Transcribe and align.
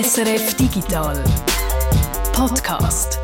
SRF 0.00 0.54
Digital 0.54 1.24
Podcast. 2.32 3.18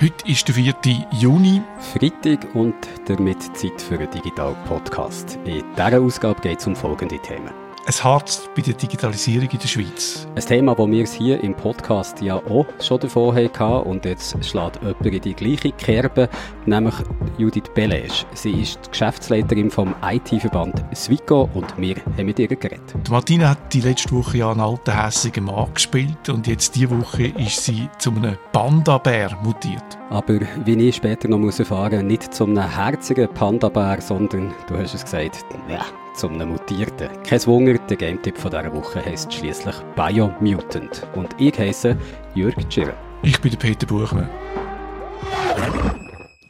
Heute 0.00 0.28
ist 0.28 0.46
der 0.46 0.54
4. 0.54 0.74
Juni. 1.10 1.60
Freitag 1.80 2.54
und 2.54 2.76
damit 3.06 3.42
Zeit 3.56 3.82
für 3.82 3.98
einen 3.98 4.08
Digital 4.12 4.54
Podcast. 4.68 5.36
In 5.44 5.64
dieser 5.76 6.00
Ausgabe 6.00 6.40
geht 6.40 6.60
es 6.60 6.68
um 6.68 6.76
folgende 6.76 7.18
Themen 7.18 7.69
es 7.90 8.04
harzt 8.04 8.48
bei 8.54 8.62
der 8.62 8.74
Digitalisierung 8.74 9.48
in 9.50 9.58
der 9.58 9.66
Schweiz. 9.66 10.28
Ein 10.36 10.46
Thema, 10.46 10.76
das 10.76 10.86
wir 10.86 11.04
hier 11.06 11.42
im 11.42 11.54
Podcast 11.54 12.22
ja 12.22 12.36
auch 12.36 12.64
schon 12.80 13.00
davon 13.00 13.34
hatten 13.34 13.88
und 13.88 14.04
jetzt 14.04 14.36
schlägt 14.44 14.80
jemand 14.80 15.06
in 15.06 15.20
die 15.20 15.34
gleiche 15.34 15.72
Kerbe, 15.72 16.28
nämlich 16.66 16.94
Judith 17.36 17.64
Belesch. 17.74 18.24
Sie 18.32 18.52
ist 18.62 18.78
die 18.86 18.90
Geschäftsleiterin 18.92 19.72
vom 19.72 19.92
IT-Verband 20.04 20.84
Swico 20.94 21.50
und 21.52 21.76
wir 21.78 21.96
haben 21.96 22.26
mit 22.26 22.38
ihr 22.38 22.46
geredet. 22.46 22.80
Die 22.94 23.10
Martina 23.10 23.48
hat 23.48 23.74
die 23.74 23.80
letzte 23.80 24.12
Woche 24.12 24.38
ja 24.38 24.52
einen 24.52 24.60
alten, 24.60 24.96
hässigen 24.96 25.46
Mann 25.46 25.74
gespielt 25.74 26.28
und 26.28 26.46
jetzt 26.46 26.76
diese 26.76 26.96
Woche 26.96 27.26
ist 27.38 27.64
sie 27.64 27.88
zu 27.98 28.12
einem 28.12 28.36
Panda-Bär 28.52 29.36
mutiert. 29.42 29.98
Aber 30.10 30.38
wie 30.64 30.88
ich 30.88 30.94
später 30.94 31.26
noch 31.26 31.40
erfahren 31.40 31.96
muss, 31.96 32.04
nicht 32.04 32.34
zu 32.34 32.44
einem 32.44 32.70
herzigen 32.72 33.26
Panda-Bär, 33.34 34.00
sondern, 34.00 34.54
du 34.68 34.78
hast 34.78 34.94
es 34.94 35.02
gesagt, 35.02 35.44
ja, 35.68 35.84
zum 36.20 36.34
einem 36.34 36.50
Mutierten. 36.50 37.08
Kein 37.22 37.46
Wunder, 37.46 37.78
der 37.78 37.96
Game-Tipp 37.96 38.34
dieser 38.34 38.74
Woche 38.74 39.02
heisst 39.02 39.32
schließlich 39.32 39.74
Biomutant. 39.96 41.08
Und 41.14 41.34
ich 41.38 41.58
heiße 41.58 41.96
Jürg 42.34 42.68
Tschirr. 42.68 42.92
Ich 43.22 43.40
bin 43.40 43.52
der 43.52 43.58
Peter 43.58 43.86
Buchmann. 43.86 44.28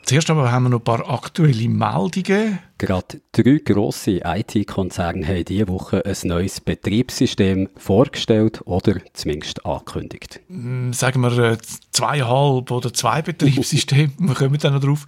Zuerst 0.03 0.29
aber 0.29 0.51
haben 0.51 0.65
wir 0.65 0.71
noch 0.71 0.81
ein 0.81 0.85
paar 0.85 1.09
aktuelle 1.09 1.69
Meldungen. 1.69 2.59
Gerade 2.81 3.21
drei 3.33 3.61
grosse 3.63 4.23
IT-Konzerne 4.25 5.29
haben 5.29 5.45
diese 5.45 5.69
Woche 5.69 6.03
ein 6.03 6.17
neues 6.25 6.63
Betriebssystem 6.63 7.69
vorgestellt 7.77 8.63
oder 8.65 8.95
zumindest 9.13 9.67
angekündigt. 9.67 10.41
Mm, 10.49 10.93
sagen 10.93 11.21
wir 11.21 11.39
äh, 11.39 11.59
zweieinhalb 11.91 12.71
oder 12.71 12.91
zwei 12.95 13.21
Betriebssysteme, 13.21 14.13
wir 14.19 14.35
kommen 14.35 14.57
dann 14.57 14.73
noch 14.73 14.81
drauf. 14.81 15.05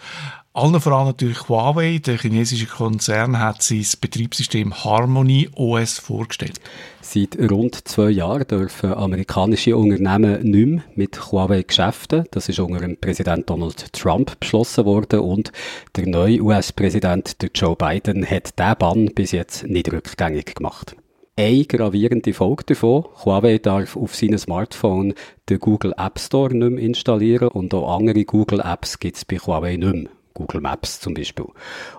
Allen 0.55 0.78
voran 0.82 1.06
natürlich 1.06 1.48
Huawei, 1.48 1.97
der 1.97 2.19
chinesische 2.19 2.66
Konzern, 2.66 3.38
hat 3.38 3.62
sein 3.62 3.86
Betriebssystem 4.02 4.84
Harmony 4.84 5.48
OS 5.54 5.98
vorgestellt. 5.98 6.60
Seit 7.00 7.38
rund 7.50 7.88
zwei 7.88 8.10
Jahren 8.10 8.47
dürfen 8.47 8.92
amerikanische 8.92 9.75
Unternehmen 9.75 10.42
nicht 10.42 10.66
mehr 10.66 10.82
mit 10.94 11.32
Huawei 11.32 11.62
geschäften. 11.62 12.27
Das 12.32 12.50
ist 12.50 12.58
unter 12.58 12.80
dem 12.80 12.98
Präsident 12.98 13.48
Donald 13.48 13.94
Trump 13.94 14.38
beschlossen 14.41 14.84
worden 14.84 15.20
und 15.20 15.52
der 15.97 16.06
neue 16.06 16.42
US-Präsident 16.42 17.41
Joe 17.62 17.77
Biden 17.77 18.28
hat 18.28 18.58
diesen 18.58 18.77
Bann 18.77 19.06
bis 19.14 19.30
jetzt 19.30 19.68
nicht 19.68 19.92
rückgängig 19.92 20.56
gemacht. 20.56 20.96
Eine 21.36 21.64
gravierende 21.64 22.34
Folge 22.34 22.64
davon, 22.64 23.04
Huawei 23.24 23.58
darf 23.58 23.96
auf 23.96 24.16
seinem 24.16 24.38
Smartphone 24.38 25.14
den 25.48 25.60
Google 25.60 25.94
App 25.96 26.19
Store 26.19 26.52
nicht 26.52 26.70
mehr 26.72 26.82
installieren 26.82 27.50
und 27.50 27.72
auch 27.72 27.98
andere 27.98 28.24
Google 28.24 28.58
Apps 28.58 28.98
gibt 28.98 29.16
es 29.16 29.24
bei 29.24 29.36
Huawei 29.36 29.77
nicht 29.77 29.94
mehr. 29.94 30.10
Google 30.34 30.60
Maps 30.60 30.98
zum 30.98 31.14
Beispiel. 31.14 31.46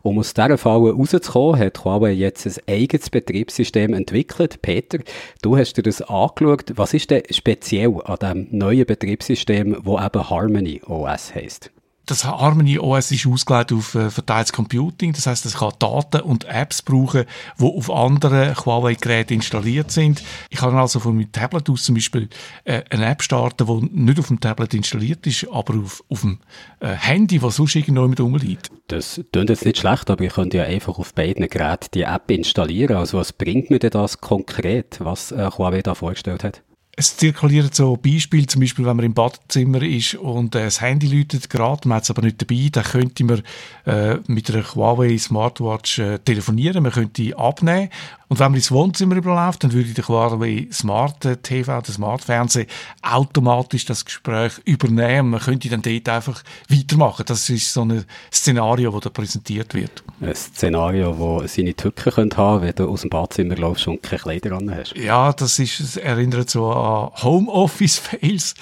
Um 0.02 0.20
aus 0.20 0.34
dieser 0.34 0.58
Falle 0.58 0.92
rauszukommen, 0.92 1.58
hat 1.58 1.86
Huawei 1.86 2.12
jetzt 2.12 2.46
ein 2.46 2.56
eigenes 2.68 3.10
Betriebssystem 3.10 3.94
entwickelt. 3.94 4.62
Peter, 4.62 4.98
du 5.44 5.56
hast 5.56 5.78
dir 5.78 5.84
das 5.84 6.02
angeschaut. 6.02 6.74
Was 6.76 6.94
ist 6.94 7.10
denn 7.10 7.24
speziell 7.30 8.02
an 8.04 8.18
diesem 8.20 8.48
neuen 8.52 8.86
Betriebssystem, 8.86 9.78
wo 9.84 9.98
eben 9.98 10.30
Harmony 10.30 10.82
OS 10.86 11.34
heisst? 11.34 11.72
Das 12.06 12.26
Harmony 12.26 12.80
OS 12.80 13.12
ist 13.12 13.26
ausgelegt 13.26 13.72
auf 13.72 13.96
äh, 13.96 14.10
verteiltes 14.10 14.52
Computing. 14.52 15.14
Das 15.14 15.28
heißt, 15.28 15.46
es 15.46 15.56
kann 15.56 15.72
Daten 15.80 16.22
und 16.22 16.46
Apps 16.46 16.82
brauchen, 16.82 17.26
die 17.60 17.64
auf 17.64 17.90
anderen 17.90 18.56
Huawei-Geräten 18.56 19.36
installiert 19.36 19.92
sind. 19.92 20.24
Ich 20.50 20.60
kann 20.60 20.76
also 20.76 21.00
von 21.00 21.16
meinem 21.16 21.32
Tablet 21.32 21.70
aus 21.70 21.84
zum 21.84 21.96
Beispiel 21.96 22.30
äh, 22.66 22.84
eine 22.90 23.06
App 23.06 23.22
starten, 23.22 23.66
die 23.66 23.96
nicht 23.96 24.20
auf 24.20 24.28
dem 24.28 24.40
Tablet 24.40 24.74
installiert 24.74 25.26
ist, 25.28 25.48
aber 25.52 25.76
auf, 25.76 26.04
auf 26.10 26.22
dem 26.22 26.40
äh, 26.80 26.88
Handy, 26.90 27.40
das 27.40 27.56
sonst 27.56 27.76
irgendwo 27.76 28.08
mit 28.08 28.20
rumliegt. 28.20 28.70
Das 28.88 29.22
klingt 29.32 29.50
jetzt 29.50 29.66
nicht 29.66 29.78
schlecht, 29.78 30.10
aber 30.10 30.24
ich 30.24 30.34
könnte 30.34 30.58
ja 30.58 30.64
einfach 30.66 31.00
auf 31.00 31.14
beiden 31.14 31.48
Geräten 31.48 31.88
die 31.94 32.04
App 32.04 32.30
installieren. 32.30 32.98
Also 32.98 33.18
was 33.18 33.32
bringt 33.32 33.70
mir 33.70 33.80
denn 33.80 33.92
das 33.92 34.20
konkret, 34.20 34.98
was 35.00 35.32
äh, 35.32 35.50
Huawei 35.58 35.82
da 35.82 35.96
vorgestellt 35.96 36.44
hat? 36.44 36.64
Es 36.96 37.18
zirkulieren 37.18 37.72
so 37.74 37.98
Beispiele, 37.98 38.46
zum 38.46 38.62
Beispiel, 38.62 38.86
wenn 38.86 38.96
man 38.96 39.06
im 39.06 39.16
Badezimmer 39.16 39.82
ist 39.82 40.14
und 40.14 40.54
äh, 40.54 40.66
das 40.66 40.80
Handy 40.80 41.08
läutet 41.08 41.50
gerade, 41.50 41.88
man 41.88 41.96
hat 41.96 42.04
es 42.04 42.12
aber 42.12 42.22
nicht 42.22 42.40
dabei, 42.40 42.70
dann 42.72 42.84
könnte 42.84 43.24
man 43.24 43.42
äh, 43.86 44.18
mit 44.28 44.52
einer 44.52 44.64
Huawei 44.64 45.18
Smartwatch 45.18 45.98
äh, 45.98 46.20
telefonieren, 46.20 46.84
man 46.84 46.92
könnte 46.92 47.36
abnehmen 47.36 47.90
und 48.34 48.40
wenn 48.40 48.48
man 48.48 48.56
ins 48.56 48.72
Wohnzimmer 48.72 49.16
überläuft, 49.18 49.64
dann 49.64 49.74
würde 49.74 49.94
der 49.94 50.08
Huawei 50.08 50.68
Smart 50.72 51.18
TV, 51.44 51.82
der 51.82 51.94
Smart 51.94 52.24
Fernsehen, 52.24 52.66
automatisch 53.04 53.86
das 53.86 54.06
Gespräch 54.06 54.54
übernehmen. 54.66 55.30
Man 55.30 55.40
könnte 55.40 55.70
dann 55.70 55.84
dort 55.84 56.10
einfach 56.10 56.44
weitermachen. 56.68 57.26
Das 57.28 57.48
ist 57.52 57.72
so 57.72 57.86
ein 57.86 58.06
Szenario, 58.34 58.90
das 58.90 59.02
da 59.02 59.10
präsentiert 59.12 59.76
wird. 59.76 60.04
Ein 60.20 60.34
Szenario, 60.34 61.42
das 61.42 61.54
seine 61.54 61.76
Tücken 61.76 62.12
könnte 62.12 62.38
haben, 62.38 62.64
wenn 62.64 62.74
du 62.74 62.90
aus 62.90 63.02
dem 63.02 63.12
Badzimmer 63.12 63.56
läufst 63.56 63.88
und 63.88 64.02
keine 64.02 64.20
Kleider 64.20 64.54
an 64.54 64.74
hast. 64.74 64.96
Ja, 64.98 65.32
das 65.32 65.60
ist, 65.60 65.80
das 65.80 65.98
erinnert 65.98 66.50
so 66.50 66.72
an 66.72 66.83
Homeoffice-Fails 66.84 68.56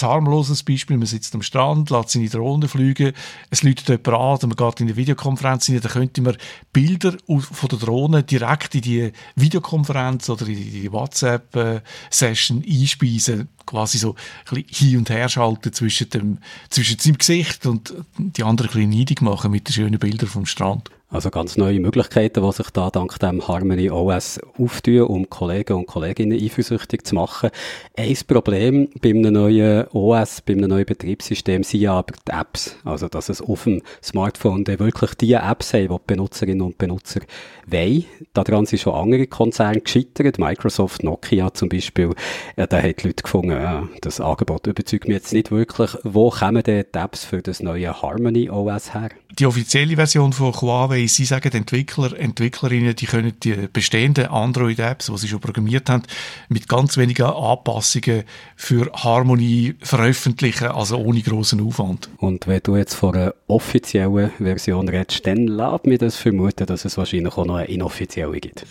ein 0.00 0.08
harmloses 0.08 0.62
Beispiel, 0.62 0.96
man 0.96 1.06
sitzt 1.06 1.34
am 1.34 1.42
Strand, 1.42 1.90
lässt 1.90 2.10
seine 2.10 2.28
Drohne 2.28 2.68
fliegen, 2.68 3.12
es 3.50 3.62
läutet 3.62 3.88
jemand 3.88 4.08
an, 4.08 4.14
oder 4.14 4.46
man 4.46 4.56
geht 4.56 4.80
in 4.80 4.86
eine 4.86 4.96
Videokonferenz 4.96 5.68
rein, 5.68 5.80
dann 5.80 5.92
könnte 5.92 6.22
man 6.22 6.36
Bilder 6.72 7.14
von 7.26 7.68
der 7.68 7.78
Drohne 7.78 8.22
direkt 8.22 8.74
in 8.74 8.80
die 8.82 9.12
Videokonferenz 9.36 10.30
oder 10.30 10.46
in 10.46 10.54
die 10.54 10.92
WhatsApp-Session 10.92 12.64
einspeisen, 12.66 13.48
quasi 13.66 13.98
so 13.98 14.14
ein 14.50 14.64
hin 14.68 14.98
und 14.98 15.10
her 15.10 15.28
schalten 15.28 15.72
zwischen, 15.72 16.10
dem, 16.10 16.38
zwischen 16.70 16.98
seinem 16.98 17.18
Gesicht 17.18 17.66
und 17.66 17.92
die 18.16 18.44
anderen 18.44 18.70
ein 18.70 18.74
bisschen 18.74 18.90
neidig 18.90 19.20
machen 19.20 19.50
mit 19.50 19.68
den 19.68 19.72
schönen 19.72 19.98
Bildern 19.98 20.28
vom 20.28 20.46
Strand. 20.46 20.90
Also 21.12 21.28
ganz 21.28 21.58
neue 21.58 21.78
Möglichkeiten, 21.78 22.42
die 22.42 22.52
sich 22.52 22.70
da 22.70 22.88
dank 22.88 23.18
dem 23.18 23.46
Harmony 23.46 23.90
OS 23.90 24.40
auftun, 24.56 25.02
um 25.02 25.28
Kollegen 25.28 25.74
und 25.74 25.86
Kolleginnen 25.86 26.42
eifersüchtig 26.42 27.04
zu 27.06 27.16
machen. 27.16 27.50
Ein 27.94 28.16
Problem 28.26 28.88
bei 29.02 29.10
einem 29.10 29.34
neuen 29.34 29.86
OS, 29.88 30.40
bei 30.40 30.54
einem 30.54 30.70
neuen 30.70 30.86
Betriebssystem 30.86 31.64
sind 31.64 31.80
ja 31.80 31.92
aber 31.98 32.14
die 32.26 32.32
Apps. 32.32 32.76
Also, 32.84 33.08
dass 33.08 33.28
es 33.28 33.42
auf 33.42 33.64
dem 33.64 33.82
Smartphone 34.02 34.66
wirklich 34.66 35.12
die 35.16 35.34
Apps 35.34 35.74
haben, 35.74 35.88
die, 35.88 35.88
die 35.88 36.00
Benutzerinnen 36.06 36.62
und 36.62 36.78
Benutzer 36.78 37.20
wollen. 37.66 38.06
Daran 38.32 38.64
sind 38.64 38.78
schon 38.78 38.94
andere 38.94 39.26
Konzerne 39.26 39.82
gescheitert. 39.82 40.38
Microsoft, 40.38 41.04
Nokia 41.04 41.52
zum 41.52 41.68
Beispiel. 41.68 42.14
Ja, 42.56 42.66
da 42.66 42.78
haben 42.78 42.94
die 42.98 43.08
Leute 43.08 43.22
gefunden, 43.22 43.50
ja, 43.50 43.86
das 44.00 44.18
Angebot 44.18 44.66
überzeugt 44.66 45.08
mich 45.08 45.16
jetzt 45.16 45.34
nicht 45.34 45.50
wirklich. 45.50 45.90
Wo 46.04 46.30
kommen 46.30 46.62
denn 46.62 46.86
die 46.94 46.98
Apps 46.98 47.26
für 47.26 47.42
das 47.42 47.62
neue 47.62 48.00
Harmony 48.00 48.48
OS 48.48 48.94
her? 48.94 49.10
Die 49.38 49.46
offizielle 49.46 49.96
Version 49.96 50.32
von 50.32 50.52
Huawei, 50.52 51.06
sie 51.06 51.24
sagen 51.24 51.52
Entwickler, 51.52 52.18
Entwicklerinnen, 52.18 52.94
die 52.94 53.06
können 53.06 53.32
die 53.42 53.68
bestehenden 53.72 54.26
Android-Apps, 54.26 55.06
die 55.06 55.18
sie 55.18 55.28
schon 55.28 55.40
programmiert 55.40 55.88
haben, 55.88 56.02
mit 56.48 56.68
ganz 56.68 56.96
wenigen 56.96 57.26
Anpassungen 57.26 58.24
für 58.56 58.90
Harmony 58.92 59.74
veröffentlichen, 59.80 60.68
also 60.68 60.98
ohne 60.98 61.22
großen 61.22 61.60
Aufwand. 61.60 62.10
Und 62.18 62.46
wenn 62.46 62.60
du 62.62 62.76
jetzt 62.76 62.94
von 62.94 63.14
einer 63.14 63.34
offiziellen 63.46 64.30
Version 64.38 64.88
redest, 64.88 65.26
dann 65.26 65.46
lässt 65.46 65.86
mir 65.86 65.98
das 65.98 66.16
vermuten, 66.16 66.66
dass 66.66 66.84
es 66.84 66.98
wahrscheinlich 66.98 67.32
auch 67.36 67.46
noch 67.46 67.56
eine 67.56 67.68
inoffizielle 67.68 68.38
gibt. 68.40 68.66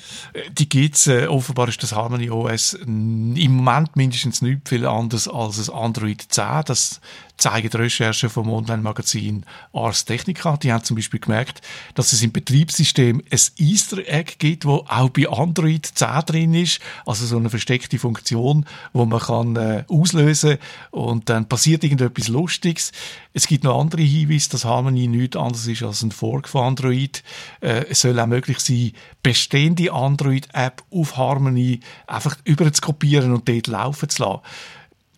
Die 0.57 0.69
gibt 0.69 0.95
es. 0.95 1.07
Äh, 1.07 1.27
offenbar 1.27 1.67
ist 1.67 1.81
das 1.81 1.93
Harmony 1.93 2.29
OS 2.29 2.73
im 2.73 3.51
Moment 3.51 3.95
mindestens 3.95 4.41
nicht 4.41 4.67
viel 4.67 4.85
anders 4.85 5.27
als 5.27 5.57
das 5.57 5.69
Android 5.69 6.21
10. 6.29 6.45
Das 6.65 7.01
zeigen 7.41 7.69
die 7.69 7.77
Recherchen 7.77 8.29
vom 8.29 8.49
Online-Magazin 8.49 9.45
Ars 9.73 10.05
Technica. 10.05 10.57
Die 10.57 10.71
haben 10.71 10.83
zum 10.83 10.95
Beispiel 10.95 11.19
gemerkt, 11.19 11.61
dass 11.95 12.13
es 12.13 12.21
im 12.21 12.31
Betriebssystem 12.31 13.21
ein 13.29 13.39
Easter 13.57 13.97
Egg 14.07 14.33
gibt, 14.37 14.65
wo 14.65 14.85
auch 14.87 15.09
bei 15.09 15.27
Android 15.27 15.85
10 15.85 16.07
drin 16.27 16.53
ist. 16.53 16.79
Also 17.05 17.25
so 17.25 17.37
eine 17.37 17.49
versteckte 17.49 17.97
Funktion, 17.97 18.65
wo 18.93 19.05
man 19.05 19.19
kann 19.19 19.55
äh, 19.55 19.83
auslösen 19.89 20.57
und 20.91 21.29
dann 21.29 21.49
passiert 21.49 21.83
irgendetwas 21.83 22.27
Lustiges. 22.27 22.91
Es 23.33 23.47
gibt 23.47 23.63
noch 23.63 23.79
andere 23.79 24.03
Hinweise, 24.03 24.51
dass 24.51 24.65
Harmony 24.65 25.07
nichts 25.07 25.35
anderes 25.35 25.65
ist 25.65 25.83
als 25.83 26.03
ein 26.03 26.11
Fork 26.11 26.47
von 26.47 26.65
Android. 26.65 27.23
Äh, 27.61 27.85
es 27.89 28.01
soll 28.01 28.19
auch 28.19 28.27
möglich 28.27 28.59
sein, 28.59 28.91
bestehende 29.23 29.91
Android-App 29.91 30.83
auf 30.91 31.17
Harmony 31.17 31.79
einfach 32.05 32.37
über 32.43 32.71
zu 32.71 32.81
kopieren 32.81 33.33
und 33.33 33.49
dort 33.49 33.67
laufen 33.67 34.09
zu 34.09 34.23
lassen 34.23 34.41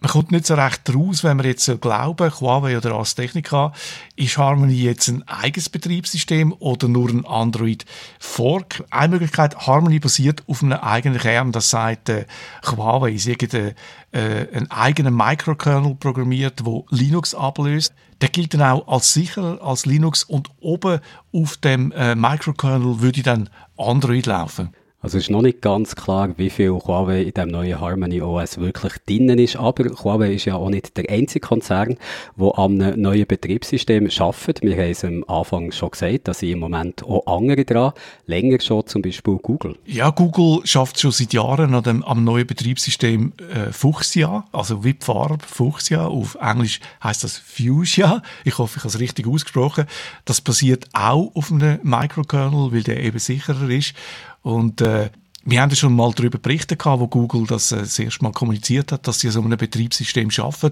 man 0.03 0.11
kommt 0.11 0.33
nicht 0.33 0.45
so 0.45 0.55
recht 0.55 0.94
raus, 0.94 1.23
wenn 1.23 1.38
man 1.38 1.45
jetzt 1.45 1.63
so 1.63 1.77
glauben, 1.77 2.29
Huawei 2.29 2.75
oder 2.75 2.91
Ars 2.91 3.15
Technica, 3.15 3.71
ist 4.17 4.38
Harmony 4.38 4.73
jetzt 4.73 5.07
ein 5.07 5.25
eigenes 5.29 5.69
Betriebssystem 5.69 6.53
oder 6.59 6.89
nur 6.89 7.09
ein 7.09 7.25
Android 7.25 7.85
Fork? 8.19 8.83
Eine 8.89 9.13
Möglichkeit, 9.13 9.55
Harmony 9.65 10.00
basiert 10.00 10.44
auf 10.47 10.61
einem 10.61 10.73
eigenen 10.73 11.19
Kern, 11.19 11.53
das 11.53 11.69
sagt 11.69 12.09
äh, 12.09 12.25
Huawei, 12.65 13.15
sie 13.15 13.31
haben 13.31 13.75
äh, 14.11 14.47
einen 14.53 14.69
eigenen 14.71 15.15
Microkernel 15.15 15.95
programmiert, 15.95 16.65
wo 16.65 16.85
Linux 16.89 17.33
ablöst. 17.33 17.94
Der 18.19 18.27
gilt 18.27 18.53
dann 18.53 18.61
auch 18.61 18.85
als 18.89 19.13
sicher 19.13 19.59
als 19.61 19.85
Linux 19.85 20.25
und 20.25 20.50
oben 20.59 21.00
auf 21.31 21.55
dem 21.55 21.94
äh, 21.94 22.13
Microkernel 22.13 23.00
würde 23.00 23.23
dann 23.23 23.50
Android 23.77 24.25
laufen. 24.25 24.73
Also 25.03 25.17
ist 25.17 25.29
noch 25.29 25.41
nicht 25.41 25.61
ganz 25.61 25.97
klar, 25.97 26.29
wie 26.38 26.50
viel 26.50 26.71
Huawei 26.71 27.23
in 27.23 27.33
dem 27.33 27.50
neuen 27.50 27.77
Harmony 27.77 28.21
OS 28.21 28.57
wirklich 28.57 28.94
drinnen 29.05 29.38
ist, 29.38 29.57
aber 29.57 29.83
Huawei 30.01 30.33
ist 30.33 30.45
ja 30.45 30.55
auch 30.55 30.69
nicht 30.69 30.95
der 30.95 31.09
einzige 31.09 31.45
Konzern, 31.45 31.97
der 32.38 32.57
einem 32.57 33.01
neuen 33.01 33.27
Betriebssystem 33.27 34.09
arbeitet. 34.17 34.61
Wir 34.61 34.77
haben 34.77 34.91
es 34.91 35.03
am 35.03 35.25
Anfang 35.27 35.73
schon 35.73 35.91
gesagt, 35.91 36.29
dass 36.29 36.39
sie 36.39 36.53
im 36.53 36.59
Moment 36.59 37.03
auch 37.03 37.27
andere 37.27 37.65
dran, 37.65 37.91
länger 38.27 38.61
schon 38.61 38.88
zum 38.88 39.01
Beispiel 39.01 39.35
Google. 39.39 39.75
Ja, 39.85 40.09
Google 40.09 40.65
schafft 40.65 40.97
schon 41.01 41.11
seit 41.11 41.33
Jahren 41.33 41.75
an 41.75 41.83
dem, 41.83 42.01
am 42.03 42.23
neuen 42.23 42.47
Betriebssystem 42.47 43.33
äh, 43.53 43.73
Fuchsia, 43.73 44.45
also 44.53 44.85
wie 44.85 44.94
die 44.94 45.05
Farbe 45.05 45.44
Fuchsia, 45.45 46.07
auf 46.07 46.38
Englisch 46.39 46.79
heißt 47.03 47.25
das 47.25 47.38
Fuchsia. 47.39 48.21
Ich 48.45 48.57
hoffe, 48.57 48.77
ich 48.77 48.83
habe 48.85 48.88
es 48.88 49.00
richtig 49.01 49.27
ausgesprochen. 49.27 49.83
Das 50.23 50.39
basiert 50.39 50.88
auch 50.94 51.29
auf 51.35 51.51
einem 51.51 51.79
Microkernel, 51.83 52.71
weil 52.71 52.83
der 52.83 53.03
eben 53.03 53.19
sicherer 53.19 53.69
ist. 53.69 53.95
Und 54.44 54.81
äh, 54.81 55.10
wir 55.45 55.62
haben 55.62 55.69
ja 55.72 55.75
schon 55.75 55.95
mal 55.95 56.12
darüber 56.13 56.38
berichtet, 56.38 56.86
wo 56.86 57.07
Google 57.07 57.45
das 57.48 57.72
äh, 57.72 57.80
das 57.80 58.00
erste 58.00 58.24
Mal 58.24 58.31
kommuniziert 58.31 58.92
hat, 58.92 59.07
dass 59.07 59.19
sie 59.19 59.30
so 59.30 59.42
einem 59.42 59.57
Betriebssystem 59.57 60.30
schaffen. 60.31 60.72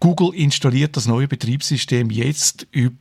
Google 0.00 0.34
installiert 0.34 0.96
das 0.96 1.06
neue 1.06 1.28
Betriebssystem 1.28 2.10
jetzt 2.10 2.66
über 2.70 2.96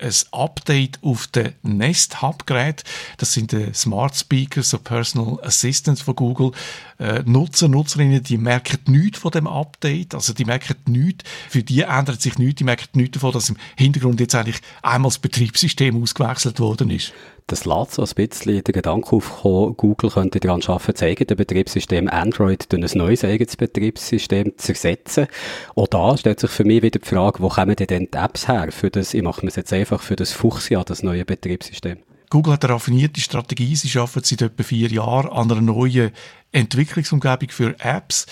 ein 0.00 0.12
Update 0.32 0.98
auf 1.02 1.28
den 1.28 1.52
Nest 1.62 2.22
Hub 2.22 2.44
Gerät. 2.46 2.82
Das 3.18 3.32
sind 3.32 3.52
die 3.52 3.72
Smart 3.72 4.16
Speakers, 4.16 4.70
so 4.70 4.78
Personal 4.78 5.38
Assistants 5.44 6.02
von 6.02 6.16
Google. 6.16 6.50
Äh, 6.98 7.22
Nutzer, 7.24 7.68
Nutzerinnen, 7.68 8.20
die 8.20 8.36
merken 8.36 8.80
nichts 8.86 9.20
von 9.20 9.30
dem 9.30 9.46
Update. 9.46 10.16
Also 10.16 10.32
die 10.32 10.44
merken 10.44 10.74
nichts. 10.86 11.22
Für 11.48 11.62
die 11.62 11.82
ändert 11.82 12.20
sich 12.20 12.38
nichts. 12.38 12.56
Die 12.56 12.64
merken 12.64 12.88
nichts 12.98 13.14
davon, 13.14 13.30
dass 13.30 13.48
im 13.48 13.56
Hintergrund 13.76 14.18
jetzt 14.18 14.34
eigentlich 14.34 14.60
einmal 14.82 15.10
das 15.10 15.20
Betriebssystem 15.20 16.02
ausgewechselt 16.02 16.58
worden 16.58 16.90
ist 16.90 17.12
das 17.46 17.64
lässt 17.64 17.92
so 17.92 18.02
ein 18.02 18.08
bisschen 18.14 18.62
den 18.64 18.72
Gedanken 18.72 19.16
aufkommen, 19.16 19.76
Google 19.76 20.10
könnte 20.10 20.40
daran 20.40 20.62
arbeiten, 20.62 20.92
das 20.92 21.02
eigene 21.02 21.36
Betriebssystem 21.36 22.08
Android 22.08 22.72
durch 22.72 22.92
ein 22.94 22.98
neues 22.98 23.24
eigenes 23.24 23.56
Betriebssystem 23.56 24.52
zu 24.56 24.72
ersetzen. 24.72 25.26
Auch 25.74 25.86
da 25.86 26.16
stellt 26.16 26.40
sich 26.40 26.50
für 26.50 26.64
mich 26.64 26.82
wieder 26.82 26.98
die 26.98 27.08
Frage, 27.08 27.40
wo 27.40 27.48
kommen 27.48 27.76
denn 27.76 28.08
die 28.12 28.16
Apps 28.16 28.48
her 28.48 28.70
für 28.70 28.90
das, 28.90 29.14
ich 29.14 29.22
mache 29.22 29.44
mir 29.44 29.52
jetzt 29.54 29.72
einfach 29.72 30.02
für 30.02 30.16
das 30.16 30.32
Fuchsia, 30.32 30.82
das 30.84 31.02
neue 31.02 31.24
Betriebssystem? 31.24 31.98
Google 32.30 32.52
hat 32.52 32.64
eine 32.64 32.74
raffinierte 32.74 33.20
Strategie. 33.20 33.74
Sie 33.74 33.98
arbeiten 33.98 34.22
seit 34.22 34.42
etwa 34.42 34.62
vier 34.62 34.88
Jahren 34.88 35.30
an 35.30 35.50
einer 35.50 35.60
neuen 35.60 36.12
Entwicklungsumgebung 36.52 37.50
für 37.50 37.78
Apps. 37.80 38.26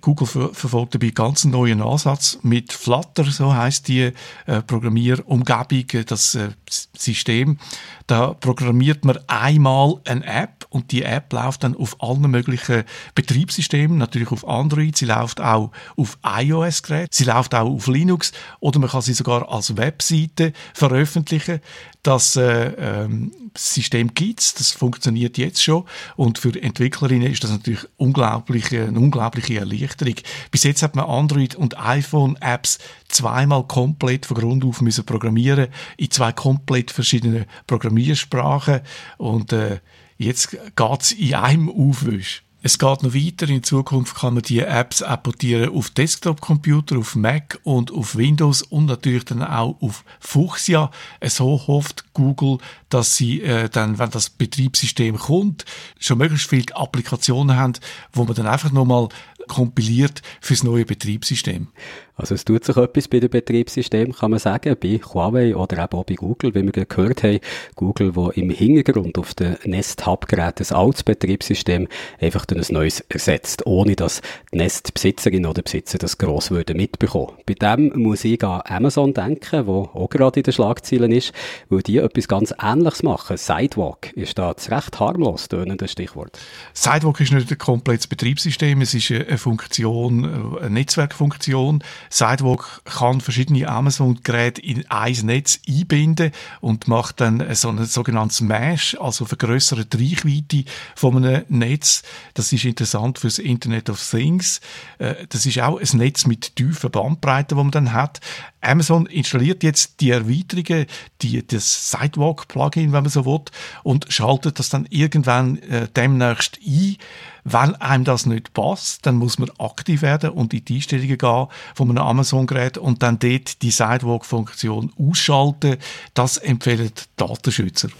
Google 0.00 0.26
ver 0.28 0.54
verfolgt 0.54 0.94
dabei 0.94 1.10
ganz 1.10 1.44
einen 1.44 1.52
neuen 1.52 1.82
Ansatz 1.82 2.38
mit 2.42 2.72
Flutter, 2.72 3.24
so 3.24 3.54
heißt 3.54 3.88
die 3.88 4.12
äh, 4.46 4.62
Programmierumgebung, 4.62 6.00
äh, 6.00 6.04
das 6.04 6.36
äh, 6.36 6.50
System. 6.96 7.58
Da 8.06 8.34
programmiert 8.34 9.04
man 9.04 9.18
einmal 9.26 10.00
eine 10.04 10.24
App 10.26 10.66
und 10.68 10.92
die 10.92 11.02
App 11.02 11.32
läuft 11.32 11.64
dann 11.64 11.76
auf 11.76 12.00
allen 12.02 12.30
möglichen 12.30 12.84
Betriebssystemen, 13.14 13.98
natürlich 13.98 14.30
auf 14.30 14.46
Android, 14.46 14.96
sie 14.96 15.06
läuft 15.06 15.40
auch 15.40 15.72
auf 15.96 16.18
iOS-Geräten, 16.24 17.08
sie 17.10 17.24
läuft 17.24 17.54
auch 17.54 17.68
auf 17.68 17.86
Linux 17.88 18.32
oder 18.60 18.78
man 18.78 18.90
kann 18.90 19.02
sie 19.02 19.14
sogar 19.14 19.50
als 19.50 19.76
Webseite 19.76 20.52
veröffentlichen. 20.72 21.60
Das 22.02 22.36
äh, 22.36 22.66
ähm, 22.76 23.32
System 23.56 24.12
gibt's, 24.12 24.54
das 24.54 24.72
funktioniert 24.72 25.38
jetzt 25.38 25.62
schon 25.62 25.84
und 26.16 26.38
für 26.38 26.60
Entwicklerinnen 26.60 27.32
ist 27.32 27.43
das 27.44 27.52
natürlich 27.52 27.86
unglaublich, 27.96 28.72
eine 28.72 28.98
unglaubliche 28.98 29.58
Erleichterung. 29.58 30.14
Bis 30.50 30.64
jetzt 30.64 30.82
hat 30.82 30.96
man 30.96 31.06
Android- 31.06 31.54
und 31.54 31.78
iPhone-Apps 31.78 32.78
zweimal 33.08 33.66
komplett 33.66 34.26
von 34.26 34.36
Grund 34.36 34.64
auf 34.64 34.80
müssen 34.80 35.04
programmieren 35.04 35.68
in 35.96 36.10
zwei 36.10 36.32
komplett 36.32 36.90
verschiedenen 36.90 37.46
Programmiersprachen 37.66 38.80
und 39.18 39.52
äh, 39.52 39.80
jetzt 40.16 40.56
geht's 40.76 41.12
in 41.12 41.34
einem 41.34 41.70
Aufwisch. 41.70 42.43
Es 42.66 42.78
geht 42.78 43.02
noch 43.02 43.12
weiter. 43.12 43.46
In 43.50 43.62
Zukunft 43.62 44.16
kann 44.16 44.32
man 44.32 44.42
die 44.42 44.60
Apps 44.60 45.02
apportieren 45.02 45.68
auf 45.76 45.90
Desktop-Computer, 45.90 46.96
auf 46.96 47.14
Mac 47.14 47.60
und 47.62 47.92
auf 47.92 48.16
Windows 48.16 48.62
und 48.62 48.86
natürlich 48.86 49.26
dann 49.26 49.42
auch 49.42 49.76
auf 49.82 50.02
Fuchsia. 50.18 50.90
So 51.22 51.60
hofft 51.66 52.06
Google, 52.14 52.56
dass 52.88 53.16
sie 53.16 53.42
äh, 53.42 53.68
dann, 53.68 53.98
wenn 53.98 54.08
das 54.08 54.30
Betriebssystem 54.30 55.18
kommt, 55.18 55.66
schon 56.00 56.16
möglichst 56.16 56.48
viele 56.48 56.74
Applikationen 56.74 57.54
haben, 57.54 57.74
wo 58.14 58.24
man 58.24 58.34
dann 58.34 58.46
einfach 58.46 58.72
nochmal 58.72 59.10
kompiliert 59.48 60.22
fürs 60.40 60.64
neue 60.64 60.84
Betriebssystem. 60.84 61.68
Also 62.16 62.36
es 62.36 62.44
tut 62.44 62.64
sich 62.64 62.76
etwas 62.76 63.08
bei 63.08 63.18
dem 63.18 63.30
Betriebssystem, 63.30 64.12
kann 64.12 64.30
man 64.30 64.38
sagen, 64.38 64.76
bei 64.80 65.00
Huawei 65.00 65.56
oder 65.56 65.82
eben 65.82 65.98
auch 65.98 66.04
bei 66.04 66.14
Google, 66.14 66.54
wie 66.54 66.62
wir 66.62 66.84
gehört 66.84 67.24
haben. 67.24 67.40
Google, 67.74 68.14
wo 68.14 68.30
im 68.30 68.50
Hintergrund 68.50 69.18
auf 69.18 69.34
den 69.34 69.56
Nest 69.64 70.06
Hub 70.06 70.28
Gerät 70.28 70.60
ein 70.60 70.76
altes 70.76 71.02
Betriebssystem 71.02 71.88
einfach 72.20 72.46
durch 72.46 72.70
ein 72.70 72.74
neues 72.74 73.00
ersetzt, 73.00 73.66
ohne 73.66 73.96
dass 73.96 74.22
die 74.52 74.58
Nest-Besitzerin 74.58 75.44
oder 75.44 75.62
Besitzer 75.62 75.98
das 75.98 76.16
gross 76.16 76.52
würde 76.52 76.74
mitbekommen. 76.74 77.32
Bei 77.46 77.54
dem 77.54 77.92
muss 78.00 78.24
ich 78.24 78.44
an 78.44 78.62
Amazon 78.64 79.12
denken, 79.12 79.66
wo 79.66 79.90
auch 79.92 80.08
gerade 80.08 80.38
in 80.38 80.44
den 80.44 80.52
Schlagzeilen 80.52 81.10
ist, 81.10 81.32
weil 81.68 81.82
die 81.82 81.98
etwas 81.98 82.28
ganz 82.28 82.54
Ähnliches 82.62 83.02
machen. 83.02 83.36
Sidewalk 83.36 84.12
ist 84.12 84.38
da 84.38 84.54
das 84.54 84.70
recht 84.70 85.00
harmlos 85.00 85.48
tönende 85.48 85.88
Stichwort. 85.88 86.38
Sidewalk 86.74 87.20
ist 87.20 87.32
nicht 87.32 87.50
ein 87.50 87.58
komplettes 87.58 88.06
Betriebssystem, 88.06 88.80
es 88.82 88.94
ist 88.94 89.10
eine 89.10 89.33
Funktion, 89.38 90.58
eine 90.58 90.70
Netzwerkfunktion, 90.70 91.82
Sidewalk 92.10 92.82
kann 92.84 93.20
verschiedene 93.20 93.68
Amazon-Geräte 93.68 94.60
in 94.60 94.88
ein 94.90 95.14
Netz 95.24 95.60
einbinden 95.68 96.32
und 96.60 96.88
macht 96.88 97.20
dann 97.20 97.44
so 97.54 97.68
ein 97.68 97.84
sogenanntes 97.84 98.40
Mesh, 98.40 98.96
also 99.00 99.24
vergrößerte 99.24 99.98
Reichweite 99.98 100.64
von 100.94 101.16
einem 101.16 101.44
Netz. 101.48 102.02
Das 102.34 102.52
ist 102.52 102.64
interessant 102.64 103.18
fürs 103.18 103.38
Internet 103.38 103.90
of 103.90 104.00
Things. 104.10 104.60
Äh, 104.98 105.26
das 105.28 105.46
ist 105.46 105.60
auch 105.60 105.78
ein 105.78 105.98
Netz 105.98 106.26
mit 106.26 106.56
tiefen 106.56 106.90
Bandbreiten, 106.90 107.56
wo 107.56 107.62
man 107.62 107.72
dann 107.72 107.92
hat. 107.92 108.20
Amazon 108.60 109.06
installiert 109.06 109.62
jetzt 109.62 110.00
die 110.00 110.10
Erweiterungen, 110.10 110.86
die, 111.22 111.46
das 111.46 111.90
Sidewalk-Plugin, 111.90 112.92
wenn 112.92 113.02
man 113.02 113.10
so 113.10 113.24
will, 113.26 113.42
und 113.82 114.06
schaltet 114.08 114.58
das 114.58 114.70
dann 114.70 114.86
irgendwann 114.90 115.58
äh, 115.58 115.88
demnächst 115.94 116.58
ein. 116.66 116.96
Wenn 117.46 117.74
einem 117.76 118.04
das 118.04 118.24
nicht 118.24 118.54
passt, 118.54 119.04
dann 119.04 119.16
muss 119.16 119.38
man 119.38 119.50
aktiv 119.58 120.00
werden 120.00 120.30
und 120.30 120.54
in 120.54 120.64
die 120.64 120.76
Einstellungen 120.76 121.18
gehen 121.18 121.46
von 121.74 121.90
einem 121.90 121.98
Amazon-Gerät 121.98 122.78
und 122.78 123.02
dann 123.02 123.18
dort 123.18 123.60
die 123.60 123.70
Sidewalk-Funktion 123.70 124.94
ausschalten. 124.98 125.76
Das 126.14 126.38
empfehlen 126.38 126.90
Datenschützer. 127.16 127.90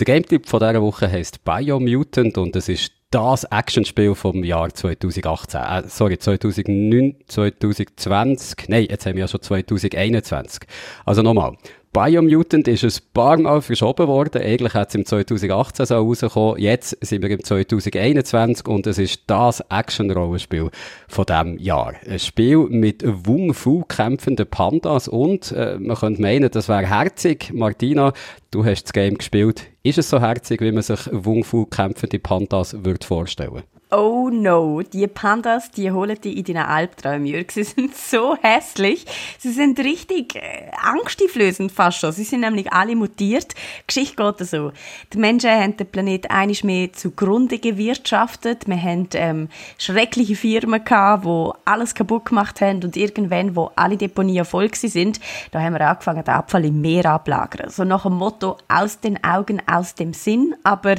Der 0.00 0.06
Game-Tipp 0.06 0.46
dieser 0.46 0.82
Woche 0.82 1.08
heisst 1.08 1.44
Biomutant 1.44 2.38
und 2.38 2.56
es 2.56 2.68
ist 2.68 2.99
das 3.10 3.44
Actionspiel 3.44 4.14
vom 4.14 4.44
Jahr 4.44 4.72
2018. 4.72 5.60
Äh, 5.60 5.82
sorry, 5.88 6.18
2009, 6.18 7.16
2020. 7.26 8.68
Nein, 8.68 8.86
jetzt 8.88 9.04
haben 9.04 9.16
wir 9.16 9.22
ja 9.22 9.28
schon 9.28 9.42
2021. 9.42 10.62
Also 11.04 11.22
nochmal. 11.22 11.56
Biomutant 11.92 12.68
ist 12.68 12.84
ein 12.84 13.12
paar 13.12 13.36
Mal 13.36 13.60
verschoben 13.62 14.06
worden. 14.06 14.40
Eigentlich 14.40 14.74
hat 14.74 14.90
es 14.90 14.94
im 14.94 15.04
2018 15.04 15.86
so 15.86 15.96
rausgekommen. 15.96 16.60
Jetzt 16.60 16.96
sind 17.00 17.20
wir 17.20 17.30
im 17.30 17.42
2021 17.42 18.68
und 18.68 18.86
es 18.86 18.98
ist 18.98 19.22
das 19.26 19.60
Action-Rollenspiel 19.68 20.70
von 21.08 21.26
diesem 21.26 21.58
Jahr. 21.58 21.94
Ein 22.08 22.20
Spiel 22.20 22.58
mit 22.68 23.02
Wung 23.04 23.54
Fu 23.54 23.82
kämpfenden 23.82 24.46
Pandas 24.46 25.08
und 25.08 25.50
äh, 25.50 25.78
man 25.80 25.96
könnte 25.96 26.22
meinen, 26.22 26.48
das 26.48 26.68
wäre 26.68 26.86
herzig. 26.86 27.50
Martina, 27.52 28.12
du 28.52 28.64
hast 28.64 28.84
das 28.84 28.92
Game 28.92 29.18
gespielt. 29.18 29.66
Ist 29.82 29.98
es 29.98 30.10
so 30.10 30.20
herzig, 30.20 30.60
wie 30.60 30.70
man 30.70 30.84
sich 30.84 31.08
Wung 31.10 31.42
Fu 31.42 31.66
kämpfende 31.66 32.20
Pandas 32.20 32.84
würde 32.84 33.04
vorstellen? 33.04 33.64
Oh 33.92 34.30
no, 34.30 34.82
die 34.82 35.08
Pandas, 35.08 35.72
die 35.72 35.90
holen 35.90 36.16
die 36.22 36.38
in 36.38 36.44
deinen 36.44 36.64
Albträumen, 36.64 37.26
Jörg. 37.26 37.50
Sie 37.50 37.64
sind 37.64 37.96
so 37.96 38.36
hässlich. 38.40 39.04
Sie 39.40 39.50
sind 39.50 39.80
richtig 39.80 40.36
äh, 40.36 40.70
angsteinflößend 40.80 41.72
fast 41.72 41.98
schon. 41.98 42.12
Sie 42.12 42.22
sind 42.22 42.42
nämlich 42.42 42.72
alle 42.72 42.94
mutiert. 42.94 43.52
Geschichte 43.88 44.14
geht 44.14 44.46
so. 44.46 44.70
Die 45.12 45.18
Menschen 45.18 45.50
haben 45.50 45.76
den 45.76 45.88
Planet 45.88 46.30
einiges 46.30 46.62
mehr 46.62 46.92
zugrunde 46.92 47.58
gewirtschaftet. 47.58 48.68
Wir 48.68 48.80
haben 48.80 49.08
ähm, 49.14 49.48
schreckliche 49.76 50.36
Firmen 50.36 50.84
gehabt, 50.84 51.24
die 51.24 51.50
alles 51.64 51.92
kaputt 51.92 52.26
gemacht 52.26 52.60
haben 52.60 52.84
und 52.84 52.96
irgendwann, 52.96 53.56
wo 53.56 53.72
alle 53.74 53.96
Deponien 53.96 54.44
voll 54.44 54.72
sind, 54.72 55.18
da 55.50 55.60
haben 55.60 55.72
wir 55.72 55.80
angefangen, 55.80 56.22
den 56.22 56.34
Abfall 56.34 56.64
im 56.64 56.80
Meer 56.80 57.06
ablagern. 57.06 57.70
So 57.70 57.82
nach 57.82 58.04
dem 58.04 58.14
Motto, 58.14 58.56
aus 58.68 59.00
den 59.00 59.24
Augen, 59.24 59.60
aus 59.66 59.96
dem 59.96 60.12
Sinn. 60.12 60.54
Aber 60.62 60.94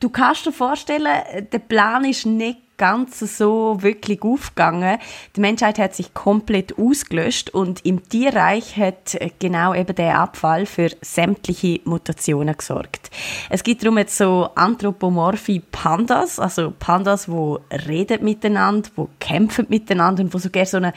Du 0.00 0.08
kannst 0.08 0.46
dir 0.46 0.52
vorstellen, 0.52 1.22
der 1.52 1.58
Plan 1.58 2.04
ist 2.04 2.26
nicht 2.26 2.58
ganz 2.76 3.20
so 3.20 3.76
wirklich 3.80 4.22
aufgegangen. 4.22 4.98
Die 5.36 5.40
Menschheit 5.40 5.78
hat 5.78 5.94
sich 5.94 6.12
komplett 6.12 6.76
ausgelöscht 6.78 7.50
und 7.50 7.84
im 7.84 8.08
Tierreich 8.08 8.76
hat 8.76 9.16
genau 9.38 9.74
eben 9.74 9.94
der 9.94 10.18
Abfall 10.18 10.66
für 10.66 10.90
sämtliche 11.00 11.80
Mutationen 11.84 12.56
gesorgt. 12.56 13.10
Es 13.48 13.62
gibt 13.62 13.82
darum 13.82 13.98
jetzt 13.98 14.16
so 14.16 14.48
anthropomorphe 14.54 15.62
Pandas, 15.70 16.38
also 16.38 16.72
Pandas, 16.78 17.28
wo 17.28 17.60
reden 17.86 18.24
miteinander, 18.24 18.90
wo 18.96 19.08
kämpfen 19.20 19.66
miteinander 19.68 20.24
und 20.24 20.34
wo 20.34 20.38
sogar 20.38 20.66
so 20.66 20.78
eine 20.78 20.92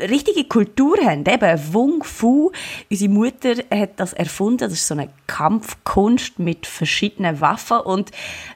richtige 0.00 0.44
Kultur 0.44 0.96
haben. 1.02 1.24
Eben 1.26 1.74
Wung 1.74 2.02
Fu. 2.04 2.50
Unsere 2.90 3.10
Mutter 3.10 3.54
hat 3.70 3.98
das 4.00 4.12
erfunden. 4.12 4.58
Das 4.58 4.72
ist 4.72 4.86
so 4.86 4.94
eine 4.94 5.08
Kampfkunst 5.26 6.38
mit 6.38 6.66
verschiedenen 6.66 7.40
Waffen. 7.40 7.78
Und 7.78 8.10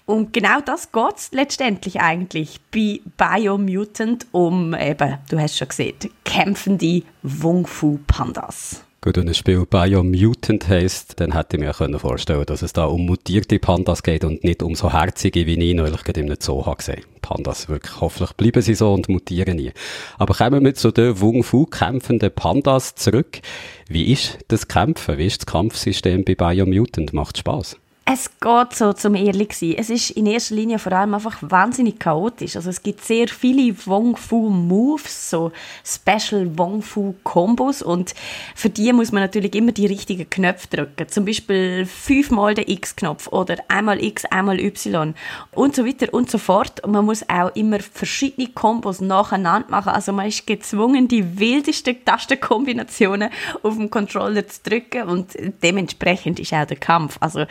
um 0.06 0.32
genau 0.32 0.61
das 0.61 0.92
geht 0.92 1.16
es 1.16 1.32
letztendlich 1.32 2.00
eigentlich 2.00 2.61
bei 2.70 3.00
Biomutant 3.16 4.26
um 4.32 4.75
eben, 4.75 5.18
du 5.30 5.38
hast 5.38 5.59
schon 5.59 5.68
gesehen, 5.68 5.97
kämpfende 6.25 7.02
Wung 7.23 7.66
Fu 7.66 7.99
Pandas. 8.06 8.85
Gut, 9.02 9.16
wenn 9.16 9.28
ein 9.28 9.35
Spiel 9.35 9.64
Biomutant 9.64 10.69
heisst, 10.69 11.21
dann 11.21 11.33
hätte 11.33 11.57
ich 11.57 11.62
mir 11.62 11.73
können 11.73 11.99
vorstellen 11.99 12.45
dass 12.45 12.61
es 12.61 12.75
da 12.75 12.85
um 12.85 13.07
mutierte 13.07 13.59
Pandas 13.59 14.02
geht 14.02 14.25
und 14.25 14.45
nicht 14.45 14.62
um 14.62 14.75
so 14.75 14.92
herzige, 14.92 15.47
wie 15.47 15.54
ich 15.54 15.75
neulich 15.75 16.04
gerade 16.04 16.21
im 16.21 16.35
Zoo 16.38 16.66
habe 16.66 16.76
gesehen. 16.76 17.04
Pandas 17.23 17.71
wirklich, 17.71 17.99
hoffentlich 17.99 18.35
bleiben 18.35 18.61
sie 18.61 18.75
so 18.75 18.92
und 18.92 19.09
mutieren 19.09 19.57
nie. 19.57 19.73
Aber 20.19 20.35
kommen 20.35 20.62
wir 20.62 20.75
zu 20.75 20.90
den 20.90 21.19
Wung 21.19 21.42
Fu 21.42 21.64
kämpfenden 21.64 22.30
Pandas 22.30 22.95
zurück. 22.95 23.40
Wie 23.88 24.12
ist 24.12 24.37
das 24.49 24.69
Kämpfen? 24.69 25.16
Wie 25.16 25.26
ist 25.28 25.40
das 25.40 25.47
Kampfsystem 25.47 26.23
bei 26.23 26.35
Biomutant? 26.35 27.14
Macht 27.14 27.38
Spaß? 27.38 27.78
Es 28.12 28.28
geht 28.40 28.75
so, 28.75 28.92
zum 28.92 29.14
ehrlich 29.14 29.52
sein. 29.52 29.76
Es 29.78 29.88
ist 29.88 30.11
in 30.11 30.26
erster 30.26 30.57
Linie 30.57 30.80
vor 30.80 30.90
allem 30.90 31.14
einfach 31.14 31.37
wahnsinnig 31.42 32.00
chaotisch. 32.00 32.57
Also 32.57 32.71
es 32.71 32.83
gibt 32.83 33.04
sehr 33.04 33.28
viele 33.28 33.73
Wong 33.87 34.16
Fu 34.16 34.49
Moves, 34.49 35.30
so 35.30 35.52
Special 35.85 36.59
Wong 36.59 36.83
Fu 36.83 37.14
Kombos 37.23 37.83
und 37.83 38.14
für 38.57 38.69
die 38.69 38.92
muss 38.92 39.12
man 39.12 39.23
natürlich 39.23 39.54
immer 39.54 39.71
die 39.71 39.87
richtigen 39.87 40.28
Knöpfe 40.28 40.66
drücken. 40.66 41.09
Zum 41.09 41.25
Beispiel 41.25 41.87
fünfmal 41.87 42.54
den 42.54 42.66
X-Knopf 42.66 43.28
oder 43.28 43.59
einmal 43.69 44.02
X, 44.02 44.25
einmal 44.25 44.59
Y 44.59 45.14
und 45.52 45.76
so 45.76 45.87
weiter 45.87 46.12
und 46.12 46.33
so 46.33 46.38
fort. 46.38 46.83
Und 46.83 46.90
man 46.90 47.04
muss 47.04 47.28
auch 47.28 47.54
immer 47.54 47.78
verschiedene 47.78 48.49
Kombos 48.49 49.00
nacheinander 49.00 49.71
machen. 49.71 49.90
Also 49.90 50.12
man 50.12 50.26
ist 50.26 50.49
gezwungen, 50.49 51.07
die 51.07 51.38
wildesten 51.38 52.04
Tastenkombinationen 52.04 53.30
auf 53.62 53.76
dem 53.76 53.88
Controller 53.88 54.49
zu 54.49 54.61
drücken 54.64 55.02
und 55.02 55.37
dementsprechend 55.62 56.40
ist 56.40 56.52
auch 56.52 56.66
der 56.66 56.78
Kampf. 56.78 57.16
Also 57.21 57.47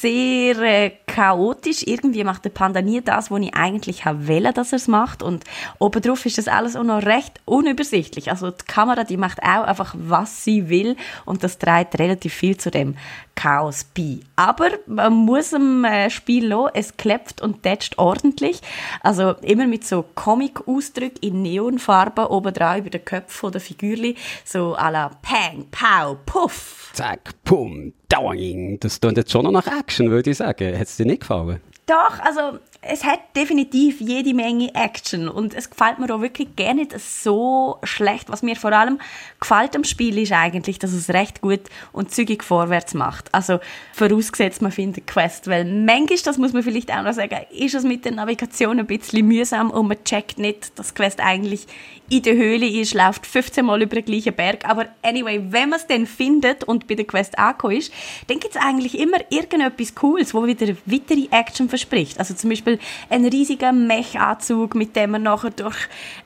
sehr 0.00 0.58
äh, 0.58 0.90
chaotisch. 1.06 1.82
Irgendwie 1.86 2.24
macht 2.24 2.44
der 2.44 2.50
Panda 2.50 2.82
nie 2.82 3.00
das, 3.00 3.30
was 3.30 3.40
ich 3.40 3.54
eigentlich 3.54 4.04
wähle, 4.04 4.52
dass 4.52 4.72
er 4.72 4.76
es 4.76 4.88
macht. 4.88 5.22
Und 5.22 5.44
obendrauf 5.78 6.26
ist 6.26 6.38
das 6.38 6.48
alles 6.48 6.76
auch 6.76 6.84
noch 6.84 7.02
recht 7.02 7.40
unübersichtlich. 7.44 8.30
Also 8.30 8.50
die 8.50 8.64
Kamera, 8.66 9.04
die 9.04 9.16
macht 9.16 9.42
auch 9.42 9.64
einfach, 9.64 9.94
was 9.98 10.44
sie 10.44 10.68
will. 10.68 10.96
Und 11.24 11.42
das 11.44 11.58
trägt 11.58 11.98
relativ 11.98 12.34
viel 12.34 12.56
zu 12.56 12.70
dem 12.70 12.96
Chaos 13.34 13.84
bei. 13.84 14.20
Aber 14.36 14.70
man 14.86 15.12
muss 15.12 15.52
im 15.52 15.84
äh, 15.84 16.10
Spiel 16.10 16.46
lassen, 16.46 16.70
es 16.74 16.96
klebt 16.96 17.40
und 17.40 17.62
tätscht 17.62 17.98
ordentlich. 17.98 18.60
Also 19.02 19.32
immer 19.42 19.66
mit 19.66 19.86
so 19.86 20.04
Comic-Ausdrücken 20.14 21.18
in 21.20 21.42
Neonfarben 21.42 22.26
oben 22.26 22.54
drauf 22.54 22.78
über 22.78 22.90
den 22.90 23.04
Köpfen 23.04 23.52
der 23.52 23.60
Figürli. 23.60 24.16
So 24.44 24.76
à 24.76 24.90
la 24.90 25.10
Pang, 25.22 25.66
Pow, 25.70 26.16
Puff. 26.26 26.90
Zack, 26.92 27.34
Pum, 27.44 27.92
Doing. 28.14 28.78
Das 28.80 29.00
klingt 29.00 29.16
jetzt 29.16 29.32
schon 29.32 29.44
noch 29.44 29.52
nach 29.52 29.66
Action, 29.66 30.10
würde 30.10 30.30
ich 30.30 30.36
sagen. 30.36 30.78
Hat 30.78 30.86
es 30.86 30.96
dir 30.96 31.06
nicht 31.06 31.20
gefallen? 31.20 31.60
Doch, 31.86 32.18
also 32.20 32.58
es 32.80 33.04
hat 33.04 33.20
definitiv 33.36 34.00
jede 34.00 34.34
Menge 34.34 34.74
Action 34.74 35.28
und 35.28 35.54
es 35.54 35.70
gefällt 35.70 35.98
mir 35.98 36.14
auch 36.14 36.20
wirklich 36.20 36.56
gerne 36.56 36.80
nicht 36.80 36.98
so 36.98 37.78
schlecht. 37.82 38.30
Was 38.30 38.42
mir 38.42 38.56
vor 38.56 38.72
allem 38.72 38.98
gefällt 39.40 39.76
am 39.76 39.84
Spiel 39.84 40.18
ist 40.18 40.32
eigentlich, 40.32 40.78
dass 40.78 40.92
es 40.92 41.10
recht 41.10 41.40
gut 41.40 41.60
und 41.92 42.10
zügig 42.10 42.42
vorwärts 42.42 42.94
macht. 42.94 43.32
Also 43.34 43.60
vorausgesetzt, 43.92 44.62
man 44.62 44.72
findet 44.72 45.06
Quest, 45.06 45.46
weil 45.46 45.64
manchmal, 45.64 46.18
das 46.24 46.38
muss 46.38 46.52
man 46.52 46.62
vielleicht 46.62 46.90
auch 46.90 47.02
noch 47.02 47.12
sagen, 47.12 47.38
ist 47.50 47.74
es 47.74 47.84
mit 47.84 48.04
der 48.04 48.12
Navigation 48.12 48.78
ein 48.78 48.86
bisschen 48.86 49.26
mühsam 49.26 49.70
und 49.70 49.88
man 49.88 50.02
checkt 50.04 50.38
nicht, 50.38 50.78
dass 50.78 50.94
Quest 50.94 51.20
eigentlich 51.20 51.66
in 52.10 52.22
der 52.22 52.34
Höhle 52.34 52.66
ist, 52.66 52.94
läuft 52.94 53.26
15 53.26 53.64
Mal 53.64 53.82
über 53.82 53.96
den 53.96 54.04
gleichen 54.04 54.34
Berg. 54.34 54.68
Aber 54.68 54.86
anyway, 55.02 55.40
wenn 55.50 55.70
man 55.70 55.78
es 55.78 55.86
dann 55.86 56.06
findet 56.06 56.64
und 56.64 56.86
bei 56.86 56.94
der 56.94 57.06
Quest 57.06 57.38
angekommen 57.38 57.76
ist, 57.76 57.92
dann 58.28 58.40
gibt 58.40 58.54
es 58.54 58.60
eigentlich 58.60 58.98
immer 58.98 59.18
irgendetwas 59.30 59.94
Cooles, 59.94 60.34
wo 60.34 60.46
wieder 60.46 60.74
weitere 60.86 61.28
Action 61.30 61.68
verspricht. 61.74 62.18
Also 62.18 62.34
zum 62.34 62.50
Beispiel 62.50 62.78
ein 63.10 63.24
riesiger 63.24 63.72
Mechanzug, 63.72 64.74
mit 64.74 64.94
dem 64.94 65.10
man 65.10 65.24
nachher 65.24 65.50
durch 65.50 65.76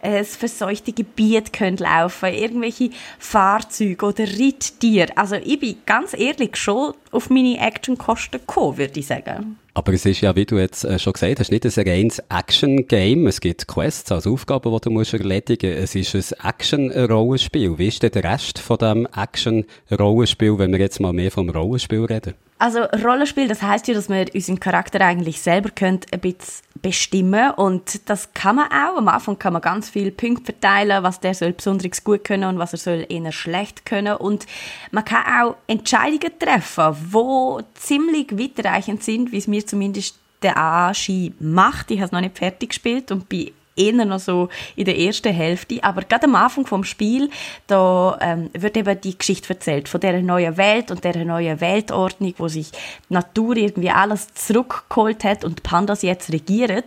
äh, 0.02 0.18
das 0.18 0.36
verseuchte 0.36 0.92
Gebiet 0.92 1.52
könnt 1.52 1.80
laufen 1.80 2.32
irgendwelche 2.32 2.90
Fahrzeuge 3.18 4.06
oder 4.06 4.24
Ritttiere. 4.24 5.16
Also 5.16 5.36
ich 5.36 5.58
bin 5.58 5.76
ganz 5.86 6.12
ehrlich 6.12 6.56
schon 6.56 6.94
auf 7.10 7.30
meine 7.30 7.58
Actionkosten 7.58 8.40
gekommen, 8.40 8.78
würde 8.78 9.00
ich 9.00 9.06
sagen. 9.06 9.58
Aber 9.78 9.92
es 9.92 10.04
ist 10.04 10.22
ja, 10.22 10.34
wie 10.34 10.44
du 10.44 10.58
jetzt 10.58 10.82
äh, 10.82 10.98
schon 10.98 11.12
gesagt 11.12 11.38
hast, 11.38 11.52
nicht 11.52 11.64
ein 11.64 11.88
reines 11.88 12.18
Action-Game. 12.28 13.28
Es 13.28 13.40
gibt 13.40 13.68
Quests, 13.68 14.10
also 14.10 14.32
Aufgaben, 14.32 14.72
die 14.72 14.80
du 14.80 14.90
musst 14.90 15.14
erledigen 15.14 15.80
musst. 15.80 15.94
Es 15.94 16.14
ist 16.16 16.32
ein 16.40 16.50
Action-Rollenspiel. 16.50 17.78
Wie 17.78 17.86
ist 17.86 18.02
denn 18.02 18.10
der 18.10 18.24
Rest 18.24 18.58
von 18.58 18.76
diesem 18.78 19.06
Action-Rollenspiel, 19.14 20.58
wenn 20.58 20.72
wir 20.72 20.80
jetzt 20.80 20.98
mal 20.98 21.12
mehr 21.12 21.30
vom 21.30 21.48
Rollenspiel 21.48 22.04
reden? 22.06 22.34
Also 22.58 22.80
Rollenspiel, 22.80 23.46
das 23.46 23.62
heißt 23.62 23.86
ja, 23.86 23.94
dass 23.94 24.08
wir 24.08 24.26
unseren 24.34 24.58
Charakter 24.58 25.00
eigentlich 25.00 25.40
selber 25.40 25.70
könnt 25.70 26.12
ein 26.12 26.18
bisschen 26.18 26.64
bestimmen 26.80 27.50
und 27.52 28.08
das 28.08 28.32
kann 28.34 28.56
man 28.56 28.66
auch. 28.66 28.96
Am 28.96 29.08
Anfang 29.08 29.38
kann 29.38 29.52
man 29.52 29.62
ganz 29.62 29.90
viele 29.90 30.10
Punkte 30.10 30.52
verteilen, 30.52 31.02
was 31.02 31.20
der 31.20 31.34
soll 31.34 31.52
besonders 31.52 32.04
gut 32.04 32.24
können 32.24 32.48
und 32.48 32.58
was 32.58 32.72
er 32.72 32.78
soll 32.78 33.06
eher 33.08 33.32
schlecht 33.32 33.84
können 33.84 34.16
und 34.16 34.46
man 34.90 35.04
kann 35.04 35.24
auch 35.40 35.56
Entscheidungen 35.66 36.38
treffen, 36.38 36.96
wo 37.10 37.60
ziemlich 37.74 38.32
weitreichend 38.32 39.02
sind, 39.02 39.32
wie 39.32 39.38
es 39.38 39.46
mir 39.46 39.66
zumindest 39.66 40.18
der 40.42 40.56
Anschein 40.56 41.34
macht. 41.40 41.90
Ich 41.90 41.98
habe 41.98 42.06
es 42.06 42.12
noch 42.12 42.20
nicht 42.20 42.38
fertig 42.38 42.70
gespielt 42.70 43.10
und 43.10 43.28
bin 43.28 43.50
eher 43.78 44.04
noch 44.04 44.18
so 44.18 44.48
in 44.76 44.84
der 44.84 44.98
ersten 44.98 45.32
Hälfte. 45.32 45.82
Aber 45.82 46.02
gerade 46.02 46.24
am 46.24 46.34
Anfang 46.34 46.66
vom 46.66 46.84
Spiel, 46.84 47.30
da 47.66 48.18
ähm, 48.20 48.50
wird 48.52 48.76
eben 48.76 49.00
die 49.00 49.16
Geschichte 49.16 49.54
erzählt 49.54 49.88
von 49.88 50.00
der 50.00 50.20
neuen 50.22 50.56
Welt 50.56 50.90
und 50.90 51.04
der 51.04 51.24
neuen 51.24 51.60
Weltordnung, 51.60 52.34
wo 52.38 52.48
sich 52.48 52.70
die 52.70 53.14
Natur 53.14 53.56
irgendwie 53.56 53.90
alles 53.90 54.34
zurückgeholt 54.34 55.24
hat 55.24 55.44
und 55.44 55.62
Pandas 55.62 56.02
jetzt 56.02 56.32
regieren. 56.32 56.82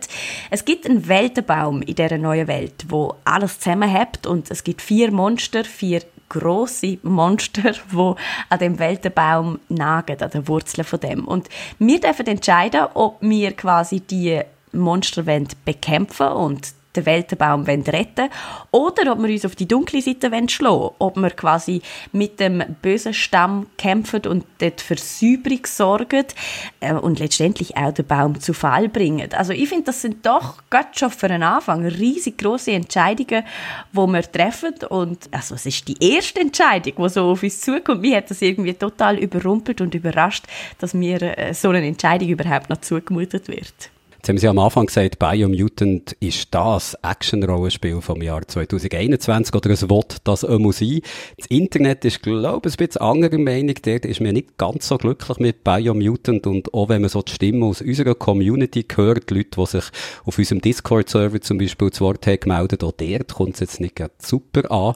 Es 0.50 0.64
gibt 0.64 0.86
einen 0.86 1.08
Weltenbaum 1.08 1.82
in 1.82 1.94
der 1.94 2.18
neuen 2.18 2.48
Welt, 2.48 2.84
wo 2.88 3.14
alles 3.24 3.58
zusammenhält 3.58 4.26
und 4.26 4.50
es 4.50 4.64
gibt 4.64 4.82
vier 4.82 5.10
Monster, 5.10 5.64
vier 5.64 6.02
große 6.32 6.98
Monster, 7.02 7.74
wo 7.90 8.16
an 8.48 8.58
dem 8.58 8.78
Weltenbaum 8.78 9.60
nagen, 9.68 10.20
an 10.20 10.30
den 10.30 10.48
Wurzeln 10.48 10.84
von 10.84 11.00
dem. 11.00 11.26
Und 11.26 11.48
wir 11.78 12.00
dürfen 12.00 12.26
entscheiden, 12.26 12.86
ob 12.94 13.18
wir 13.20 13.52
quasi 13.52 14.00
die 14.00 14.40
Monster 14.72 15.22
bekämpfen 15.64 16.28
und 16.28 16.72
den 16.94 17.06
Weltenbaum 17.06 17.64
retten 17.64 18.28
oder 18.70 19.12
ob 19.12 19.22
wir 19.22 19.30
uns 19.30 19.44
auf 19.44 19.56
die 19.56 19.68
dunkle 19.68 20.02
Seite 20.02 20.30
schlagen 20.48 20.80
wollen. 20.80 20.90
Ob 20.98 21.16
wir 21.16 21.30
quasi 21.30 21.82
mit 22.12 22.40
dem 22.40 22.62
bösen 22.80 23.14
Stamm 23.14 23.66
kämpfen 23.78 24.26
und 24.26 24.44
dort 24.58 24.80
für 24.80 24.96
Säuberung 24.96 25.66
sorgen 25.66 26.24
äh, 26.80 26.92
und 26.92 27.18
letztendlich 27.18 27.76
auch 27.76 27.92
den 27.92 28.06
Baum 28.06 28.40
zu 28.40 28.54
Fall 28.54 28.88
bringen. 28.88 29.32
Also 29.32 29.52
ich 29.52 29.68
finde, 29.68 29.84
das 29.84 30.02
sind 30.02 30.24
doch 30.26 30.62
gerade 30.70 30.88
schon 30.92 31.10
für 31.10 31.28
den 31.28 31.42
Anfang 31.42 31.84
riesig 31.86 32.38
große 32.38 32.72
Entscheidungen, 32.72 33.44
die 33.92 33.96
wir 33.96 34.22
treffen 34.22 34.74
und 34.88 35.28
also 35.30 35.54
es 35.54 35.66
ist 35.66 35.88
die 35.88 36.14
erste 36.14 36.40
Entscheidung, 36.40 36.94
die 36.96 37.08
so 37.08 37.30
auf 37.30 37.42
uns 37.42 37.60
zukommt. 37.60 38.02
Mir 38.02 38.18
hat 38.18 38.30
das 38.30 38.42
irgendwie 38.42 38.74
total 38.74 39.18
überrumpelt 39.18 39.80
und 39.80 39.94
überrascht, 39.94 40.44
dass 40.78 40.94
mir 40.94 41.22
äh, 41.38 41.54
so 41.54 41.70
eine 41.70 41.86
Entscheidung 41.86 42.28
überhaupt 42.28 42.70
noch 42.70 42.80
zugemutet 42.80 43.48
wird. 43.48 43.90
Jetzt 44.22 44.28
haben 44.28 44.38
Sie 44.38 44.46
am 44.46 44.58
Anfang 44.60 44.86
gesagt, 44.86 45.18
Biomutant 45.18 46.12
ist 46.20 46.46
das 46.54 46.96
Action-Rollenspiel 47.02 48.00
vom 48.00 48.22
Jahr 48.22 48.46
2021 48.46 49.52
oder 49.52 49.70
es 49.70 49.90
wird 49.90 50.18
das 50.22 50.44
einmal 50.44 50.70
sein. 50.70 51.00
Das 51.36 51.48
Internet 51.48 52.04
ist, 52.04 52.22
glaube 52.22 52.68
ich, 52.68 52.74
ein 52.74 52.86
bisschen 52.86 53.02
anderer 53.02 53.38
Meinung. 53.38 53.74
Dort 53.82 54.04
ist 54.04 54.20
mir 54.20 54.32
nicht 54.32 54.56
ganz 54.58 54.86
so 54.86 54.96
glücklich 54.96 55.40
mit 55.40 55.64
Biomutant 55.64 56.46
und 56.46 56.72
auch 56.72 56.88
wenn 56.88 57.00
man 57.00 57.10
so 57.10 57.20
die 57.22 57.32
Stimme 57.32 57.66
aus 57.66 57.80
unserer 57.80 58.14
Community 58.14 58.86
hört, 58.94 59.28
die 59.28 59.34
Leute, 59.34 59.60
die 59.60 59.66
sich 59.66 59.84
auf 60.24 60.38
unserem 60.38 60.60
Discord-Server 60.60 61.40
zum 61.40 61.58
Beispiel 61.58 61.90
zu 61.90 62.04
Wort 62.04 62.24
haben 62.28 62.38
gemeldet, 62.38 62.84
auch 62.84 62.92
dort 62.92 63.34
kommt 63.34 63.54
es 63.54 63.60
jetzt 63.60 63.80
nicht 63.80 64.00
super 64.18 64.70
an. 64.70 64.94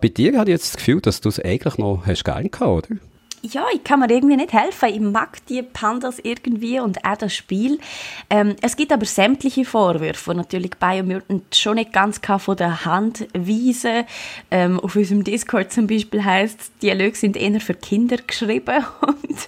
Bei 0.00 0.08
dir 0.08 0.38
habe 0.38 0.48
ich 0.48 0.54
jetzt 0.54 0.68
das 0.68 0.76
Gefühl, 0.78 1.02
dass 1.02 1.20
du 1.20 1.28
es 1.28 1.38
eigentlich 1.38 1.76
noch 1.76 2.06
hast 2.06 2.24
gern 2.24 2.50
gehabt, 2.50 2.90
oder? 2.90 3.11
Ja, 3.42 3.64
ich 3.74 3.82
kann 3.82 4.00
mir 4.00 4.10
irgendwie 4.10 4.36
nicht 4.36 4.52
helfen. 4.52 4.88
Ich 4.88 5.00
mag 5.00 5.44
die 5.46 5.62
Pandas 5.62 6.18
irgendwie 6.22 6.78
und 6.78 7.04
auch 7.04 7.16
das 7.16 7.34
Spiel. 7.34 7.78
Ähm, 8.30 8.54
es 8.62 8.76
gibt 8.76 8.92
aber 8.92 9.04
sämtliche 9.04 9.64
Vorwürfe, 9.64 10.30
die 10.30 10.36
natürlich 10.36 10.70
Biomutant 10.78 11.54
schon 11.54 11.74
nicht 11.74 11.92
ganz 11.92 12.20
von 12.38 12.56
der 12.56 12.84
Hand 12.84 13.26
weisen. 13.34 14.04
Ähm, 14.50 14.78
auf 14.78 14.94
unserem 14.94 15.24
Discord 15.24 15.72
zum 15.72 15.88
Beispiel 15.88 16.24
heißt 16.24 16.72
Dialoge 16.82 17.16
sind 17.16 17.36
eher 17.36 17.60
für 17.60 17.74
Kinder 17.74 18.16
geschrieben. 18.16 18.84
Und 19.00 19.46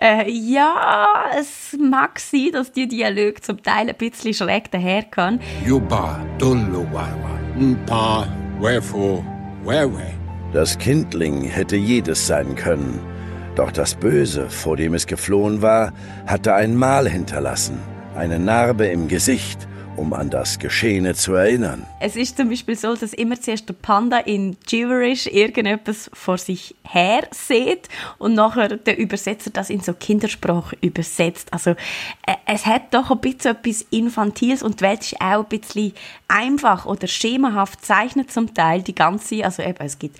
äh, 0.00 0.28
ja, 0.28 1.26
es 1.38 1.76
mag 1.78 2.18
sein, 2.18 2.50
dass 2.52 2.72
die 2.72 2.88
Dialoge 2.88 3.40
zum 3.40 3.62
Teil 3.62 3.88
ein 3.88 3.96
bisschen 3.96 4.34
schräg 4.34 4.70
daherkommen. 4.72 5.40
Yuba, 5.64 6.20
Dulluwawa, 6.38 7.38
Mpa, 7.56 8.26
Wherefore, 8.60 9.24
Whereway. 9.64 10.14
Das 10.52 10.76
Kindling 10.78 11.42
hätte 11.42 11.76
jedes 11.76 12.26
sein 12.26 12.54
können. 12.54 13.15
Doch 13.56 13.72
das 13.72 13.94
Böse, 13.94 14.50
vor 14.50 14.76
dem 14.76 14.92
es 14.92 15.06
geflohen 15.06 15.62
war, 15.62 15.94
hatte 16.26 16.54
ein 16.54 16.76
Mal 16.76 17.08
hinterlassen, 17.08 17.78
eine 18.14 18.38
Narbe 18.38 18.86
im 18.86 19.08
Gesicht 19.08 19.66
um 19.96 20.12
an 20.12 20.30
das 20.30 20.58
Geschehene 20.58 21.14
zu 21.14 21.34
erinnern. 21.34 21.86
Es 22.00 22.16
ist 22.16 22.36
zum 22.36 22.50
Beispiel 22.50 22.76
so, 22.76 22.94
dass 22.94 23.12
immer 23.12 23.40
zuerst 23.40 23.68
der 23.68 23.74
Panda 23.74 24.18
in 24.18 24.56
Gibberish 24.66 25.26
irgendetwas 25.26 26.10
vor 26.12 26.38
sich 26.38 26.74
her 26.84 27.26
sieht 27.30 27.88
und 28.18 28.34
nachher 28.34 28.76
der 28.76 28.98
Übersetzer 28.98 29.50
das 29.50 29.70
in 29.70 29.80
so 29.80 29.94
Kindersprache 29.94 30.76
übersetzt. 30.80 31.52
Also 31.52 31.70
äh, 31.70 32.34
es 32.46 32.66
hat 32.66 32.92
doch 32.92 33.10
ein 33.10 33.20
bisschen 33.20 33.52
etwas 33.52 33.86
Infantiles 33.90 34.62
und 34.62 34.80
die 34.80 34.84
Welt 34.84 35.00
ist 35.00 35.20
auch 35.20 35.44
ein 35.44 35.46
bisschen 35.46 35.92
einfach 36.28 36.86
oder 36.86 37.06
schemahaft 37.06 37.84
zeichnet 37.84 38.30
zum 38.30 38.52
Teil 38.52 38.82
die 38.82 38.94
ganze, 38.94 39.44
also 39.44 39.62
eben, 39.62 39.84
es 39.84 39.98
gibt 39.98 40.18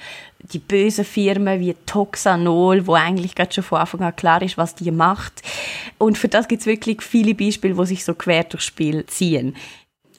die 0.52 0.58
bösen 0.58 1.04
Firmen 1.04 1.60
wie 1.60 1.74
Toxanol, 1.86 2.86
wo 2.86 2.94
eigentlich 2.94 3.34
gerade 3.34 3.52
schon 3.52 3.64
von 3.64 3.80
Anfang 3.80 4.02
an 4.02 4.16
klar 4.16 4.42
ist, 4.42 4.58
was 4.58 4.74
die 4.74 4.90
macht. 4.90 5.42
Und 5.98 6.18
für 6.18 6.28
das 6.28 6.48
gibt 6.48 6.60
es 6.60 6.66
wirklich 6.66 7.02
viele 7.02 7.34
Beispiele, 7.34 7.76
wo 7.76 7.84
sich 7.84 8.04
so 8.04 8.14
quer 8.14 8.44
durchs 8.44 8.66
Spiel 8.66 9.04
ziehen. 9.06 9.54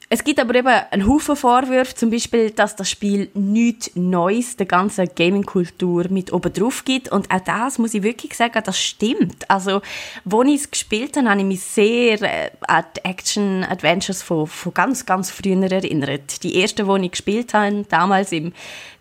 Es 0.09 0.23
gibt 0.23 0.39
aber 0.39 0.55
eben 0.55 0.67
einen 0.69 1.05
Haufen 1.05 1.35
Vorwürfe, 1.35 1.93
zum 1.93 2.09
Beispiel, 2.09 2.51
dass 2.51 2.77
das 2.77 2.89
Spiel 2.89 3.29
nichts 3.33 3.91
Neues 3.95 4.55
der 4.55 4.65
ganzen 4.65 5.09
Gaming-Kultur 5.13 6.05
mit 6.09 6.31
oben 6.31 6.53
drauf 6.53 6.85
gibt. 6.85 7.09
Und 7.09 7.29
auch 7.29 7.41
das 7.41 7.77
muss 7.77 7.93
ich 7.93 8.03
wirklich 8.03 8.33
sagen, 8.33 8.61
das 8.63 8.79
stimmt. 8.79 9.49
Also, 9.49 9.81
wo 10.23 10.43
ich 10.43 10.61
es 10.61 10.71
gespielt 10.71 11.17
habe, 11.17 11.29
habe 11.29 11.41
ich 11.41 11.45
mich 11.45 11.61
sehr 11.61 12.21
äh, 12.21 12.51
an 12.69 12.85
die 12.95 13.03
Action-Adventures 13.03 14.23
von, 14.23 14.47
von 14.47 14.73
ganz, 14.73 15.05
ganz 15.05 15.29
früher 15.29 15.69
erinnert. 15.69 16.41
Die 16.43 16.55
erste, 16.55 16.85
die 16.85 17.05
ich 17.05 17.11
gespielt 17.11 17.53
habe, 17.53 17.83
damals 17.89 18.31
im 18.31 18.53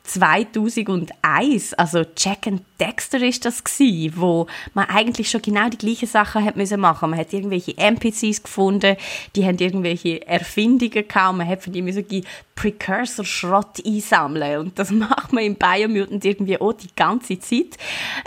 2001, 0.06 1.74
also 1.74 2.04
Jack 2.16 2.46
and 2.46 2.62
Dexter 2.80 3.22
ist 3.22 3.44
das 3.44 3.64
gewesen, 3.64 4.14
wo 4.16 4.46
man 4.74 4.86
eigentlich 4.86 5.30
schon 5.30 5.42
genau 5.42 5.68
die 5.68 5.78
gleichen 5.78 6.06
Sachen 6.06 6.44
hat 6.44 6.56
müssen 6.56 6.80
machen. 6.80 7.10
Man 7.10 7.18
hat 7.18 7.32
irgendwelche 7.32 7.76
NPCs 7.76 8.42
gefunden, 8.42 8.96
die 9.34 9.46
haben 9.46 9.58
irgendwelche 9.58 10.26
Erfindungen 10.26 11.08
gehabt, 11.08 11.36
man 11.36 11.48
hat 11.48 11.62
für 11.62 11.70
die 11.70 11.82
müssen 11.82 12.06
Precursor-Schrott 12.56 13.86
einsammeln 13.86 14.60
und 14.60 14.78
das 14.78 14.90
macht 14.92 15.32
man 15.32 15.44
im 15.44 15.54
Biomutant 15.54 16.24
irgendwie 16.24 16.58
auch 16.58 16.72
die 16.72 16.88
ganze 16.96 17.38
Zeit. 17.38 17.76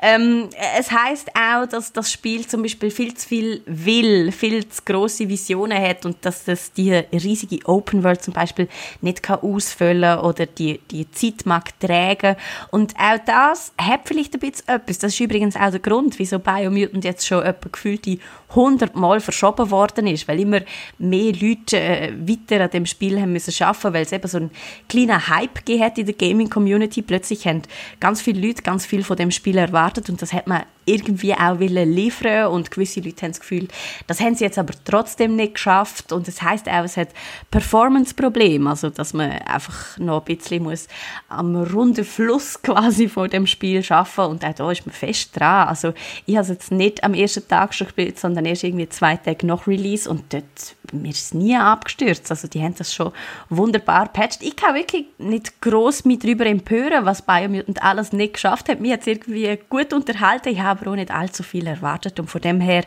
Ähm, 0.01 0.49
es 0.77 0.91
heißt 0.91 1.29
auch, 1.35 1.65
dass 1.65 1.91
das 1.91 2.11
Spiel 2.11 2.47
zum 2.47 2.61
Beispiel 2.61 2.91
viel 2.91 3.15
zu 3.15 3.27
viel 3.27 3.61
will, 3.65 4.31
viel 4.31 4.67
zu 4.69 4.83
große 4.85 5.27
Visionen 5.27 5.81
hat 5.81 6.05
und 6.05 6.17
dass 6.21 6.45
das 6.45 6.71
die 6.71 6.93
riesige 6.93 7.65
Open 7.65 8.03
World 8.03 8.21
zum 8.21 8.33
Beispiel 8.33 8.69
nicht 9.01 9.23
kann 9.23 9.39
ausfüllen 9.39 10.19
oder 10.19 10.45
die 10.45 10.79
die 10.91 11.09
Zeit 11.11 11.45
mag 11.69 11.79
tragen 11.79 12.35
und 12.71 12.93
auch 12.97 13.19
das 13.25 13.73
hat 13.79 14.01
vielleicht 14.05 14.33
ein 14.33 14.39
bisschen 14.39 14.67
etwas. 14.67 14.99
Das 14.99 15.13
ist 15.13 15.19
übrigens 15.19 15.55
auch 15.55 15.71
der 15.71 15.79
Grund, 15.79 16.19
wieso 16.19 16.39
Biomutant 16.39 17.03
jetzt 17.03 17.27
schon 17.27 17.43
etwa 17.43 17.69
gefühlte 17.71 18.17
100 18.49 18.95
Mal 18.95 19.19
verschoben 19.19 19.69
worden 19.71 20.07
ist, 20.07 20.27
weil 20.27 20.39
immer 20.39 20.61
mehr 20.97 21.33
Leute 21.33 21.79
äh, 21.79 22.13
weiter 22.13 22.63
an 22.63 22.71
dem 22.71 22.85
Spiel 22.85 23.19
haben 23.19 23.33
müssen 23.33 23.51
schaffen, 23.51 23.93
weil 23.93 24.03
es 24.03 24.11
eben 24.11 24.27
so 24.27 24.37
einen 24.37 24.51
kleinen 24.87 25.27
Hype 25.27 25.65
gegeben 25.65 25.91
in 25.97 26.05
der 26.05 26.15
Gaming-Community. 26.15 27.01
Plötzlich 27.01 27.45
haben 27.47 27.61
ganz 27.99 28.21
viele 28.21 28.45
Leute 28.45 28.63
ganz 28.63 28.85
viel 28.85 29.03
von 29.03 29.17
dem 29.17 29.31
Spiel 29.31 29.57
erwartet 29.57 30.09
und 30.09 30.21
das 30.21 30.33
hat 30.33 30.47
man 30.47 30.63
irgendwie 30.89 31.33
auch 31.33 31.59
liefern 31.59 32.47
und 32.47 32.71
gewisse 32.71 32.99
Leute 32.99 33.23
haben 33.23 33.31
das 33.31 33.39
Gefühl, 33.39 33.67
das 34.07 34.19
haben 34.19 34.35
sie 34.35 34.43
jetzt 34.43 34.57
aber 34.57 34.73
trotzdem 34.83 35.35
nicht 35.35 35.55
geschafft 35.55 36.11
und 36.11 36.27
das 36.27 36.41
heißt 36.41 36.67
auch, 36.67 36.83
es 36.83 36.97
hat 36.97 37.09
Performance-Probleme, 37.51 38.69
also 38.69 38.89
dass 38.89 39.13
man 39.13 39.31
einfach 39.31 39.97
noch 39.97 40.25
ein 40.25 40.35
bisschen 40.35 40.63
muss 40.63 40.87
am 41.27 41.55
runden 41.55 42.05
Fluss 42.05 42.61
quasi 42.61 43.07
von 43.07 43.29
dem 43.29 43.47
Spiel 43.47 43.83
schaffen 43.83 44.25
und 44.25 44.43
auch 44.43 44.53
da 44.53 44.71
ist 44.71 44.85
man 44.85 44.93
fest 44.93 45.39
dran. 45.39 45.67
Also 45.67 45.93
ich 46.25 46.35
habe 46.35 46.43
es 46.43 46.49
jetzt 46.49 46.71
nicht 46.71 47.03
am 47.03 47.13
ersten 47.13 47.47
Tag 47.47 47.73
schon 47.73 47.87
gespielt, 47.87 48.19
sondern 48.19 48.45
erst 48.45 48.63
irgendwie 48.63 48.89
zwei 48.89 49.17
Tage 49.17 49.45
nach 49.45 49.67
Release 49.67 50.09
und 50.09 50.33
dort 50.33 50.75
mir 50.93 51.09
ist 51.09 51.33
nie 51.33 51.55
abgestürzt. 51.55 52.29
Also 52.31 52.47
die 52.47 52.61
haben 52.61 52.75
das 52.75 52.93
schon 52.93 53.11
wunderbar 53.49 54.07
patcht. 54.11 54.41
Ich 54.41 54.55
kann 54.55 54.75
wirklich 54.75 55.05
nicht 55.17 55.61
groß 55.61 56.05
mit 56.05 56.23
darüber 56.23 56.45
empören, 56.45 57.05
was 57.05 57.21
Biomutant 57.21 57.81
alles 57.83 58.13
nicht 58.13 58.33
geschafft 58.33 58.69
hat. 58.69 58.79
Mir 58.79 58.93
hat 58.93 59.01
es 59.01 59.07
irgendwie 59.07 59.59
gut 59.69 59.93
unterhalten. 59.93 60.49
Ich 60.49 60.59
habe 60.59 60.78
aber 60.79 60.91
auch 60.91 60.95
nicht 60.95 61.11
allzu 61.11 61.43
viel 61.43 61.67
erwartet 61.67 62.19
und 62.19 62.29
von 62.29 62.41
dem 62.41 62.61
her 62.61 62.83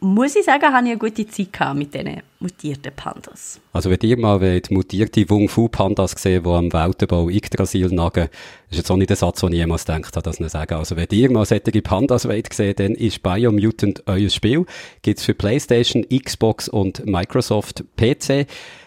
muss 0.00 0.36
ich 0.36 0.44
sagen, 0.44 0.62
habe 0.62 0.86
ich 0.86 0.92
eine 0.92 0.98
gute 0.98 1.26
Zeit 1.26 1.52
gehabt 1.52 1.76
mit 1.76 1.94
diesen 1.94 2.22
mutierten 2.40 2.92
Pandas. 2.94 3.60
Also 3.72 3.90
wenn 3.90 3.98
ihr 4.02 4.18
mal 4.18 4.40
wollt, 4.40 4.70
mutierte 4.70 5.28
Wung 5.30 5.48
Fu 5.48 5.68
Pandas 5.68 6.12
sehen, 6.12 6.42
die 6.44 6.48
am 6.48 6.72
Weltenbau 6.72 7.28
Yggdrasil 7.28 7.88
nagen, 7.88 8.28
ist 8.70 8.76
jetzt 8.78 8.90
auch 8.90 8.96
nicht 8.96 9.10
der 9.10 9.16
Satz, 9.16 9.40
den 9.40 9.52
ich 9.52 9.58
jemals 9.58 9.84
gedacht 9.84 10.14
habe, 10.14 10.22
das 10.22 10.40
nicht 10.40 10.50
sagen. 10.50 10.74
Also 10.74 10.96
wenn 10.96 11.08
ihr 11.10 11.30
mal 11.30 11.46
solche 11.46 11.82
Pandas 11.82 12.28
wollt 12.28 12.52
sehen, 12.52 12.74
dann 12.76 12.92
ist 12.92 13.22
Biomutant 13.22 14.02
euer 14.06 14.28
Spiel. 14.28 14.66
Gibt 15.02 15.18
es 15.18 15.24
für 15.24 15.34
Playstation, 15.34 16.04
Xbox 16.08 16.68
und 16.68 17.06
Microsoft 17.06 17.84
PC. 17.96 18.46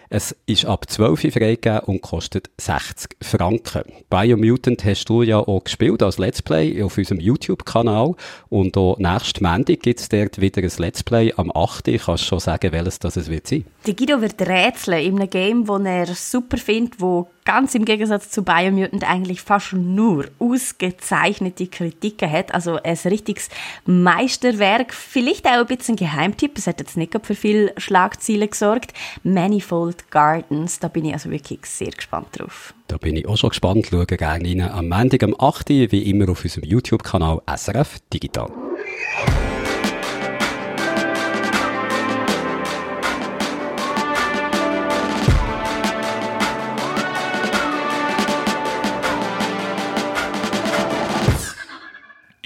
Es 0.10 0.34
ist 0.46 0.64
ab 0.64 0.90
12 0.90 1.26
Uhr 1.26 1.32
freigegeben 1.32 1.82
und 1.82 2.02
kostet 2.02 2.50
60 2.58 3.18
Franken. 3.22 3.84
Biomutant 4.10 4.86
hast 4.86 5.10
du 5.10 5.22
ja 5.22 5.38
auch 5.40 5.66
gespielt 5.66 6.02
als 6.02 6.18
Let's 6.18 6.42
Play 6.42 6.82
auf 6.82 6.98
unserem 6.98 7.20
YouTube-Kanal. 7.20 8.16
Und 8.48 8.78
auch 8.78 8.98
nächsten 9.00 9.44
Montag 9.44 9.82
gibt 9.82 10.00
es 10.00 10.08
dort 10.08 10.40
wieder 10.40 10.62
ein 10.62 10.72
Let's 10.78 11.04
Play 11.04 11.34
am 11.36 11.52
8. 11.54 11.90
Uhr. 11.90 11.98
Kannst 11.98 12.24
du 12.24 12.28
schon 12.28 12.40
sagen, 12.40 12.72
welches 12.72 13.00
das 13.00 13.18
es 13.18 13.30
wird 13.30 13.48
sein? 13.48 13.66
Der 13.86 13.96
Guido 13.96 14.22
wird 14.22 14.42
rätseln 14.42 15.06
in 15.06 15.20
einem 15.20 15.30
Game, 15.30 15.66
das 15.66 15.82
er 15.82 16.16
super 16.16 16.58
findet, 16.58 17.02
wo 17.02 17.28
ganz 17.48 17.74
im 17.76 17.86
Gegensatz 17.86 18.30
zu 18.30 18.44
Biomutant 18.44 19.10
eigentlich 19.10 19.42
fast 19.42 19.72
nur 19.72 20.26
ausgezeichnete 20.38 21.68
Kritiken 21.68 22.30
hat. 22.30 22.54
Also 22.54 22.76
ein 22.84 22.98
richtiges 23.06 23.48
Meisterwerk. 23.86 24.94
Vielleicht 24.94 25.46
auch 25.46 25.60
ein 25.60 25.66
bisschen 25.66 25.96
Geheimtipp. 25.96 26.58
Es 26.58 26.68
hat 26.68 26.82
jetzt 26.82 26.98
nicht 26.98 27.18
für 27.24 27.36
viele 27.36 27.74
Schlagzeilen 27.78 28.50
gesorgt. 28.50 28.92
Manifold 29.24 30.12
Gardens. 30.12 30.80
Da 30.80 30.90
bin 30.90 31.06
ich 31.06 31.14
also 31.14 31.32
wirklich 31.32 31.60
sehr 31.64 31.92
gespannt 31.92 32.28
drauf. 32.34 32.74
Da 32.90 32.98
bin 32.98 33.16
ich 33.16 33.26
auch 33.26 33.38
schon 33.38 33.52
gespannt. 33.52 33.88
Schauen 33.90 34.08
gerne 34.08 34.46
rein 34.46 34.62
am 34.62 34.90
Montag 34.90 35.24
am 35.24 35.34
8. 35.40 35.70
wie 35.70 36.10
immer 36.10 36.30
auf 36.30 36.44
unserem 36.44 36.66
YouTube-Kanal 36.66 37.42
SRF 37.56 38.00
Digital. 38.14 38.52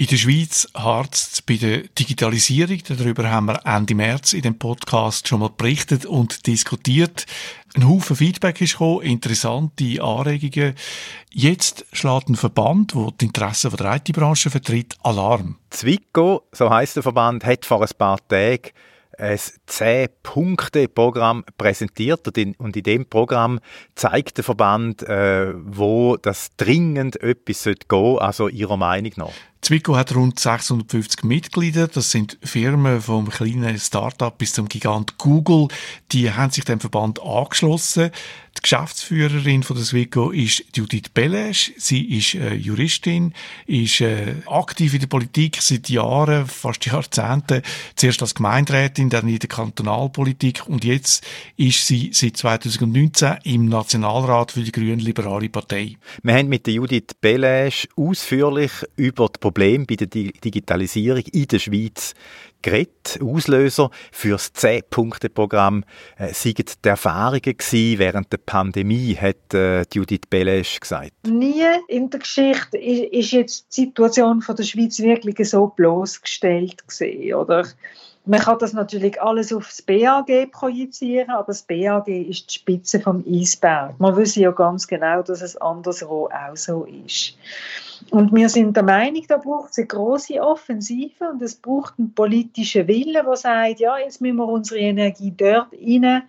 In 0.02 0.08
der 0.08 0.16
Schweiz 0.16 0.68
harzt 0.74 1.46
bei 1.46 1.54
der 1.54 1.82
Digitalisierung. 1.96 2.80
Darüber 2.88 3.30
haben 3.30 3.46
wir 3.46 3.64
Ende 3.64 3.94
März 3.94 4.32
in 4.32 4.42
dem 4.42 4.58
Podcast 4.58 5.28
schon 5.28 5.38
mal 5.38 5.50
berichtet 5.56 6.06
und 6.06 6.48
diskutiert. 6.48 7.24
Ein 7.76 7.88
Haufen 7.88 8.16
Feedback 8.16 8.60
ist 8.60 8.72
gekommen, 8.72 9.02
interessante 9.02 10.02
Anregungen. 10.02 10.74
Jetzt 11.30 11.86
schlägt 11.92 12.28
ein 12.28 12.34
Verband, 12.34 12.94
der 12.94 13.12
die 13.20 13.26
Interessen 13.26 13.70
der 13.76 13.94
IT-Branche 13.94 14.50
vertritt, 14.50 14.96
Alarm. 15.04 15.58
Zwico, 15.70 16.48
so 16.50 16.68
heisst 16.68 16.96
der 16.96 17.04
Verband, 17.04 17.44
hat 17.44 17.64
vor 17.64 17.80
ein 17.80 17.88
paar 17.96 18.18
Tagen 18.26 18.70
ein 19.18 19.38
10-Punkte-Programm 19.38 21.44
präsentiert 21.56 22.26
und 22.58 22.76
in 22.76 22.82
dem 22.82 23.06
Programm 23.06 23.60
zeigt 23.94 24.38
der 24.38 24.42
Verband, 24.42 25.04
äh, 25.04 25.52
wo 25.54 26.16
das 26.16 26.56
dringend 26.56 27.22
etwas 27.22 27.62
gehen 27.62 27.76
sollte, 27.88 28.20
also 28.20 28.48
ihrer 28.48 28.76
Meinung 28.76 29.12
nach. 29.16 29.30
Zwickau 29.62 29.94
hat 29.94 30.12
rund 30.16 30.40
650 30.40 31.22
Mitglieder. 31.22 31.86
Das 31.86 32.10
sind 32.10 32.36
Firmen 32.42 33.00
vom 33.00 33.30
kleinen 33.30 33.78
Startup 33.78 34.36
bis 34.36 34.54
zum 34.54 34.68
Gigant 34.68 35.18
Google. 35.18 35.68
Die 36.10 36.32
haben 36.32 36.50
sich 36.50 36.64
dem 36.64 36.80
Verband 36.80 37.22
angeschlossen. 37.22 38.10
Die 38.58 38.62
Geschäftsführerin 38.62 39.62
von 39.62 39.76
der 39.76 39.84
Swico 39.84 40.30
ist 40.30 40.64
Judith 40.76 41.08
Belesch. 41.14 41.72
Sie 41.78 42.16
ist 42.16 42.34
äh, 42.34 42.54
Juristin, 42.54 43.32
ist 43.66 44.00
äh, 44.02 44.34
aktiv 44.46 44.92
in 44.92 45.00
der 45.00 45.06
Politik 45.06 45.58
seit 45.60 45.88
Jahren, 45.88 46.46
fast 46.46 46.84
Jahrzehnten. 46.84 47.62
Zuerst 47.96 48.20
als 48.20 48.34
Gemeinderätin, 48.34 49.08
dann 49.08 49.26
in 49.26 49.38
der 49.38 49.48
Kantonalpolitik 49.48 50.68
und 50.68 50.84
jetzt 50.84 51.24
ist 51.56 51.86
sie 51.86 52.10
seit 52.12 52.36
2019 52.36 53.38
im 53.44 53.66
Nationalrat 53.66 54.52
für 54.52 54.62
die 54.62 54.72
Grüne 54.72 55.02
Liberale 55.02 55.48
Partei. 55.48 55.96
Wir 56.22 56.34
haben 56.34 56.48
mit 56.48 56.66
der 56.66 56.74
Judith 56.74 57.14
Belesch 57.20 57.88
ausführlich 57.96 58.72
über 58.96 59.28
die 59.28 59.40
Problem 59.52 59.86
bei 59.86 59.96
der 59.96 60.06
Digitalisierung 60.06 61.22
in 61.32 61.46
der 61.46 61.58
Schweiz 61.58 62.14
geredet. 62.62 63.18
Auslöser 63.20 63.90
für 64.10 64.30
das 64.30 64.54
10-Punkte-Programm 64.54 65.84
äh, 66.16 66.32
seien 66.32 66.54
die 66.56 66.88
Erfahrungen 66.88 67.42
gewesen 67.42 67.98
während 67.98 68.32
der 68.32 68.38
Pandemie, 68.38 69.14
hat 69.16 69.52
äh, 69.52 69.84
Judith 69.92 70.22
Belesch 70.30 70.80
gesagt. 70.80 71.12
Nie 71.26 71.64
in 71.88 72.08
der 72.08 72.20
Geschichte 72.20 72.78
ist, 72.78 73.12
ist 73.12 73.32
jetzt 73.32 73.76
die 73.76 73.82
Situation 73.82 74.40
von 74.40 74.56
der 74.56 74.62
Schweiz 74.62 74.98
wirklich 75.00 75.50
so 75.50 75.66
bloßgestellt 75.66 76.88
gewesen, 76.88 77.34
oder? 77.34 77.66
Man 78.24 78.38
kann 78.38 78.58
das 78.60 78.72
natürlich 78.72 79.20
alles 79.20 79.52
auf 79.52 79.66
das 79.66 79.82
BAG 79.82 80.52
projizieren, 80.52 81.30
aber 81.30 81.48
das 81.48 81.62
BAG 81.62 82.06
ist 82.06 82.50
die 82.50 82.54
Spitze 82.54 83.00
vom 83.00 83.24
Eisberg. 83.28 83.98
Man 83.98 84.16
wissen 84.16 84.42
ja 84.42 84.52
ganz 84.52 84.86
genau, 84.86 85.22
dass 85.22 85.42
es 85.42 85.56
anderswo 85.56 86.26
auch 86.28 86.56
so 86.56 86.84
ist. 86.84 87.36
Und 88.10 88.32
wir 88.32 88.48
sind 88.48 88.76
der 88.76 88.84
Meinung, 88.84 89.24
da 89.26 89.38
braucht 89.38 89.72
es 89.72 89.78
eine 89.78 89.88
große 89.88 90.40
Offensive 90.40 91.30
und 91.30 91.42
es 91.42 91.56
braucht 91.56 91.94
einen 91.98 92.14
politischen 92.14 92.86
Willen, 92.86 93.24
der 93.24 93.36
sagt, 93.36 93.80
ja, 93.80 93.98
jetzt 93.98 94.20
müssen 94.20 94.36
wir 94.36 94.46
unsere 94.46 94.78
Energie 94.78 95.32
dort 95.36 95.72
rein, 95.72 96.22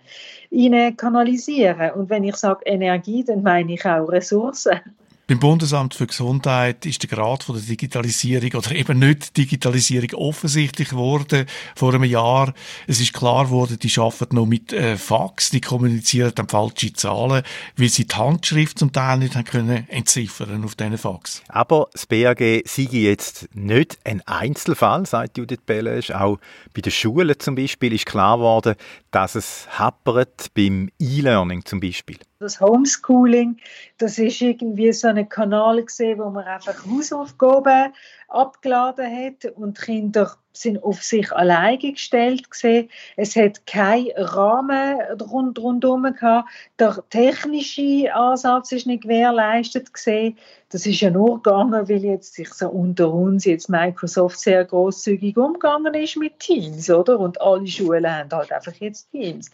rein 0.52 0.96
kanalisieren. 0.96 1.92
Und 1.92 2.10
wenn 2.10 2.24
ich 2.24 2.36
sage 2.36 2.64
Energie, 2.64 3.22
dann 3.22 3.42
meine 3.42 3.74
ich 3.74 3.84
auch 3.84 4.08
Ressourcen. 4.08 4.80
Beim 5.26 5.40
Bundesamt 5.40 5.94
für 5.94 6.06
Gesundheit 6.06 6.84
ist 6.84 7.02
der 7.02 7.08
Grad 7.08 7.44
von 7.44 7.54
der 7.54 7.64
Digitalisierung 7.64 8.52
oder 8.56 8.72
eben 8.72 8.98
nicht 8.98 9.34
Digitalisierung 9.38 10.12
offensichtlich 10.12 10.90
geworden 10.90 11.46
vor 11.74 11.94
einem 11.94 12.04
Jahr. 12.04 12.52
Es 12.86 13.00
ist 13.00 13.14
klar 13.14 13.46
geworden, 13.46 13.78
die 13.78 13.90
arbeiten 13.98 14.36
noch 14.36 14.44
mit 14.44 14.74
äh, 14.74 14.98
Fax, 14.98 15.48
die 15.48 15.62
kommunizieren 15.62 16.32
dann 16.34 16.46
falsche 16.50 16.92
Zahlen, 16.92 17.42
weil 17.78 17.88
sie 17.88 18.06
die 18.06 18.14
Handschrift 18.14 18.78
zum 18.78 18.92
Teil 18.92 19.16
nicht 19.16 19.34
haben 19.34 19.44
können 19.44 19.88
entziffern 19.88 20.62
auf 20.62 20.74
diesen 20.74 20.98
Fax. 20.98 21.42
Aber 21.48 21.88
das 21.92 22.04
BAG 22.04 22.40
sei 22.66 22.82
jetzt 22.90 23.48
nicht 23.54 23.96
ein 24.04 24.20
Einzelfall, 24.26 25.06
sagt 25.06 25.38
Judith 25.38 25.60
Bellesch. 25.64 26.10
Auch 26.10 26.38
bei 26.74 26.82
den 26.82 26.92
Schulen 26.92 27.34
zum 27.38 27.54
Beispiel 27.54 27.94
ist 27.94 28.04
klar 28.04 28.36
geworden, 28.36 28.74
dass 29.10 29.36
es 29.36 29.68
happert 29.70 30.48
beim 30.54 30.90
E-Learning 30.98 31.64
zum 31.64 31.80
Beispiel 31.80 32.18
das 32.38 32.60
Homeschooling, 32.60 33.58
das 33.98 34.18
ist 34.18 34.40
irgendwie 34.40 34.92
so 34.92 35.08
ein 35.08 35.28
Kanal 35.28 35.82
gesehen, 35.82 36.18
wo 36.18 36.30
man 36.30 36.44
einfach 36.44 36.84
Hausaufgaben 36.86 37.92
abgeladen 38.28 39.06
hat 39.06 39.44
und 39.52 39.80
Kinder 39.80 40.36
sind 40.56 40.82
auf 40.82 41.02
sich 41.02 41.32
alleine 41.32 41.92
gestellt 41.92 42.50
gesehen. 42.50 42.88
Es 43.16 43.36
hat 43.36 43.66
keinen 43.66 44.12
Rahmen 44.16 45.00
rund, 45.20 45.58
rundherum 45.58 46.04
gehabt. 46.04 46.48
Der 46.78 47.02
technische 47.10 48.14
Ansatz 48.14 48.72
ist 48.72 48.86
nicht 48.86 49.02
gewährleistet 49.02 49.92
gesehen. 49.92 50.38
Das 50.70 50.86
ist 50.86 51.00
ja 51.00 51.10
nur 51.10 51.42
gegangen, 51.42 51.88
weil 51.88 52.04
jetzt 52.04 52.34
sich 52.34 52.52
so 52.52 52.68
unter 52.68 53.12
uns 53.12 53.44
jetzt 53.44 53.68
Microsoft 53.68 54.38
sehr 54.40 54.64
großzügig 54.64 55.36
umgegangen 55.36 55.94
ist 55.94 56.16
mit 56.16 56.38
Teams, 56.40 56.90
oder? 56.90 57.18
Und 57.18 57.40
alle 57.40 57.66
Schulen 57.66 58.10
haben 58.10 58.30
halt 58.30 58.52
einfach 58.52 58.74
jetzt 58.74 59.10
Teams. 59.10 59.50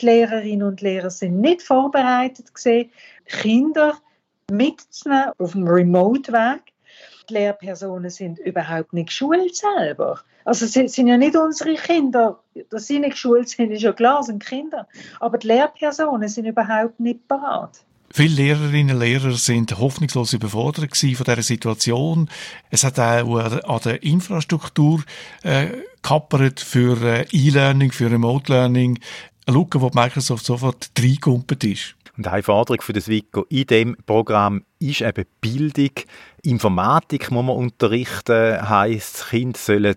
Die 0.00 0.06
Lehrerinnen 0.06 0.66
und 0.66 0.80
Lehrer 0.80 1.10
sind 1.10 1.40
nicht 1.40 1.62
vorbereitet 1.62 2.54
gesehen, 2.54 2.90
Kinder 3.26 3.98
mitzunehmen 4.50 5.32
auf 5.38 5.52
dem 5.52 5.66
Remote-Weg 5.66 6.71
die 7.28 7.34
Lehrpersonen 7.34 8.10
sind 8.10 8.38
überhaupt 8.38 8.92
nicht 8.92 9.08
geschult 9.08 9.56
selber. 9.56 10.20
Also 10.44 10.64
es 10.64 10.72
sind 10.72 11.06
ja 11.06 11.16
nicht 11.16 11.36
unsere 11.36 11.74
Kinder, 11.74 12.40
dass 12.70 12.86
sie 12.86 12.98
nicht 12.98 13.12
geschult 13.12 13.48
sind, 13.48 13.70
ist 13.70 13.82
ja 13.82 13.92
klar, 13.92 14.22
sind 14.22 14.44
Kinder. 14.44 14.88
Aber 15.20 15.38
die 15.38 15.46
Lehrpersonen 15.46 16.28
sind 16.28 16.46
überhaupt 16.46 16.98
nicht 16.98 17.26
parat. 17.28 17.84
Viele 18.14 18.34
Lehrerinnen 18.34 18.96
und 18.96 19.00
Lehrer 19.00 19.32
sind 19.32 19.78
hoffnungslos 19.78 20.34
überfordert 20.34 20.94
von 20.94 21.08
dieser 21.08 21.42
Situation. 21.42 22.28
Es 22.70 22.84
hat 22.84 22.98
auch 22.98 23.36
an 23.38 23.80
der 23.84 24.02
Infrastruktur 24.02 25.02
äh, 25.42 25.68
kappert 26.02 26.60
für 26.60 27.00
äh, 27.02 27.26
E-Learning, 27.32 27.90
für 27.90 28.10
Remote 28.10 28.52
Learning. 28.52 28.98
Eine 29.46 29.56
Lücke, 29.56 29.80
wo 29.80 29.90
Microsoft 29.94 30.44
sofort 30.44 30.90
reingekumpelt 30.98 31.64
ist. 31.64 31.94
Und 32.16 32.28
eine 32.28 32.42
Forderung 32.42 32.82
für 32.82 32.92
das 32.92 33.08
WICO 33.08 33.46
in 33.48 33.66
dem 33.66 33.96
Programm 34.04 34.64
ist 34.78 35.00
eben 35.00 35.24
Bildung. 35.40 35.92
Informatik 36.42 37.30
muss 37.30 37.44
man 37.44 37.56
unterrichten, 37.56 38.68
heisst, 38.68 39.30
Kinder 39.30 39.58
sollen 39.58 39.96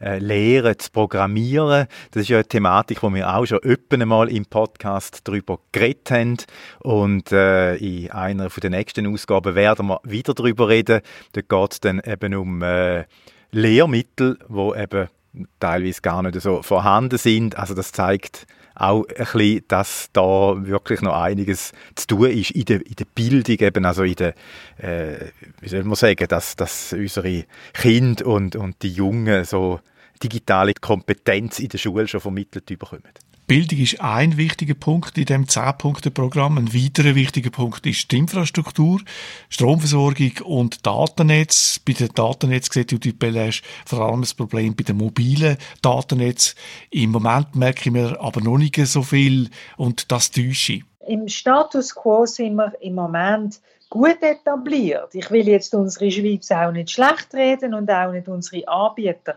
äh, 0.00 0.18
lernen 0.18 0.76
zu 0.78 0.90
programmieren. 0.90 1.86
Das 2.10 2.22
ist 2.22 2.28
ja 2.28 2.38
eine 2.38 2.48
Thematik, 2.48 3.00
die 3.00 3.14
wir 3.14 3.32
auch 3.32 3.46
schon 3.46 3.60
öppen 3.60 4.06
mal 4.08 4.28
im 4.28 4.44
Podcast 4.46 5.20
darüber 5.24 5.60
geredet 5.70 6.10
haben. 6.10 6.36
Und 6.80 7.30
äh, 7.30 7.76
in 7.76 8.10
einer 8.10 8.48
den 8.48 8.72
nächsten 8.72 9.06
Ausgaben 9.06 9.54
werden 9.54 9.86
wir 9.86 10.00
wieder 10.02 10.34
darüber 10.34 10.68
reden. 10.68 11.00
Dort 11.32 11.48
geht 11.48 11.72
es 11.72 11.80
dann 11.80 12.00
eben 12.04 12.34
um 12.34 12.62
äh, 12.62 13.04
Lehrmittel, 13.52 14.38
die 14.48 14.80
eben 14.80 15.08
teilweise 15.60 16.00
gar 16.02 16.22
nicht 16.22 16.40
so 16.40 16.62
vorhanden 16.62 17.18
sind. 17.18 17.56
Also 17.56 17.74
das 17.74 17.92
zeigt 17.92 18.46
auch 18.74 19.04
ein 19.06 19.14
bisschen, 19.16 19.64
dass 19.68 20.08
da 20.12 20.54
wirklich 20.66 21.02
noch 21.02 21.14
einiges 21.14 21.72
zu 21.94 22.06
tun 22.06 22.30
ist 22.30 22.52
in 22.52 22.64
der, 22.64 22.86
in 22.86 22.94
der 22.96 23.04
Bildung, 23.14 23.56
eben 23.58 23.84
also 23.84 24.02
in 24.02 24.14
der, 24.14 24.34
äh, 24.78 25.26
wie 25.60 25.68
soll 25.68 25.84
man 25.84 25.94
sagen, 25.94 26.26
dass, 26.28 26.56
dass 26.56 26.92
unsere 26.92 27.44
Kinder 27.74 28.26
und, 28.26 28.56
und 28.56 28.82
die 28.82 28.92
Jungen 28.92 29.44
so 29.44 29.80
digitale 30.22 30.74
Kompetenz 30.74 31.58
in 31.58 31.68
der 31.68 31.78
Schule 31.78 32.06
schon 32.06 32.20
vermittelt 32.20 32.66
bekommen. 32.66 33.02
Bildung 33.48 33.80
ist 33.80 34.00
ein 34.00 34.36
wichtiger 34.36 34.74
Punkt 34.74 35.18
in 35.18 35.24
dem 35.24 35.44
10-Punkte-Programm. 35.44 36.58
Ein 36.58 36.72
weiterer 36.72 37.14
wichtiger 37.14 37.50
Punkt 37.50 37.84
ist 37.86 38.10
die 38.10 38.18
Infrastruktur, 38.18 39.00
Stromversorgung 39.50 40.32
und 40.44 40.86
Datennetz. 40.86 41.80
Bei 41.80 41.92
den 41.92 42.08
Datennetz 42.14 42.72
sieht 42.72 43.18
Belash 43.18 43.62
vor 43.84 44.00
allem 44.00 44.22
das 44.22 44.32
Problem 44.32 44.74
bei 44.76 44.84
den 44.84 44.96
mobilen 44.96 45.58
Datennetz. 45.82 46.54
Im 46.90 47.10
Moment 47.10 47.54
merken 47.56 47.94
wir 47.94 48.20
aber 48.20 48.40
noch 48.40 48.58
nicht 48.58 48.76
so 48.86 49.02
viel 49.02 49.50
und 49.76 50.10
das 50.12 50.30
täusche. 50.30 50.80
Im 51.06 51.26
Status 51.28 51.94
quo 51.94 52.24
sind 52.24 52.54
wir 52.54 52.72
im 52.80 52.94
Moment 52.94 53.60
gut 53.90 54.22
etabliert. 54.22 55.14
Ich 55.14 55.30
will 55.30 55.46
jetzt 55.46 55.74
unsere 55.74 56.10
Schweiz 56.10 56.50
auch 56.50 56.72
nicht 56.72 56.90
schlecht 56.92 57.34
reden 57.34 57.74
und 57.74 57.90
auch 57.90 58.12
nicht 58.12 58.28
unsere 58.28 58.66
Anbieter. 58.66 59.36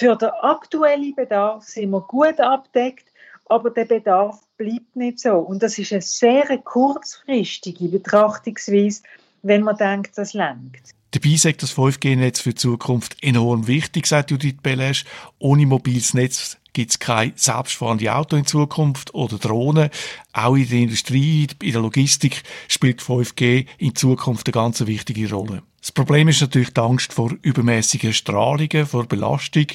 Für 0.00 0.16
den 0.16 0.30
aktuellen 0.40 1.14
Bedarf 1.14 1.64
sind 1.64 1.90
wir 1.90 2.00
gut 2.00 2.40
abdeckt 2.40 3.04
aber 3.50 3.70
der 3.70 3.84
Bedarf 3.84 4.38
bleibt 4.56 4.94
nicht 4.94 5.18
so. 5.18 5.32
Und 5.34 5.62
das 5.62 5.76
ist 5.76 5.92
eine 5.92 6.02
sehr 6.02 6.46
kurzfristige 6.58 7.88
Betrachtungsweise, 7.88 9.02
wenn 9.42 9.62
man 9.62 9.76
denkt, 9.76 10.16
das 10.16 10.34
lenkt. 10.34 10.90
Dabei 11.10 11.34
sagt 11.34 11.62
das 11.64 11.76
5G-Netz 11.76 12.40
für 12.40 12.50
die 12.50 12.54
Zukunft 12.54 13.16
enorm 13.20 13.66
wichtig, 13.66 14.06
sagt 14.06 14.30
Judith 14.30 14.58
Belesch. 14.62 15.04
Ohne 15.40 15.66
mobiles 15.66 16.14
Netz 16.14 16.58
gibt 16.72 16.92
es 16.92 16.98
kein 17.00 17.32
selbstfahrende 17.34 18.14
Auto 18.14 18.36
in 18.36 18.46
Zukunft 18.46 19.12
oder 19.14 19.38
Drohnen. 19.38 19.90
Auch 20.32 20.54
in 20.54 20.68
der 20.68 20.78
Industrie, 20.78 21.48
in 21.60 21.72
der 21.72 21.80
Logistik 21.80 22.44
spielt 22.68 23.02
5G 23.02 23.66
in 23.78 23.96
Zukunft 23.96 24.46
eine 24.46 24.52
ganz 24.52 24.86
wichtige 24.86 25.28
Rolle. 25.28 25.64
Das 25.90 25.94
Problem 26.06 26.28
ist 26.28 26.40
natürlich 26.40 26.72
die 26.72 26.80
Angst 26.80 27.12
vor 27.12 27.32
übermäßigen 27.42 28.12
Strahlungen, 28.12 28.86
vor 28.86 29.06
Belastung, 29.06 29.66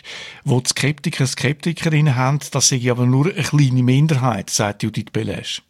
wo 0.46 0.62
die 0.62 0.70
Skeptiker, 0.70 1.28
Skeptikerinnen 1.28 2.16
haben. 2.16 2.40
Das 2.52 2.70
sehe 2.70 2.78
ich 2.78 2.90
aber 2.90 3.06
nur 3.06 3.26
eine 3.26 3.44
kleine 3.44 3.84
Minderheit, 3.84 4.50
sagt 4.50 4.84
Judith 4.84 5.12
Belesch. 5.12 5.62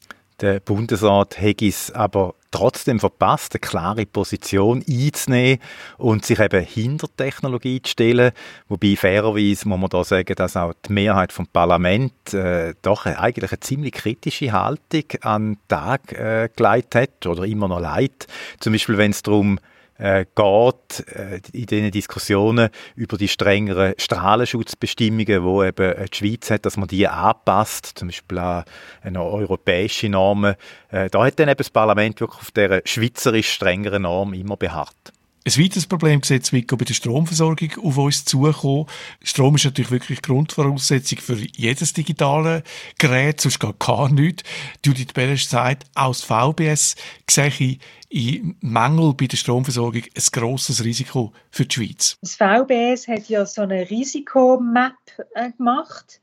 Der 0.41 0.59
Bundesrat 0.59 1.41
es 1.41 1.89
aber 1.89 2.35
trotzdem 2.51 2.99
verpasst, 2.99 3.55
eine 3.55 3.61
klare 3.61 4.05
Position 4.05 4.83
einzunehmen 4.87 5.57
und 5.97 6.23
sich 6.23 6.37
eben 6.37 6.63
hinter 6.63 7.07
die 7.07 7.23
Technologie 7.23 7.81
zu 7.81 7.89
stellen. 7.89 8.31
Wobei 8.67 8.95
fairerweise 8.95 9.67
muss 9.67 9.79
man 9.79 9.89
da 9.89 10.03
sagen, 10.03 10.35
dass 10.35 10.55
auch 10.55 10.73
die 10.87 10.93
Mehrheit 10.93 11.33
vom 11.33 11.47
Parlament 11.47 12.35
äh, 12.35 12.75
doch 12.83 13.07
eigentlich 13.07 13.51
eine 13.51 13.59
ziemlich 13.61 13.93
kritische 13.93 14.51
Haltung 14.51 15.05
an 15.21 15.53
den 15.53 15.57
Tag 15.69 16.11
äh, 16.11 16.49
geleitet 16.55 16.95
hat 16.95 17.25
oder 17.25 17.45
immer 17.45 17.67
noch 17.67 17.79
leitet. 17.79 18.27
Zum 18.59 18.73
Beispiel, 18.73 18.99
wenn 18.99 19.09
es 19.09 19.23
darum 19.23 19.57
äh, 19.97 20.25
geht 20.35 21.07
äh, 21.07 21.39
in 21.53 21.65
diesen 21.65 21.91
Diskussionen 21.91 22.69
über 22.95 23.17
die 23.17 23.27
strengeren 23.27 23.93
Strahlenschutzbestimmungen, 23.97 25.43
wo 25.43 25.63
eben 25.63 25.93
äh, 25.93 26.05
die 26.05 26.17
Schweiz 26.17 26.51
hat, 26.51 26.65
dass 26.65 26.77
man 26.77 26.87
die 26.87 27.07
anpasst, 27.07 27.93
zum 27.95 28.09
Beispiel 28.09 28.37
an 28.37 28.63
eine 29.01 29.23
europäische 29.23 30.09
Normen. 30.09 30.55
Äh, 30.89 31.09
da 31.09 31.25
hat 31.25 31.39
dann 31.39 31.49
eben 31.49 31.57
das 31.57 31.69
Parlament 31.69 32.19
wirklich 32.19 32.41
auf 32.41 32.51
dieser 32.51 32.81
schweizerisch 32.85 33.51
strengeren 33.51 34.03
Norm 34.03 34.33
immer 34.33 34.57
beharrt. 34.57 35.13
Ein 35.47 35.63
weiteres 35.63 35.85
Problem 35.85 36.23
sieht 36.23 36.43
Zwickau 36.43 36.75
bei 36.75 36.85
der 36.85 36.95
Stromversorgung 36.95 37.69
auf 37.83 37.99
uns 37.99 38.25
zukommen. 38.25 38.87
Strom 39.21 39.53
ist 39.53 39.65
natürlich 39.65 39.91
wirklich 39.91 40.23
Grundvoraussetzung 40.23 41.19
für 41.19 41.35
jedes 41.35 41.93
digitale 41.93 42.63
Gerät, 42.97 43.41
sonst 43.41 43.59
geht 43.59 43.77
gar 43.77 44.09
nichts. 44.09 44.41
Judith 44.83 45.13
Beresch 45.13 45.47
sagt, 45.47 45.83
aus 45.93 46.23
VBS 46.23 46.95
sehe 47.29 47.49
ich 47.59 47.79
in 48.09 48.55
Mangel 48.61 49.13
bei 49.13 49.27
der 49.27 49.37
Stromversorgung 49.37 50.01
ein 50.01 50.23
grosses 50.31 50.83
Risiko 50.83 51.31
für 51.51 51.67
die 51.67 51.75
Schweiz. 51.75 52.17
Das 52.21 52.37
VBS 52.37 53.07
hat 53.07 53.29
ja 53.29 53.45
so 53.45 53.61
eine 53.61 53.87
Risikomap 53.87 54.95
äh, 55.35 55.51
gemacht 55.51 56.21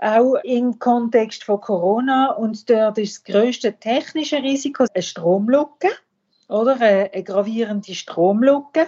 auch 0.00 0.34
im 0.42 0.78
Kontext 0.78 1.44
von 1.44 1.60
Corona. 1.60 2.32
Und 2.32 2.68
dort 2.68 2.96
ist 2.98 3.18
das 3.18 3.34
grösste 3.34 3.74
technische 3.74 4.42
Risiko 4.42 4.86
eine 4.92 5.02
Stromlücke 5.02 5.90
oder 6.48 6.80
eine, 6.80 7.22
gravierende 7.22 7.94
Stromlücke. 7.94 8.86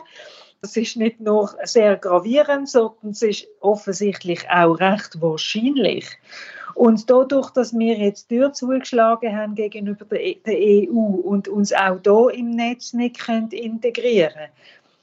Das 0.62 0.76
ist 0.76 0.96
nicht 0.96 1.20
nur 1.20 1.54
sehr 1.64 1.96
gravierend, 1.96 2.68
sondern 2.68 3.10
es 3.10 3.22
ist 3.22 3.46
offensichtlich 3.60 4.48
auch 4.50 4.80
recht 4.80 5.20
wahrscheinlich. 5.20 6.06
Und 6.74 7.08
dadurch, 7.08 7.50
dass 7.50 7.72
wir 7.72 7.96
jetzt 7.96 8.28
Tür 8.28 8.52
zugeschlagen 8.52 9.34
haben 9.34 9.54
gegenüber 9.54 10.04
der, 10.04 10.32
EU 10.46 11.20
und 11.22 11.48
uns 11.48 11.72
auch 11.72 11.98
hier 12.02 12.38
im 12.38 12.50
Netz 12.50 12.92
nicht 12.92 13.18
können 13.18 13.48
integrieren 13.50 14.34
können, 14.34 14.50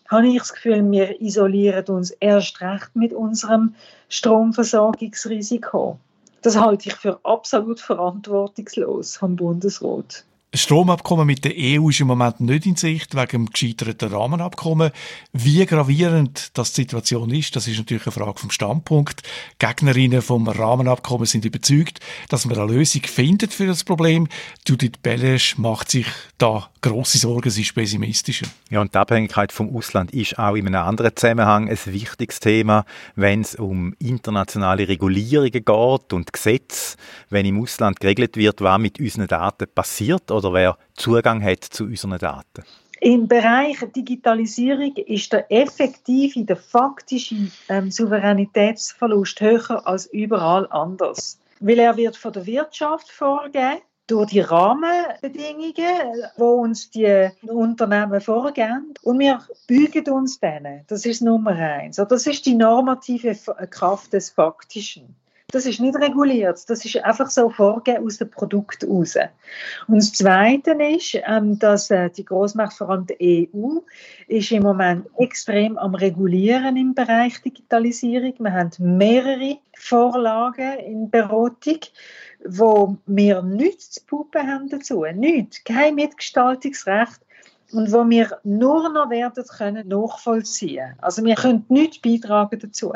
habe 0.10 0.28
ich 0.28 0.38
das 0.38 0.54
Gefühl, 0.54 0.92
wir 0.92 1.20
isolieren 1.20 1.86
uns 1.86 2.12
erst 2.12 2.62
recht 2.62 2.96
mit 2.96 3.14
unserem 3.14 3.74
Stromversorgungsrisiko. 4.10 5.98
Das 6.44 6.60
halte 6.60 6.90
ich 6.90 6.96
für 6.96 7.20
absolut 7.24 7.80
verantwortungslos 7.80 9.18
vom 9.18 9.36
Bundesrat. 9.36 10.26
Ein 10.54 10.60
Stromabkommen 10.60 11.26
mit 11.26 11.46
der 11.46 11.54
EU 11.58 11.90
ist 11.90 12.00
im 12.00 12.06
Moment 12.06 12.40
nicht 12.40 12.68
in 12.68 12.76
Sicht, 12.76 13.16
wegen 13.16 13.28
dem 13.28 13.46
gescheiterten 13.48 14.14
Rahmenabkommen. 14.14 14.92
Wie 15.32 15.66
gravierend 15.66 16.52
das 16.54 16.74
die 16.74 16.82
Situation 16.82 17.32
ist, 17.32 17.56
das 17.56 17.68
ist 17.68 17.80
natürlich 17.80 18.06
eine 18.06 18.12
Frage 18.12 18.40
vom 18.40 18.52
Standpunkt. 18.52 19.24
Gegnerinnen 19.58 20.22
vom 20.22 20.48
Rahmenabkommen 20.48 21.26
sind 21.26 21.44
überzeugt, 21.46 22.02
dass 22.30 22.46
man 22.46 22.56
eine 22.56 22.72
Lösung 22.72 23.02
findet 23.02 23.52
für 23.52 23.66
das 23.66 23.84
Problem. 23.84 24.28
Judith 24.68 25.00
Belesch 25.02 25.58
macht 25.58 25.90
sich 25.90 26.06
da 26.38 26.70
grosse 26.82 27.18
Sorgen, 27.18 27.50
sie 27.50 27.62
ist 27.62 27.74
pessimistischer. 27.74 28.46
Ja, 28.70 28.82
und 28.82 28.94
die 28.94 28.98
Abhängigkeit 29.00 29.52
vom 29.52 29.76
Ausland 29.76 30.14
ist 30.14 30.38
auch 30.38 30.54
in 30.54 30.68
einem 30.68 30.84
anderen 30.88 31.16
Zusammenhang 31.16 31.68
ein 31.70 31.80
wichtiges 31.86 32.40
Thema, 32.40 32.86
wenn 33.16 33.42
es 33.42 33.56
um 33.56 33.96
internationale 33.98 34.88
Regulierungen 34.88 35.52
geht 35.52 36.14
und 36.14 36.32
Gesetze, 36.32 36.98
wenn 37.30 37.46
im 37.46 37.60
Ausland 37.60 38.00
geregelt 38.00 38.36
wird, 38.36 38.62
was 38.62 38.80
mit 38.80 39.00
unseren 39.00 39.28
Daten 39.28 39.66
passiert 39.74 40.30
oder 40.30 40.43
wer 40.52 40.78
Zugang 40.96 41.44
hat 41.44 41.64
zu 41.64 41.86
unseren 41.86 42.18
Daten? 42.18 42.64
Im 43.00 43.28
Bereich 43.28 43.78
Digitalisierung 43.96 44.96
ist 44.96 45.34
der 45.34 45.52
effektive, 45.52 46.44
der 46.46 46.56
faktische 46.56 47.36
ähm, 47.68 47.92
Souveränitätsverlust 47.92 49.42
höher 49.42 49.86
als 49.86 50.06
überall 50.08 50.68
anders. 50.70 51.38
Weil 51.60 51.80
er 51.80 51.98
wird 51.98 52.16
von 52.16 52.34
der 52.34 52.46
Wirtschaft 52.46 53.12
vorgegeben, 53.12 53.82
durch 54.08 54.32
die 54.32 54.42
Rahmenbedingungen, 54.42 55.74
die 55.76 56.42
uns 56.42 56.90
die 56.92 57.30
Unternehmen 57.44 58.22
vorgeben. 58.22 58.94
Und 59.02 59.20
wir 59.20 59.40
bügen 59.68 60.10
uns 60.10 60.40
denen. 60.40 60.84
Das 60.88 61.06
ist 61.06 61.22
Nummer 61.22 61.52
eins. 61.52 61.98
Das 61.98 62.28
ist 62.28 62.46
die 62.46 62.56
normative 62.56 63.36
Kraft 63.70 64.14
des 64.14 64.30
Faktischen. 64.30 65.16
Das 65.54 65.68
ist 65.68 65.80
nicht 65.80 65.96
reguliert, 65.96 66.68
das 66.68 66.84
ist 66.84 66.98
einfach 67.04 67.30
so 67.30 67.48
vorgegeben 67.48 68.08
aus 68.08 68.18
dem 68.18 68.32
Produkt 68.32 68.84
raus. 68.86 69.16
Und 69.88 69.98
das 69.98 70.12
Zweite 70.12 70.72
ist, 70.72 71.16
ähm, 71.28 71.60
dass 71.60 71.92
äh, 71.92 72.10
die 72.10 72.26
Großmacht, 72.26 72.74
vor 72.74 72.90
allem 72.90 73.06
die 73.06 73.52
EU, 73.54 73.78
ist 74.28 74.52
im 74.52 74.64
Moment 74.64 75.06
extrem 75.20 75.78
am 75.78 75.94
Regulieren 75.94 76.76
im 76.76 76.96
Bereich 76.96 77.40
Digitalisierung. 77.44 78.34
Wir 78.40 78.52
haben 78.52 78.72
mehrere 78.98 79.60
Vorlagen 79.78 80.80
in 80.80 81.12
Beratung, 81.12 81.82
wo 82.44 82.98
wir 83.06 83.44
nichts 83.44 83.92
zu 83.92 84.02
puppen 84.08 84.48
haben 84.52 84.70
dazu, 84.70 85.06
nichts, 85.14 85.64
kein 85.64 85.94
Mitgestaltungsrecht 85.94 87.22
und 87.74 87.92
wo 87.92 88.10
wir 88.10 88.40
nur 88.44 88.90
noch 88.90 89.12
werden 89.12 89.46
können 89.46 89.88
nachvollziehen. 89.88 90.96
Also 90.98 91.24
wir 91.24 91.36
können 91.36 91.64
nichts 91.70 92.00
beitragen 92.00 92.58
dazu. 92.60 92.92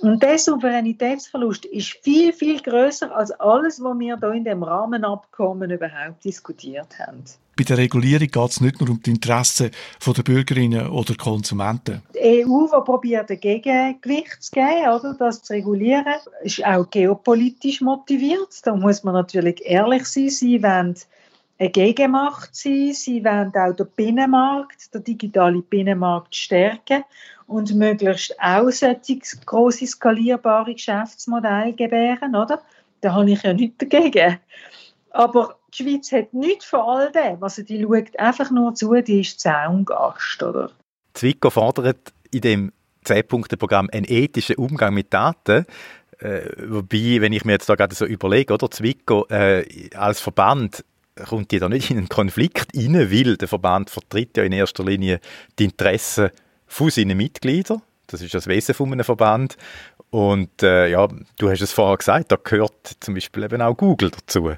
Und 0.00 0.22
der 0.22 0.38
Souveränitätsverlust 0.38 1.64
ist 1.66 1.98
viel, 2.02 2.32
viel 2.32 2.60
größer 2.60 3.14
als 3.14 3.30
alles, 3.32 3.82
was 3.82 3.98
wir 3.98 4.18
hier 4.18 4.32
in 4.32 4.44
dem 4.44 4.62
Rahmenabkommen 4.62 5.70
überhaupt 5.70 6.24
diskutiert 6.24 6.98
haben. 6.98 7.24
Bei 7.56 7.64
der 7.64 7.78
Regulierung 7.78 8.28
geht 8.28 8.50
es 8.50 8.60
nicht 8.60 8.80
nur 8.80 8.90
um 8.90 9.00
die 9.00 9.10
Interessen 9.10 9.70
der 10.06 10.22
Bürgerinnen 10.22 10.88
oder 10.88 11.14
Konsumenten. 11.14 12.02
Die 12.14 12.44
EU, 12.44 12.66
die 12.66 12.84
probiert, 12.84 13.30
ein 13.30 13.40
Gegengewicht 13.40 14.42
zu 14.42 14.50
geben, 14.52 14.90
oder, 14.94 15.14
das 15.18 15.42
zu 15.42 15.54
regulieren, 15.54 16.04
ist 16.42 16.62
auch 16.66 16.90
geopolitisch 16.90 17.80
motiviert. 17.80 18.48
Da 18.64 18.76
muss 18.76 19.04
man 19.04 19.14
natürlich 19.14 19.62
ehrlich 19.64 20.04
sein. 20.04 20.28
Sie 20.28 20.62
wollen 20.62 20.96
eine 21.58 21.70
Gegenmacht 21.70 22.54
sein. 22.54 22.92
Sie 22.92 23.24
wollen 23.24 23.52
auch 23.54 23.74
den 23.74 23.86
Binnenmarkt, 23.96 24.92
den 24.94 25.04
digitalen 25.04 25.62
Binnenmarkt 25.62 26.34
stärken 26.34 27.04
und 27.46 27.74
möglichst 27.74 28.38
auch 28.40 28.70
solche 28.70 29.86
skalierbare 29.86 30.74
Geschäftsmodelle 30.74 31.72
gebären, 31.72 32.34
oder? 32.34 32.62
Da 33.00 33.14
habe 33.14 33.30
ich 33.30 33.42
ja 33.42 33.52
nichts 33.52 33.78
dagegen. 33.78 34.38
Aber 35.10 35.56
die 35.72 35.82
Schweiz 35.82 36.12
hat 36.12 36.34
nichts 36.34 36.66
von 36.66 36.80
all 36.80 37.12
dem. 37.12 37.42
Also 37.42 37.62
die 37.62 37.82
schaut 37.82 38.18
einfach 38.18 38.50
nur 38.50 38.74
zu, 38.74 38.94
die 38.94 39.20
ist 39.20 39.40
Zaungast, 39.40 40.42
oder? 40.42 40.70
Zwickau 41.14 41.50
fordert 41.50 42.12
in 42.30 42.40
dem 42.40 42.72
10-Punkte-Programm 43.06 43.88
einen 43.92 44.06
ethischen 44.06 44.56
Umgang 44.56 44.92
mit 44.94 45.14
Daten. 45.14 45.64
Äh, 46.18 46.50
wobei, 46.68 47.20
wenn 47.20 47.32
ich 47.32 47.44
mir 47.44 47.52
jetzt 47.52 47.68
da 47.68 47.74
gerade 47.74 47.94
so 47.94 48.04
überlege, 48.04 48.52
oder 48.52 48.70
Zwickau 48.70 49.26
äh, 49.28 49.90
als 49.94 50.20
Verband 50.20 50.84
kommt 51.24 51.50
die 51.50 51.58
da 51.58 51.68
nicht 51.68 51.90
in 51.90 51.98
einen 51.98 52.08
Konflikt 52.08 52.76
rein, 52.76 52.94
weil 52.94 53.36
der 53.36 53.48
Verband 53.48 53.90
vertritt 53.90 54.36
ja 54.36 54.44
in 54.44 54.52
erster 54.52 54.84
Linie 54.84 55.20
die 55.58 55.64
Interessen 55.64 56.30
von 56.66 56.90
seinen 56.90 57.16
Mitgliedern. 57.16 57.82
Das 58.06 58.20
ist 58.20 58.34
das 58.34 58.46
Wesen 58.46 58.74
von 58.74 58.92
einem 58.92 59.04
Verband. 59.04 59.56
Und 60.10 60.62
äh, 60.62 60.88
ja, 60.88 61.08
du 61.38 61.50
hast 61.50 61.60
es 61.60 61.72
vorher 61.72 61.96
gesagt, 61.96 62.30
da 62.30 62.36
gehört 62.42 62.96
zum 63.00 63.14
Beispiel 63.14 63.42
eben 63.42 63.60
auch 63.62 63.76
Google 63.76 64.10
dazu. 64.10 64.52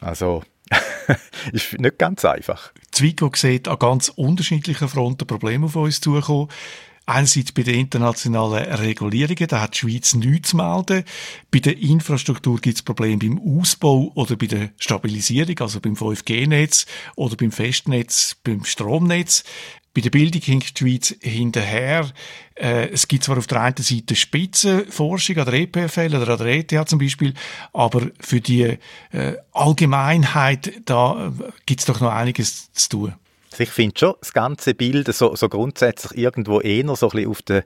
Also 0.00 0.42
ist 1.52 1.78
nicht 1.78 1.98
ganz 1.98 2.24
einfach. 2.24 2.72
Zwickau 2.90 3.30
sieht 3.34 3.68
an 3.68 3.78
ganz 3.78 4.08
unterschiedlichen 4.08 4.88
Fronten 4.88 5.26
Probleme 5.26 5.66
auf 5.66 5.76
uns 5.76 6.00
zukommen. 6.00 6.48
Einerseits 7.10 7.50
bei 7.50 7.64
den 7.64 7.74
internationalen 7.74 8.72
Regulierungen, 8.72 9.48
da 9.48 9.62
hat 9.62 9.74
die 9.74 9.78
Schweiz 9.78 10.14
nichts 10.14 10.50
zu 10.50 10.56
melden. 10.56 11.02
Bei 11.50 11.58
der 11.58 11.76
Infrastruktur 11.76 12.60
gibt 12.60 12.76
es 12.76 12.82
Probleme 12.82 13.18
beim 13.18 13.40
Ausbau 13.40 14.12
oder 14.14 14.36
bei 14.36 14.46
der 14.46 14.70
Stabilisierung, 14.78 15.58
also 15.58 15.80
beim 15.80 15.94
5G-Netz 15.94 16.86
oder 17.16 17.34
beim 17.34 17.50
Festnetz, 17.50 18.36
beim 18.44 18.64
Stromnetz. 18.64 19.42
Bei 19.92 20.02
der 20.02 20.10
Bildung 20.10 20.40
hinkt 20.40 20.78
die 20.78 20.84
Schweiz 20.84 21.16
hinterher. 21.20 22.08
Äh, 22.54 22.90
es 22.90 23.08
gibt 23.08 23.24
zwar 23.24 23.38
auf 23.38 23.48
der 23.48 23.60
einen 23.60 23.76
Seite 23.78 24.14
Spitzenforschung 24.14 25.38
an 25.38 25.46
der 25.46 25.54
EPFL 25.54 26.14
oder 26.14 26.28
an 26.28 26.38
der 26.38 26.58
ETH 26.58 26.88
zum 26.88 27.00
Beispiel, 27.00 27.34
aber 27.72 28.06
für 28.20 28.40
die 28.40 28.78
äh, 29.10 29.36
Allgemeinheit, 29.50 30.80
da 30.84 31.26
äh, 31.26 31.50
gibt 31.66 31.80
es 31.80 31.86
doch 31.86 32.00
noch 32.00 32.12
einiges 32.12 32.70
zu 32.72 32.88
tun. 32.88 33.14
Also 33.52 33.62
ich 33.62 33.70
finde 33.70 33.98
schon, 33.98 34.14
das 34.20 34.32
ganze 34.32 34.74
Bild 34.74 35.12
so, 35.12 35.34
so 35.34 35.48
grundsätzlich 35.48 36.18
irgendwo 36.18 36.60
eher 36.60 36.94
so 36.96 37.08
ein 37.08 37.10
bisschen 37.10 37.30
auf 37.30 37.42
der 37.42 37.64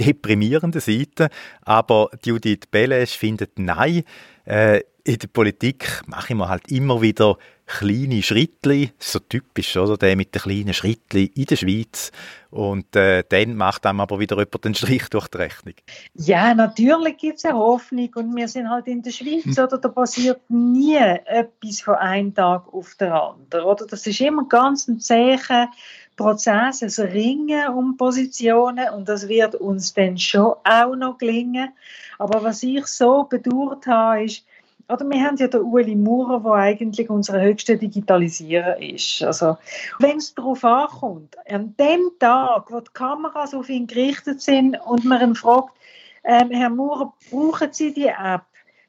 deprimierenden 0.00 0.80
Seite, 0.80 1.28
aber 1.62 2.10
Judith 2.24 2.66
Belesch 2.70 3.16
findet, 3.16 3.58
nein, 3.58 4.04
äh, 4.44 4.80
in 5.04 5.18
der 5.18 5.28
Politik 5.28 6.02
mache 6.06 6.32
ich 6.32 6.36
mir 6.36 6.48
halt 6.48 6.70
immer 6.70 7.00
wieder 7.00 7.38
kleine 7.66 8.22
Schrittli, 8.22 8.92
so 8.98 9.18
typisch, 9.18 9.76
oder? 9.76 9.96
Der 9.96 10.16
mit 10.16 10.34
den 10.34 10.42
kleinen 10.42 10.72
Schrittli 10.72 11.32
in 11.34 11.46
der 11.46 11.56
Schweiz. 11.56 12.12
Und 12.50 12.94
äh, 12.94 13.24
dann 13.28 13.56
macht 13.56 13.84
einem 13.84 14.00
aber 14.00 14.18
wieder 14.20 14.36
jemand 14.36 14.64
den 14.64 14.74
Strich 14.74 15.08
durch 15.08 15.28
die 15.28 15.38
Rechnung. 15.38 15.74
Ja, 16.14 16.54
natürlich 16.54 17.16
gibt 17.18 17.38
es 17.38 17.44
eine 17.44 17.58
Hoffnung. 17.58 18.10
Und 18.14 18.36
wir 18.36 18.48
sind 18.48 18.70
halt 18.70 18.86
in 18.86 19.02
der 19.02 19.10
Schweiz, 19.10 19.44
hm. 19.44 19.64
oder? 19.64 19.78
Da 19.78 19.88
passiert 19.88 20.40
nie 20.48 20.96
etwas 20.96 21.80
von 21.80 21.96
einem 21.96 22.34
Tag 22.34 22.72
auf 22.72 22.94
den 22.94 23.10
anderen, 23.10 23.64
oder? 23.64 23.86
Das 23.86 24.06
ist 24.06 24.20
immer 24.20 24.46
ganz 24.48 24.86
ein 24.88 25.00
Zeichen. 25.00 25.68
Prozess, 26.16 26.82
ein 26.82 27.08
Ringen 27.08 27.68
um 27.68 27.98
Positionen 27.98 28.88
und 28.94 29.06
das 29.06 29.28
wird 29.28 29.54
uns 29.54 29.92
dann 29.92 30.16
schon 30.16 30.54
auch 30.64 30.96
noch 30.96 31.18
gelingen. 31.18 31.74
Aber 32.18 32.42
was 32.42 32.62
ich 32.62 32.86
so 32.86 33.24
bedauert 33.24 33.86
habe, 33.86 34.24
ist, 34.24 34.42
oder 34.88 35.08
wir 35.08 35.20
haben 35.20 35.36
ja 35.36 35.48
den 35.48 35.62
Uli 35.62 35.96
Maurer, 35.96 36.40
der 36.40 36.52
eigentlich 36.52 37.10
unser 37.10 37.40
höchster 37.40 37.76
Digitalisierer 37.76 38.80
ist. 38.80 39.22
Also, 39.22 39.56
wenn 39.98 40.18
es 40.18 40.34
darauf 40.34 40.64
ankommt, 40.64 41.36
an 41.48 41.74
dem 41.76 42.10
Tag, 42.20 42.70
wo 42.70 42.80
die 42.80 42.92
Kameras 42.92 43.54
auf 43.54 43.68
ihn 43.68 43.86
gerichtet 43.86 44.40
sind 44.40 44.76
und 44.86 45.04
man 45.04 45.22
ihn 45.22 45.34
fragt, 45.34 45.72
ähm, 46.24 46.50
Herr 46.50 46.70
Maurer, 46.70 47.12
brauchen 47.30 47.72
Sie 47.72 47.92
die 47.92 48.08
App? 48.08 48.42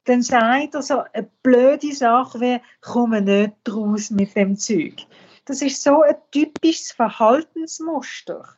Dann 0.06 0.22
sagt 0.22 0.76
er 0.76 0.82
so 0.82 1.04
eine 1.14 1.28
blöde 1.44 1.94
Sache 1.94 2.40
wie, 2.40 2.62
komme 2.82 3.22
nicht 3.22 3.54
raus 3.70 4.10
mit 4.10 4.36
dem 4.36 4.58
Zeug. 4.58 5.06
Das 5.46 5.62
ist 5.62 5.84
so 5.84 6.02
ein 6.02 6.16
typisches 6.32 6.92
Verhaltensmuster. 6.92 8.57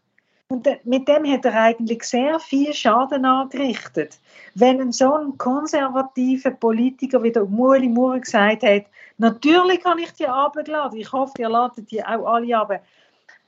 Und 0.52 0.68
mit 0.84 1.08
dem 1.08 1.32
hat 1.32 1.46
er 1.46 1.62
eigentlich 1.62 2.02
sehr 2.04 2.40
viel 2.40 2.74
Schaden 2.74 3.24
angerichtet. 3.24 4.18
Wenn 4.56 4.82
ein 4.82 4.92
so 4.92 5.14
ein 5.14 5.38
konservativer 5.38 6.50
Politiker 6.50 7.22
wie 7.22 7.32
der 7.32 7.46
Muli 7.46 7.88
Maurer 7.88 8.20
gesagt 8.20 8.64
hat, 8.64 8.86
natürlich 9.20 9.80
kann 9.84 10.00
ich 10.00 10.12
die 10.14 10.26
abladen, 10.26 11.00
ich 11.00 11.12
hoffe, 11.12 11.34
ihr 11.38 11.50
ladet 11.50 11.92
die 11.92 12.04
auch 12.04 12.26
alle 12.26 12.58
ab. 12.58 12.84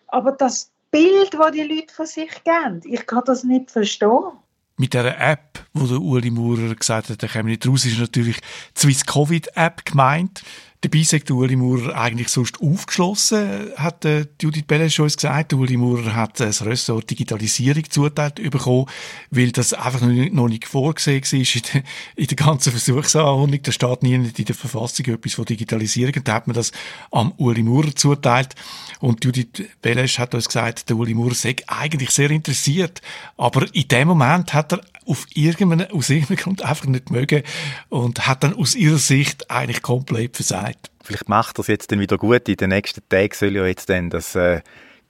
Aber 0.09 0.31
das 0.33 0.69
Bild, 0.91 1.33
das 1.33 1.51
die 1.53 1.63
Leute 1.63 1.91
von 1.91 2.05
sich 2.05 2.43
geben, 2.43 2.81
ich 2.83 3.07
kann 3.07 3.23
das 3.25 3.43
nicht 3.43 3.71
verstehen. 3.71 4.33
Mit 4.77 4.93
der 4.93 5.19
App, 5.19 5.65
wo 5.73 5.87
der 5.87 5.99
Uli 5.99 6.29
Maurer 6.29 6.75
gesagt 6.75 7.09
hat, 7.09 7.23
da 7.23 7.27
kommen 7.27 7.49
nicht 7.49 7.67
raus, 7.67 7.83
ist 7.83 7.99
natürlich 7.99 8.39
die 8.77 8.79
Swiss 8.79 9.05
Covid 9.07 9.49
App 9.55 9.85
gemeint. 9.85 10.43
Dabei 10.84 11.04
sagt 11.04 11.30
Uli 11.30 11.56
Maurer 11.56 11.96
eigentlich 11.96 12.30
sonst 12.30 12.60
aufgeschlossen, 12.60 13.70
hat 13.76 14.04
äh, 14.04 14.26
Judith 14.41 14.65
Belles 14.65 14.91
schon 14.91 15.10
gesagt. 15.10 15.54
Uli 15.54 15.78
Maurer 15.78 16.15
hat 16.15 16.39
äh, 16.39 16.48
das 16.48 16.65
Ressort 16.65 17.08
Digitalisierung 17.08 17.88
zuteilt 17.88 18.41
bekommen, 18.50 18.88
weil 19.30 19.52
das 19.52 19.74
einfach 19.74 20.02
noch 20.02 20.48
nicht, 20.48 20.65
vorgesehen 20.65 21.22
war 21.22 21.39
in 21.39 21.62
der, 21.72 21.84
in 22.15 22.28
der 22.28 22.36
ganzen 22.36 22.72
Versuchsanordnung. 22.72 23.62
Da 23.62 23.72
steht 23.72 24.02
nie 24.02 24.15
in 24.15 24.34
der 24.34 24.56
Verfassung 24.56 25.06
etwas 25.06 25.36
von 25.36 25.46
Digitalisierung. 25.46 26.15
Da 26.24 26.34
hat 26.34 26.48
man 26.48 26.56
das 26.56 26.72
am 27.12 27.32
Uli 27.38 27.62
Maurer 27.62 27.96
zuteilt. 27.96 28.56
Und 29.00 29.24
Judith 29.24 29.63
Belles 29.84 30.17
hat 30.17 30.34
uns 30.34 30.48
gesagt, 30.48 30.89
der 30.89 30.98
Uli 30.98 31.13
Maurer 31.13 31.36
sei 31.36 31.58
eigentlich 31.67 32.10
sehr 32.10 32.32
interessiert. 32.32 33.04
Aber 33.38 33.67
in 33.76 33.88
dem 33.88 34.08
Moment 34.08 34.56
hat 34.56 34.74
er 34.74 34.82
auf 35.06 35.26
irgendeinen, 35.34 35.91
aus 35.91 36.10
irgendeinem 36.10 36.38
Grund 36.38 36.62
einfach 36.63 36.86
nicht 36.86 37.10
mögen 37.10 37.44
und 37.89 38.28
hat 38.28 38.44
dann 38.44 38.54
aus 38.54 38.76
ihrer 38.76 38.98
Sicht 38.98 39.50
eigentlich 39.50 39.82
komplett 39.82 40.36
versagt. 40.36 40.70
Vielleicht 41.03 41.29
macht 41.29 41.59
es 41.59 41.67
jetzt 41.67 41.91
dann 41.91 41.99
wieder 41.99 42.17
gut. 42.17 42.47
In 42.47 42.55
den 42.55 42.69
nächsten 42.69 43.01
Tagen 43.09 43.33
soll 43.33 43.55
ja 43.55 43.65
jetzt 43.65 43.89
dann 43.89 44.09
das 44.09 44.35
äh, 44.35 44.61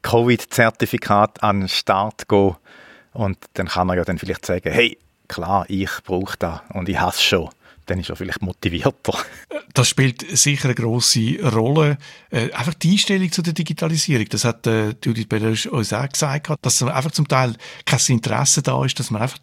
Covid-Zertifikat 0.01 1.43
an 1.43 1.61
den 1.61 1.69
Start 1.69 2.27
gehen 2.27 2.55
und 3.13 3.37
dann 3.53 3.67
kann 3.67 3.89
er 3.89 3.95
ja 3.95 4.05
dann 4.05 4.17
vielleicht 4.17 4.45
sagen, 4.45 4.71
hey, 4.71 4.97
klar, 5.27 5.65
ich 5.67 5.91
brauche 6.05 6.37
das 6.37 6.61
und 6.73 6.89
ich 6.89 6.99
hasse 6.99 7.21
schon 7.21 7.49
dann 7.91 7.99
ist 7.99 8.09
er 8.09 8.15
vielleicht 8.15 8.41
motivierter. 8.41 9.17
Das 9.73 9.89
spielt 9.89 10.25
sicher 10.37 10.65
eine 10.65 10.75
grosse 10.75 11.37
Rolle. 11.43 11.97
Äh, 12.29 12.51
einfach 12.51 12.73
die 12.73 12.91
Einstellung 12.91 13.31
zu 13.31 13.41
der 13.41 13.53
Digitalisierung, 13.53 14.27
das 14.29 14.45
hat 14.45 14.67
äh, 14.67 14.95
Judith 15.03 15.27
Beller 15.27 15.53
uns 15.71 15.93
auch 15.93 16.07
gesagt, 16.07 16.51
dass 16.61 16.83
einfach 16.83 17.11
zum 17.11 17.27
Teil 17.27 17.55
kein 17.85 17.99
Interesse 18.07 18.61
da 18.61 18.83
ist, 18.85 18.99
dass 18.99 19.11
man 19.11 19.21
einfach 19.21 19.39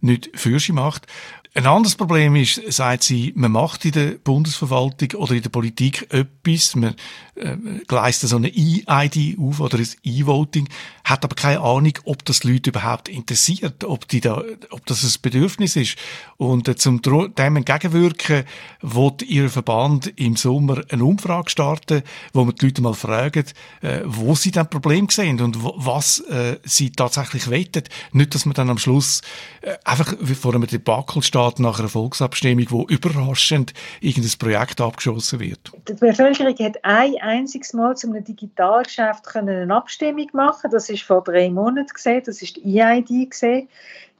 nicht 0.00 0.30
Fürsche 0.34 0.72
macht. 0.72 1.06
Ein 1.52 1.66
anderes 1.66 1.96
Problem 1.96 2.36
ist, 2.36 2.60
sagt 2.72 3.02
sie, 3.02 3.32
man 3.34 3.50
macht 3.50 3.84
in 3.84 3.90
der 3.90 4.12
Bundesverwaltung 4.12 5.20
oder 5.20 5.32
in 5.32 5.42
der 5.42 5.50
Politik 5.50 6.06
etwas, 6.12 6.76
man 6.76 6.94
äh, 7.34 7.56
gleist 7.88 8.20
so 8.20 8.36
eine 8.36 8.48
E-ID 8.48 9.36
auf 9.36 9.58
oder 9.58 9.78
ein 9.78 9.88
E-Voting, 10.04 10.68
hat 11.02 11.24
aber 11.24 11.34
keine 11.34 11.58
Ahnung, 11.58 11.94
ob 12.04 12.24
das 12.24 12.44
Leute 12.44 12.70
überhaupt 12.70 13.08
interessiert, 13.08 13.82
ob, 13.82 14.06
die 14.06 14.20
da, 14.20 14.44
ob 14.70 14.86
das 14.86 15.02
ein 15.02 15.12
Bedürfnis 15.22 15.74
ist. 15.74 15.96
Und 16.36 16.68
äh, 16.68 16.76
zum 16.76 17.02
dem 17.02 17.56
entgegenwirken, 17.56 18.44
wird 18.80 19.22
Ihr 19.22 19.50
Verband 19.50 20.12
im 20.20 20.36
Sommer 20.36 20.82
eine 20.88 21.04
Umfrage 21.04 21.50
starten, 21.50 22.02
wo 22.32 22.44
man 22.44 22.54
die 22.54 22.66
Leute 22.66 22.80
mal 22.80 22.94
fragen, 22.94 23.44
äh, 23.80 24.02
wo 24.04 24.36
sie 24.36 24.52
dann 24.52 24.70
Problem 24.70 25.08
sehen 25.08 25.40
und 25.40 25.58
was 25.64 26.20
äh, 26.20 26.58
sie 26.62 26.90
tatsächlich 26.90 27.50
wettet. 27.50 27.88
Nicht, 28.12 28.36
dass 28.36 28.46
man 28.46 28.54
dann 28.54 28.70
am 28.70 28.78
Schluss 28.78 29.22
äh, 29.62 29.74
einfach 29.84 30.14
vor 30.40 30.54
einem 30.54 30.68
Debakel 30.68 31.24
steht, 31.24 31.39
steht 31.40 31.60
nach 31.60 31.78
einer 31.78 31.88
Volksabstimmung, 31.88 32.66
wo 32.70 32.86
überraschend 32.86 33.72
irgendein 34.00 34.38
Projekt 34.38 34.80
abgeschossen 34.80 35.40
wird. 35.40 35.72
Die 35.88 35.94
Bevölkerung 35.94 36.56
hat 36.58 36.84
ein 36.84 37.14
einziges 37.20 37.72
Mal 37.72 37.96
zu 37.96 38.08
einem 38.08 38.24
Digitalgeschäft 38.24 39.34
eine 39.34 39.74
Abstimmung 39.74 40.28
machen. 40.32 40.70
Das 40.70 40.90
ist 40.90 41.02
vor 41.02 41.22
drei 41.22 41.50
Monaten 41.50 41.92
gesehen. 41.92 42.22
Das 42.24 42.42
ist 42.42 42.56
die 42.56 42.80
EID 42.80 43.30
gesehen. 43.30 43.68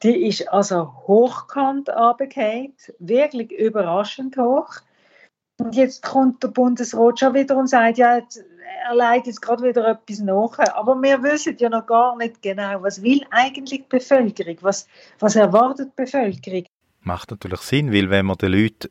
Die 0.03 0.27
ist 0.27 0.49
also 0.51 0.93
hochkant 1.07 1.91
runtergefallen, 1.91 2.73
wirklich 3.01 3.53
überraschend 3.53 4.37
hoch. 4.39 4.71
Und 5.59 5.77
jetzt 5.77 6.03
kommt 6.03 6.43
der 6.43 6.49
Bundesrat 6.49 7.21
schon 7.21 7.35
wieder 7.35 7.55
und 7.59 7.69
sagt, 7.69 7.99
ja, 7.99 8.17
er 8.17 8.95
leitet 8.95 9.27
jetzt 9.27 9.43
gerade 9.43 9.63
wieder 9.63 9.87
etwas 9.87 10.21
nach. 10.21 10.59
Aber 10.75 11.01
wir 11.03 11.23
wissen 11.23 11.57
ja 11.59 11.69
noch 11.69 11.85
gar 11.85 12.17
nicht 12.17 12.41
genau, 12.41 12.83
was 12.83 13.03
will 13.03 13.21
eigentlich 13.31 13.83
die 13.83 13.89
Bevölkerung, 13.89 14.57
was, 14.63 14.87
was 15.19 15.37
erwartet 15.37 15.91
die 15.91 16.03
Bevölkerung 16.03 16.65
macht 17.03 17.31
natürlich 17.31 17.61
Sinn, 17.61 17.93
weil 17.93 18.11
wenn 18.11 18.27
man 18.27 18.37
den 18.39 18.53
Leuten, 18.53 18.89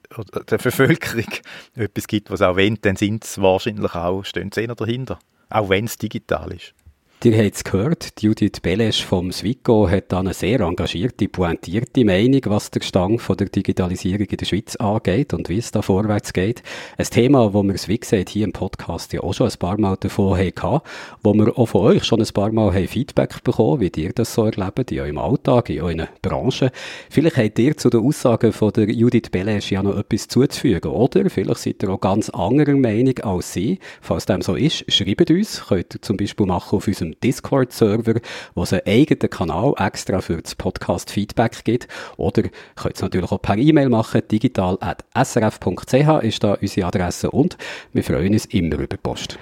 der 0.50 0.58
Bevölkerung 0.58 1.28
etwas 1.76 2.08
gibt, 2.08 2.32
was 2.32 2.42
auch 2.42 2.56
wenn, 2.56 2.78
dann 2.82 2.96
sind 2.96 3.24
sie 3.24 3.42
wahrscheinlich 3.42 3.94
auch, 3.94 4.24
stehen 4.24 4.52
sie 4.52 4.68
dahinter. 4.68 5.20
Auch 5.50 5.70
wenn 5.70 5.86
es 5.86 5.98
digital 5.98 6.52
ist. 6.52 6.74
Ihr 7.22 7.38
habt 7.38 7.56
es 7.58 7.66
gehört, 7.66 8.14
Judith 8.22 8.62
Belesch 8.62 9.04
vom 9.04 9.34
Swico 9.34 9.90
hat 9.90 10.14
eine 10.14 10.34
sehr 10.34 10.62
engagierte, 10.62 11.28
pointierte 11.28 12.06
Meinung, 12.06 12.40
was 12.46 12.72
der 12.72 12.80
Stand 12.80 13.22
von 13.22 13.36
der 13.36 13.50
Digitalisierung 13.50 14.26
in 14.26 14.38
der 14.38 14.46
Schweiz 14.46 14.78
angeht 14.78 15.34
und 15.34 15.50
wie 15.50 15.58
es 15.58 15.72
da 15.72 15.82
vorwärts 15.82 16.32
geht. 16.32 16.64
Ein 16.98 17.06
Thema, 17.08 17.54
wo 17.54 17.62
wir 17.62 17.76
wie 17.88 18.00
gesagt, 18.00 18.30
hier 18.30 18.46
im 18.46 18.54
Podcast 18.54 19.12
ja 19.12 19.20
auch 19.20 19.34
schon 19.34 19.50
ein 19.50 19.58
paar 19.60 19.78
Mal 19.78 19.98
davon 20.00 20.38
hatten, 20.38 20.80
wo 21.22 21.34
wir 21.34 21.60
auch 21.60 21.66
von 21.66 21.82
euch 21.82 22.06
schon 22.06 22.22
ein 22.22 22.34
paar 22.34 22.54
Mal 22.54 22.72
Feedback 22.88 23.44
bekommen, 23.44 23.82
wie 23.82 23.92
ihr 23.98 24.14
das 24.14 24.34
so 24.34 24.46
erlebt, 24.46 24.90
in 24.90 25.02
eurem 25.02 25.18
Alltag, 25.18 25.72
in 25.72 25.82
eurer 25.82 26.08
Branche. 26.22 26.72
Vielleicht 27.10 27.36
habt 27.36 27.60
ihr 27.60 27.76
zu 27.76 27.90
den 27.90 28.00
Aussagen 28.00 28.54
von 28.54 28.72
der 28.72 28.90
Judith 28.90 29.30
Belesch 29.30 29.74
ja 29.74 29.84
noch 29.84 29.98
etwas 29.98 30.30
zuzufügen, 30.30 30.90
oder? 30.90 31.30
Vielleicht 31.30 31.60
seid 31.60 31.84
ihr 31.84 31.90
auch 31.90 32.00
ganz 32.00 32.30
anderer 32.30 32.78
Meinung 32.78 33.20
als 33.20 33.52
sie. 33.52 33.80
Falls 34.00 34.26
dem 34.26 34.42
so 34.42 34.56
ist, 34.56 34.90
schreibt 34.90 35.30
uns. 35.30 35.66
Könnt 35.68 35.96
ihr 35.96 36.02
zum 36.02 36.16
Beispiel 36.16 36.46
machen 36.46 36.78
auf 36.78 36.88
unserem 36.88 37.09
einem 37.10 37.20
Discord-Server, 37.22 38.20
wo 38.56 38.64
es 38.64 38.74
einen 38.74 38.82
eigenen 38.86 39.30
Kanal 39.30 39.74
extra 39.78 40.22
für 40.22 40.42
das 40.42 40.56
Podcast-Feedback 40.56 41.64
gibt. 41.64 41.88
Oder 42.18 42.44
könnt 42.76 42.96
es 42.96 43.02
natürlich 43.02 43.32
auch 43.32 43.42
per 43.42 43.58
E-Mail 43.58 43.90
machen. 43.90 44.22
digital.srf.ch 44.30 46.24
ist 46.24 46.44
da 46.44 46.54
unsere 46.54 46.88
Adresse 46.88 47.32
und 47.32 47.58
wir 47.94 48.04
freuen 48.04 48.34
uns 48.34 48.46
immer 48.46 48.80
über 48.80 48.98
Post. 48.98 49.38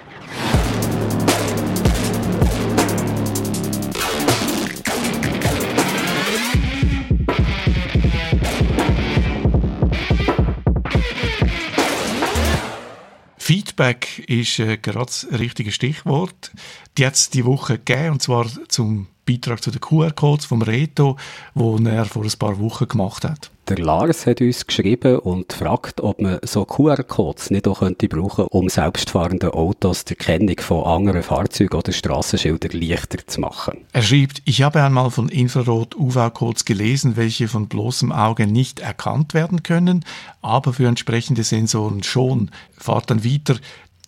Feedback 13.78 14.28
ist 14.28 14.58
äh, 14.58 14.76
gerade 14.76 15.06
das 15.06 15.28
richtige 15.30 15.70
Stichwort. 15.70 16.50
Die 16.96 17.06
hat 17.06 17.14
es 17.14 17.30
die 17.30 17.44
Woche 17.44 17.78
gegeben, 17.78 18.14
und 18.14 18.22
zwar 18.22 18.46
zum 18.66 19.06
Beitrag 19.24 19.62
zu 19.62 19.70
den 19.70 19.80
QR-Codes 19.80 20.46
vom 20.46 20.62
Reto, 20.62 21.16
den 21.54 21.86
er 21.86 22.04
vor 22.04 22.24
ein 22.24 22.38
paar 22.40 22.58
Wochen 22.58 22.88
gemacht 22.88 23.24
hat. 23.24 23.52
Der 23.68 23.76
Lars 23.76 24.24
hat 24.24 24.40
uns 24.40 24.66
geschrieben 24.66 25.18
und 25.18 25.52
fragt, 25.52 26.00
ob 26.00 26.22
man 26.22 26.38
so 26.42 26.64
QR-Codes 26.64 27.50
nicht 27.50 27.68
auch 27.68 27.80
könnte 27.80 28.08
brauchen, 28.08 28.46
um 28.46 28.70
selbstfahrende 28.70 29.52
Autos 29.52 30.06
die 30.06 30.14
Erkennung 30.18 30.58
von 30.58 30.84
anderen 30.84 31.22
Fahrzeugen 31.22 31.76
oder 31.76 31.92
Straßenschildern 31.92 32.80
leichter 32.80 33.18
zu 33.26 33.42
machen. 33.42 33.84
Er 33.92 34.00
schreibt, 34.00 34.40
ich 34.46 34.62
habe 34.62 34.82
einmal 34.82 35.10
von 35.10 35.28
Infrarot-UV-Codes 35.28 36.64
gelesen, 36.64 37.18
welche 37.18 37.46
von 37.46 37.68
bloßem 37.68 38.10
Auge 38.10 38.46
nicht 38.46 38.80
erkannt 38.80 39.34
werden 39.34 39.62
können, 39.62 40.02
aber 40.40 40.72
für 40.72 40.88
entsprechende 40.88 41.44
Sensoren 41.44 42.02
schon. 42.02 42.50
Fahrt 42.78 43.10
dann 43.10 43.22
weiter, 43.22 43.56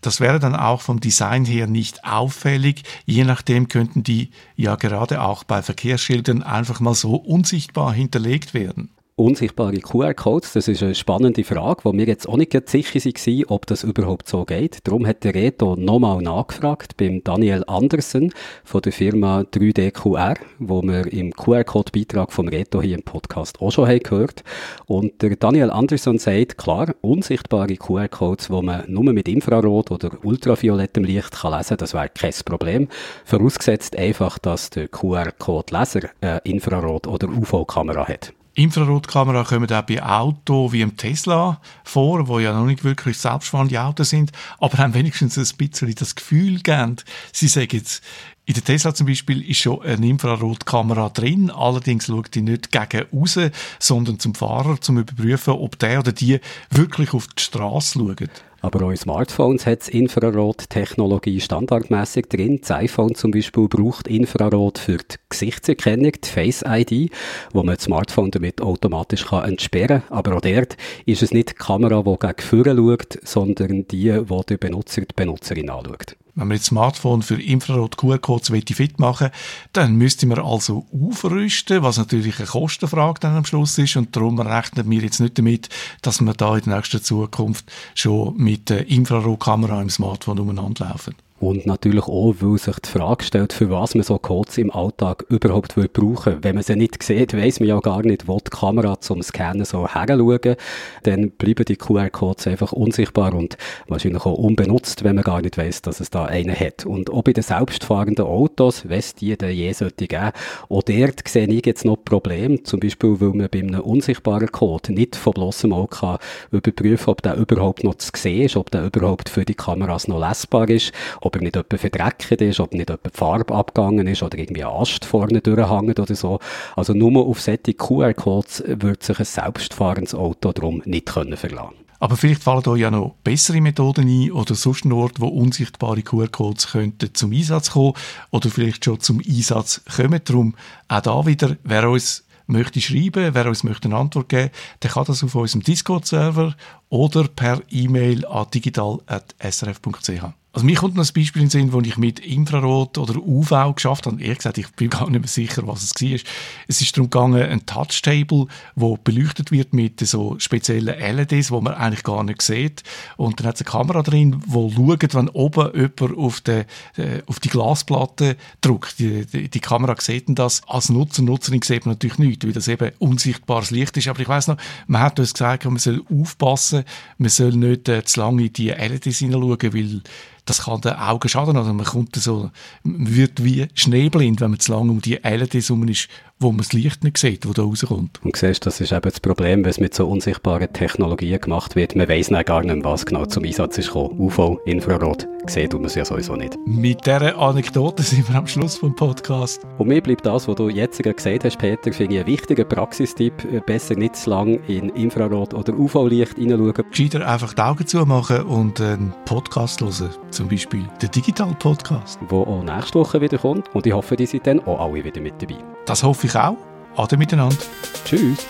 das 0.00 0.20
wäre 0.20 0.38
dann 0.38 0.56
auch 0.56 0.80
vom 0.80 1.00
Design 1.00 1.44
her 1.44 1.66
nicht 1.66 2.02
auffällig. 2.06 2.84
Je 3.04 3.24
nachdem 3.24 3.68
könnten 3.68 4.04
die 4.04 4.30
ja 4.56 4.76
gerade 4.76 5.20
auch 5.20 5.44
bei 5.44 5.60
Verkehrsschildern 5.60 6.42
einfach 6.42 6.80
mal 6.80 6.94
so 6.94 7.16
unsichtbar 7.16 7.92
hinterlegt 7.92 8.54
werden 8.54 8.88
unsichtbare 9.20 9.76
QR-Codes? 9.76 10.54
Das 10.54 10.66
ist 10.66 10.82
eine 10.82 10.94
spannende 10.94 11.44
Frage, 11.44 11.84
wo 11.84 11.92
wir 11.92 12.06
jetzt 12.06 12.28
auch 12.28 12.36
nicht 12.38 12.52
sicher 12.68 12.98
waren, 12.98 13.44
ob 13.48 13.66
das 13.66 13.84
überhaupt 13.84 14.28
so 14.28 14.44
geht. 14.44 14.78
Darum 14.84 15.06
hat 15.06 15.24
der 15.24 15.34
Reto 15.34 15.76
nochmal 15.76 16.22
nachgefragt 16.22 16.96
beim 16.96 17.22
Daniel 17.22 17.62
Andersen 17.66 18.32
von 18.64 18.80
der 18.80 18.92
Firma 18.92 19.42
3DQR, 19.42 20.36
wo 20.58 20.82
wir 20.82 21.12
im 21.12 21.32
QR-Code-Beitrag 21.32 22.32
vom 22.32 22.48
Reto 22.48 22.80
hier 22.80 22.96
im 22.96 23.02
Podcast 23.02 23.60
auch 23.60 23.70
schon 23.70 23.88
haben 23.88 24.00
gehört. 24.00 24.42
Und 24.86 25.20
der 25.20 25.36
Daniel 25.36 25.70
Andersen 25.70 26.18
sagt, 26.18 26.56
klar, 26.56 26.94
unsichtbare 27.02 27.76
QR-Codes, 27.76 28.48
die 28.48 28.62
man 28.62 28.84
nur 28.88 29.12
mit 29.12 29.28
Infrarot 29.28 29.90
oder 29.90 30.10
ultraviolettem 30.22 31.04
Licht 31.04 31.32
kann 31.32 31.52
lesen 31.52 31.68
kann, 31.68 31.78
das 31.78 31.92
wäre 31.94 32.08
kein 32.08 32.32
Problem. 32.44 32.88
Vorausgesetzt 33.26 33.96
einfach, 33.96 34.38
dass 34.38 34.70
der 34.70 34.88
QR-Code-Leser 34.88 36.08
eine 36.22 36.38
Infrarot- 36.44 37.06
oder 37.06 37.28
UV-Kamera 37.28 38.08
hat. 38.08 38.32
Infrarotkamera 38.54 39.44
kommen 39.44 39.72
auch 39.72 39.82
bei 39.82 40.02
Autos 40.02 40.72
wie 40.72 40.80
im 40.80 40.96
Tesla 40.96 41.60
vor, 41.84 42.26
wo 42.28 42.38
ja 42.40 42.52
noch 42.52 42.66
nicht 42.66 42.84
wirklich 42.84 43.16
selbstfahrende 43.16 43.80
Autos 43.80 44.10
sind, 44.10 44.32
aber 44.58 44.78
haben 44.78 44.94
wenigstens 44.94 45.38
ein 45.38 45.56
bisschen 45.56 45.94
das 45.94 46.14
Gefühl 46.14 46.60
geben, 46.60 46.96
sie 47.32 47.48
sagen 47.48 47.68
jetzt, 47.72 48.02
in 48.46 48.54
der 48.54 48.64
Tesla 48.64 48.92
zum 48.92 49.06
Beispiel 49.06 49.48
ist 49.48 49.58
schon 49.58 49.82
eine 49.82 50.08
Infrarotkamera 50.08 51.10
drin, 51.10 51.50
allerdings 51.50 52.06
schaut 52.06 52.34
die 52.34 52.42
nicht 52.42 52.72
gegen 52.72 53.06
raus, 53.12 53.38
sondern 53.78 54.18
zum 54.18 54.34
Fahrer, 54.34 54.80
zum 54.80 54.98
überprüfen, 54.98 55.54
ob 55.54 55.78
der 55.78 56.00
oder 56.00 56.10
die 56.10 56.40
wirklich 56.70 57.14
auf 57.14 57.28
die 57.28 57.42
Straße 57.42 58.00
schaut. 58.00 58.30
Aber 58.62 58.90
in 58.90 58.96
Smartphones 58.96 59.66
hat 59.66 59.88
Infrarot-Technologie 59.88 61.40
standardmäßig 61.40 62.26
drin. 62.28 62.60
Das 62.60 62.72
iPhone 62.72 63.14
zum 63.14 63.30
Beispiel 63.30 63.68
braucht 63.68 64.06
Infrarot 64.06 64.78
für 64.78 64.98
die 64.98 65.16
Gesichtserkennung, 65.30 66.12
die 66.12 66.28
Face 66.28 66.62
ID, 66.66 67.10
wo 67.52 67.62
man 67.62 67.76
das 67.76 67.84
Smartphone 67.84 68.30
damit 68.30 68.60
automatisch 68.60 69.26
kann 69.26 69.48
entsperren 69.48 70.02
kann. 70.02 70.18
Aber 70.18 70.36
auch 70.36 70.42
dort 70.42 70.76
ist 71.06 71.22
es 71.22 71.32
nicht 71.32 71.50
die 71.50 71.54
Kamera, 71.54 72.02
die 72.02 72.18
gegen 72.18 72.40
vorne 72.40 72.76
schaut, 72.76 73.18
sondern 73.24 73.88
die, 73.88 74.12
die 74.12 74.42
der 74.48 74.56
Benutzer, 74.58 75.02
die 75.02 75.14
Benutzerin 75.16 75.70
anschaut. 75.70 76.16
Wenn 76.34 76.48
man 76.48 76.56
jetzt 76.56 76.66
Smartphone 76.66 77.22
für 77.22 77.40
Infrarot-QR-Codes 77.40 78.52
fit 78.72 78.98
machen 78.98 79.30
dann 79.72 79.96
müsste 79.96 80.26
man 80.26 80.38
also 80.38 80.86
aufrüsten, 80.92 81.82
was 81.82 81.98
natürlich 81.98 82.38
eine 82.38 82.48
Kostenfrage 82.48 83.20
dann 83.20 83.36
am 83.36 83.44
Schluss 83.44 83.78
ist 83.78 83.96
und 83.96 84.14
darum 84.14 84.38
rechnen 84.38 84.90
wir 84.90 85.00
jetzt 85.00 85.20
nicht 85.20 85.38
damit, 85.38 85.68
dass 86.02 86.20
wir 86.20 86.32
da 86.34 86.56
in 86.56 86.64
der 86.64 86.76
nächsten 86.76 87.02
Zukunft 87.02 87.70
schon 87.94 88.36
mit 88.36 88.70
der 88.70 88.88
Infrarotkamera 88.88 89.80
im 89.82 89.90
Smartphone 89.90 90.40
umeinander 90.40 90.88
laufen. 90.88 91.14
Und 91.40 91.64
natürlich 91.64 92.04
auch, 92.04 92.34
weil 92.40 92.58
sich 92.58 92.78
die 92.80 92.88
Frage 92.90 93.24
stellt, 93.24 93.54
für 93.54 93.70
was 93.70 93.94
man 93.94 94.04
so 94.04 94.18
Codes 94.18 94.58
im 94.58 94.70
Alltag 94.70 95.24
überhaupt 95.30 95.74
will 95.78 95.88
brauchen 95.88 96.36
Wenn 96.42 96.54
man 96.54 96.62
sie 96.62 96.76
nicht 96.76 97.02
sieht, 97.02 97.34
weiss 97.34 97.60
man 97.60 97.68
ja 97.70 97.80
gar 97.80 98.02
nicht, 98.02 98.28
wo 98.28 98.38
die 98.38 98.50
Kamera 98.50 99.00
zum 99.00 99.22
Scannen 99.22 99.64
so 99.64 99.88
heranschauen. 99.88 100.56
Dann 101.02 101.30
bleiben 101.30 101.64
die 101.64 101.76
QR-Codes 101.76 102.46
einfach 102.46 102.72
unsichtbar 102.72 103.32
und 103.32 103.56
wahrscheinlich 103.88 104.26
auch 104.26 104.36
unbenutzt, 104.36 105.02
wenn 105.02 105.14
man 105.14 105.24
gar 105.24 105.40
nicht 105.40 105.56
weiss, 105.56 105.80
dass 105.80 106.00
es 106.00 106.10
da 106.10 106.26
einen 106.26 106.54
hat. 106.54 106.84
Und 106.84 107.10
auch 107.10 107.22
bei 107.22 107.32
den 107.32 107.42
selbstfahrenden 107.42 108.26
Autos, 108.26 108.86
wenn 108.90 108.98
es 108.98 109.14
die 109.14 109.34
dann 109.34 109.50
je 109.50 109.72
sollte 109.72 110.08
geben, 110.08 110.32
auch 110.68 110.82
dort 110.82 111.26
sehe 111.26 111.46
ich 111.46 111.64
jetzt 111.64 111.86
noch 111.86 111.96
Probleme. 111.96 112.62
Zum 112.64 112.80
Beispiel, 112.80 113.18
weil 113.18 113.30
man 113.30 113.48
bei 113.50 113.60
einem 113.60 113.80
unsichtbaren 113.80 114.52
Code 114.52 114.92
nicht 114.92 115.16
von 115.16 115.32
bloßem 115.32 115.72
Auge 115.72 115.96
kann 115.96 116.18
überprüfen, 116.50 117.08
ob 117.08 117.22
der 117.22 117.36
überhaupt 117.36 117.82
noch 117.82 117.94
zu 117.94 118.10
sehen 118.14 118.42
ist, 118.42 118.56
ob 118.56 118.70
der 118.70 118.84
überhaupt 118.84 119.30
für 119.30 119.46
die 119.46 119.54
Kameras 119.54 120.06
noch 120.06 120.20
lesbar 120.20 120.68
ist, 120.68 120.92
ob 121.30 121.36
er 121.36 121.42
nicht 121.42 121.56
etwa 121.56 121.76
verdreckt 121.76 122.42
ist, 122.42 122.58
ob 122.58 122.72
nicht 122.72 122.90
etwa 122.90 123.08
die 123.08 123.16
Farbe 123.16 123.54
abgegangen 123.54 124.06
ist 124.08 124.22
oder 124.22 124.36
irgendwie 124.36 124.64
ein 124.64 124.72
Ast 124.72 125.04
vorne 125.04 125.40
durchhängt 125.40 126.00
oder 126.00 126.14
so. 126.14 126.40
Also 126.74 126.92
nur 126.92 127.24
auf 127.26 127.40
solche 127.40 127.74
QR-Codes 127.74 128.64
wird 128.66 129.04
sich 129.04 129.18
ein 129.18 129.24
selbstfahrendes 129.24 130.14
Auto 130.14 130.52
darum 130.52 130.82
nicht 130.84 131.06
können 131.06 131.36
verlassen. 131.36 131.76
Aber 132.00 132.16
vielleicht 132.16 132.42
fallen 132.42 132.66
euch 132.66 132.80
ja 132.80 132.90
noch 132.90 133.14
bessere 133.22 133.60
Methoden 133.60 134.08
ein 134.08 134.32
oder 134.32 134.54
sonst 134.54 134.86
ein 134.86 134.92
Ort, 134.92 135.20
wo 135.20 135.28
unsichtbare 135.28 136.02
QR-Codes 136.02 136.68
könnten 136.72 137.14
zum 137.14 137.30
Einsatz 137.30 137.72
kommen 137.72 137.92
oder 138.30 138.48
vielleicht 138.48 138.84
schon 138.84 138.98
zum 138.98 139.20
Einsatz 139.20 139.82
kommen. 139.96 140.20
Darum 140.24 140.56
auch 140.88 141.02
da 141.02 141.26
wieder, 141.26 141.56
wer 141.62 141.88
uns 141.88 142.24
möchte 142.46 142.80
schreiben, 142.80 143.34
wer 143.34 143.46
uns 143.46 143.62
möchte 143.62 143.86
eine 143.86 143.98
Antwort 143.98 144.30
geben, 144.30 144.50
der 144.82 144.90
kann 144.90 145.04
das 145.04 145.22
auf 145.22 145.34
unserem 145.34 145.62
Discord-Server 145.62 146.56
oder 146.88 147.28
per 147.28 147.60
E-Mail 147.70 148.26
an 148.26 148.46
digital.srf.ch. 148.52 150.39
Also 150.52 150.66
mir 150.66 150.74
kommt 150.74 150.96
noch 150.96 151.04
ein 151.04 151.12
Beispiel 151.14 151.42
in 151.42 151.46
den 151.46 151.50
Sinn, 151.50 151.72
wo 151.72 151.80
ich 151.80 151.96
mit 151.96 152.18
Infrarot 152.18 152.98
oder 152.98 153.16
UV 153.16 153.72
geschafft 153.76 154.06
habe. 154.06 154.20
Ehrlich 154.20 154.38
gesagt, 154.38 154.58
ich 154.58 154.68
bin 154.72 154.90
gar 154.90 155.08
nicht 155.08 155.20
mehr 155.20 155.28
sicher, 155.28 155.64
was 155.68 155.84
es 155.84 156.02
war. 156.02 156.18
Es 156.66 156.80
ist 156.80 156.96
darum 156.96 157.08
gegangen, 157.08 157.40
ein 157.40 157.66
Touchtable, 157.66 158.48
wo 158.74 158.96
beleuchtet 158.96 159.52
wird 159.52 159.74
mit 159.74 160.00
so 160.00 160.40
speziellen 160.40 160.98
LEDs, 160.98 161.52
wo 161.52 161.60
man 161.60 161.74
eigentlich 161.74 162.02
gar 162.02 162.24
nicht 162.24 162.42
sieht. 162.42 162.82
Und 163.16 163.38
dann 163.38 163.46
hat 163.46 163.54
es 163.54 163.60
eine 163.60 163.70
Kamera 163.70 164.02
drin, 164.02 164.42
wo 164.44 164.68
schaut, 164.70 165.14
wenn 165.14 165.28
oben 165.28 165.70
jemand 165.72 166.18
auf, 166.18 166.40
die, 166.40 166.64
äh, 166.96 167.22
auf 167.26 167.38
die 167.38 167.48
Glasplatte 167.48 168.36
drückt. 168.60 168.98
Die, 168.98 169.26
die, 169.26 169.48
die 169.48 169.60
Kamera 169.60 169.94
sieht 170.00 170.24
das. 170.30 170.62
Als 170.66 170.88
Nutzer, 170.88 171.22
Nutzerin 171.22 171.62
sieht 171.62 171.86
man 171.86 171.94
natürlich 171.94 172.18
nichts, 172.18 172.44
weil 172.44 172.52
das 172.52 172.66
eben 172.66 172.90
unsichtbares 172.98 173.70
Licht 173.70 173.96
ist. 173.96 174.08
Aber 174.08 174.18
ich 174.18 174.28
weiß 174.28 174.48
noch, 174.48 174.56
man 174.88 175.00
hat 175.00 175.20
uns 175.20 175.32
gesagt, 175.32 175.64
man 175.64 175.78
soll 175.78 176.02
aufpassen, 176.10 176.82
man 177.18 177.30
soll 177.30 177.52
nicht 177.52 177.88
äh, 177.88 178.04
zu 178.04 178.18
lange 178.18 178.46
in 178.46 178.52
die 178.52 178.70
LEDs 178.70 179.18
hineinschauen, 179.18 179.72
weil 179.72 180.02
das 180.50 180.64
kann 180.64 180.80
den 180.80 180.94
Augen 180.94 181.28
schaden. 181.28 181.56
Also 181.56 181.72
man 181.72 181.86
kommt 181.86 182.16
so, 182.16 182.50
man 182.82 183.14
wird 183.14 183.44
wie 183.44 183.68
schneeblind, 183.74 184.40
wenn 184.40 184.50
man 184.50 184.60
zu 184.60 184.72
lange 184.72 184.90
um 184.90 185.00
die 185.00 185.14
LEDs 185.14 185.70
rum 185.70 185.86
ist 185.86 186.08
wo 186.40 186.48
man 186.48 186.58
das 186.58 186.72
Licht 186.72 187.04
nicht 187.04 187.18
sieht, 187.18 187.46
wo 187.46 187.52
da 187.52 187.62
rauskommt. 187.62 188.18
Und 188.24 188.34
siehst, 188.34 188.64
das 188.64 188.80
ist 188.80 188.92
eben 188.92 189.02
das 189.02 189.20
Problem, 189.20 189.62
wenn 189.62 189.70
es 189.70 189.78
mit 189.78 189.94
so 189.94 190.08
unsichtbaren 190.08 190.72
Technologien 190.72 191.38
gemacht 191.38 191.76
wird. 191.76 191.94
Man 191.94 192.08
weiss 192.08 192.30
nicht 192.30 192.46
gar 192.46 192.62
nicht, 192.62 192.82
was 192.82 193.04
genau 193.04 193.26
zum 193.26 193.44
Einsatz 193.44 193.76
ist 193.76 193.88
gekommen. 193.88 194.18
UV, 194.18 194.58
Infrarot, 194.64 195.28
sieht 195.46 195.74
man 195.74 195.84
es 195.84 195.94
ja 195.94 196.04
sowieso 196.04 196.36
nicht. 196.36 196.56
Mit 196.66 197.04
dieser 197.04 197.36
Anekdote 197.36 198.02
sind 198.02 198.26
wir 198.28 198.36
am 198.36 198.46
Schluss 198.46 198.78
vom 198.78 198.96
Podcast. 198.96 199.60
Und 199.76 199.88
mir 199.88 200.00
bleibt 200.00 200.24
das, 200.24 200.48
was 200.48 200.56
du 200.56 200.70
jetzt 200.70 201.02
gerade 201.02 201.14
gesagt 201.14 201.44
hast, 201.44 201.58
Peter, 201.58 201.92
finde 201.92 202.14
ich 202.14 202.20
ein 202.20 202.26
wichtiger 202.26 202.64
Praxistipp. 202.64 203.34
Besser 203.66 203.94
nicht 203.94 204.16
zu 204.16 204.30
lange 204.30 204.56
in 204.66 204.88
Infrarot- 204.90 205.52
oder 205.52 205.78
UV-Licht 205.78 206.36
hineinschauen. 206.36 206.90
Gescheiter 206.90 207.26
einfach 207.28 207.52
die 207.52 207.60
Augen 207.62 207.86
zumachen 207.86 208.42
und 208.44 208.80
einen 208.80 209.12
Podcast 209.26 209.82
hören. 209.82 210.08
Zum 210.30 210.48
Beispiel 210.48 210.88
den 211.02 211.10
Digital-Podcast. 211.10 212.18
Der 212.30 212.38
auch 212.38 212.62
nächste 212.62 212.98
Woche 212.98 213.20
wieder 213.20 213.36
kommt. 213.36 213.68
Und 213.74 213.86
ich 213.86 213.92
hoffe, 213.92 214.16
die 214.16 214.26
sind 214.26 214.46
dann 214.46 214.60
auch 214.60 214.80
alle 214.80 215.04
wieder 215.04 215.20
mit 215.20 215.34
dabei. 215.42 215.56
Das 215.86 216.02
hoffe 216.02 216.26
ich 216.26 216.29
auch. 216.36 216.56
Ade 216.96 217.16
miteinander. 217.16 217.56
Tschüss. 218.04 218.46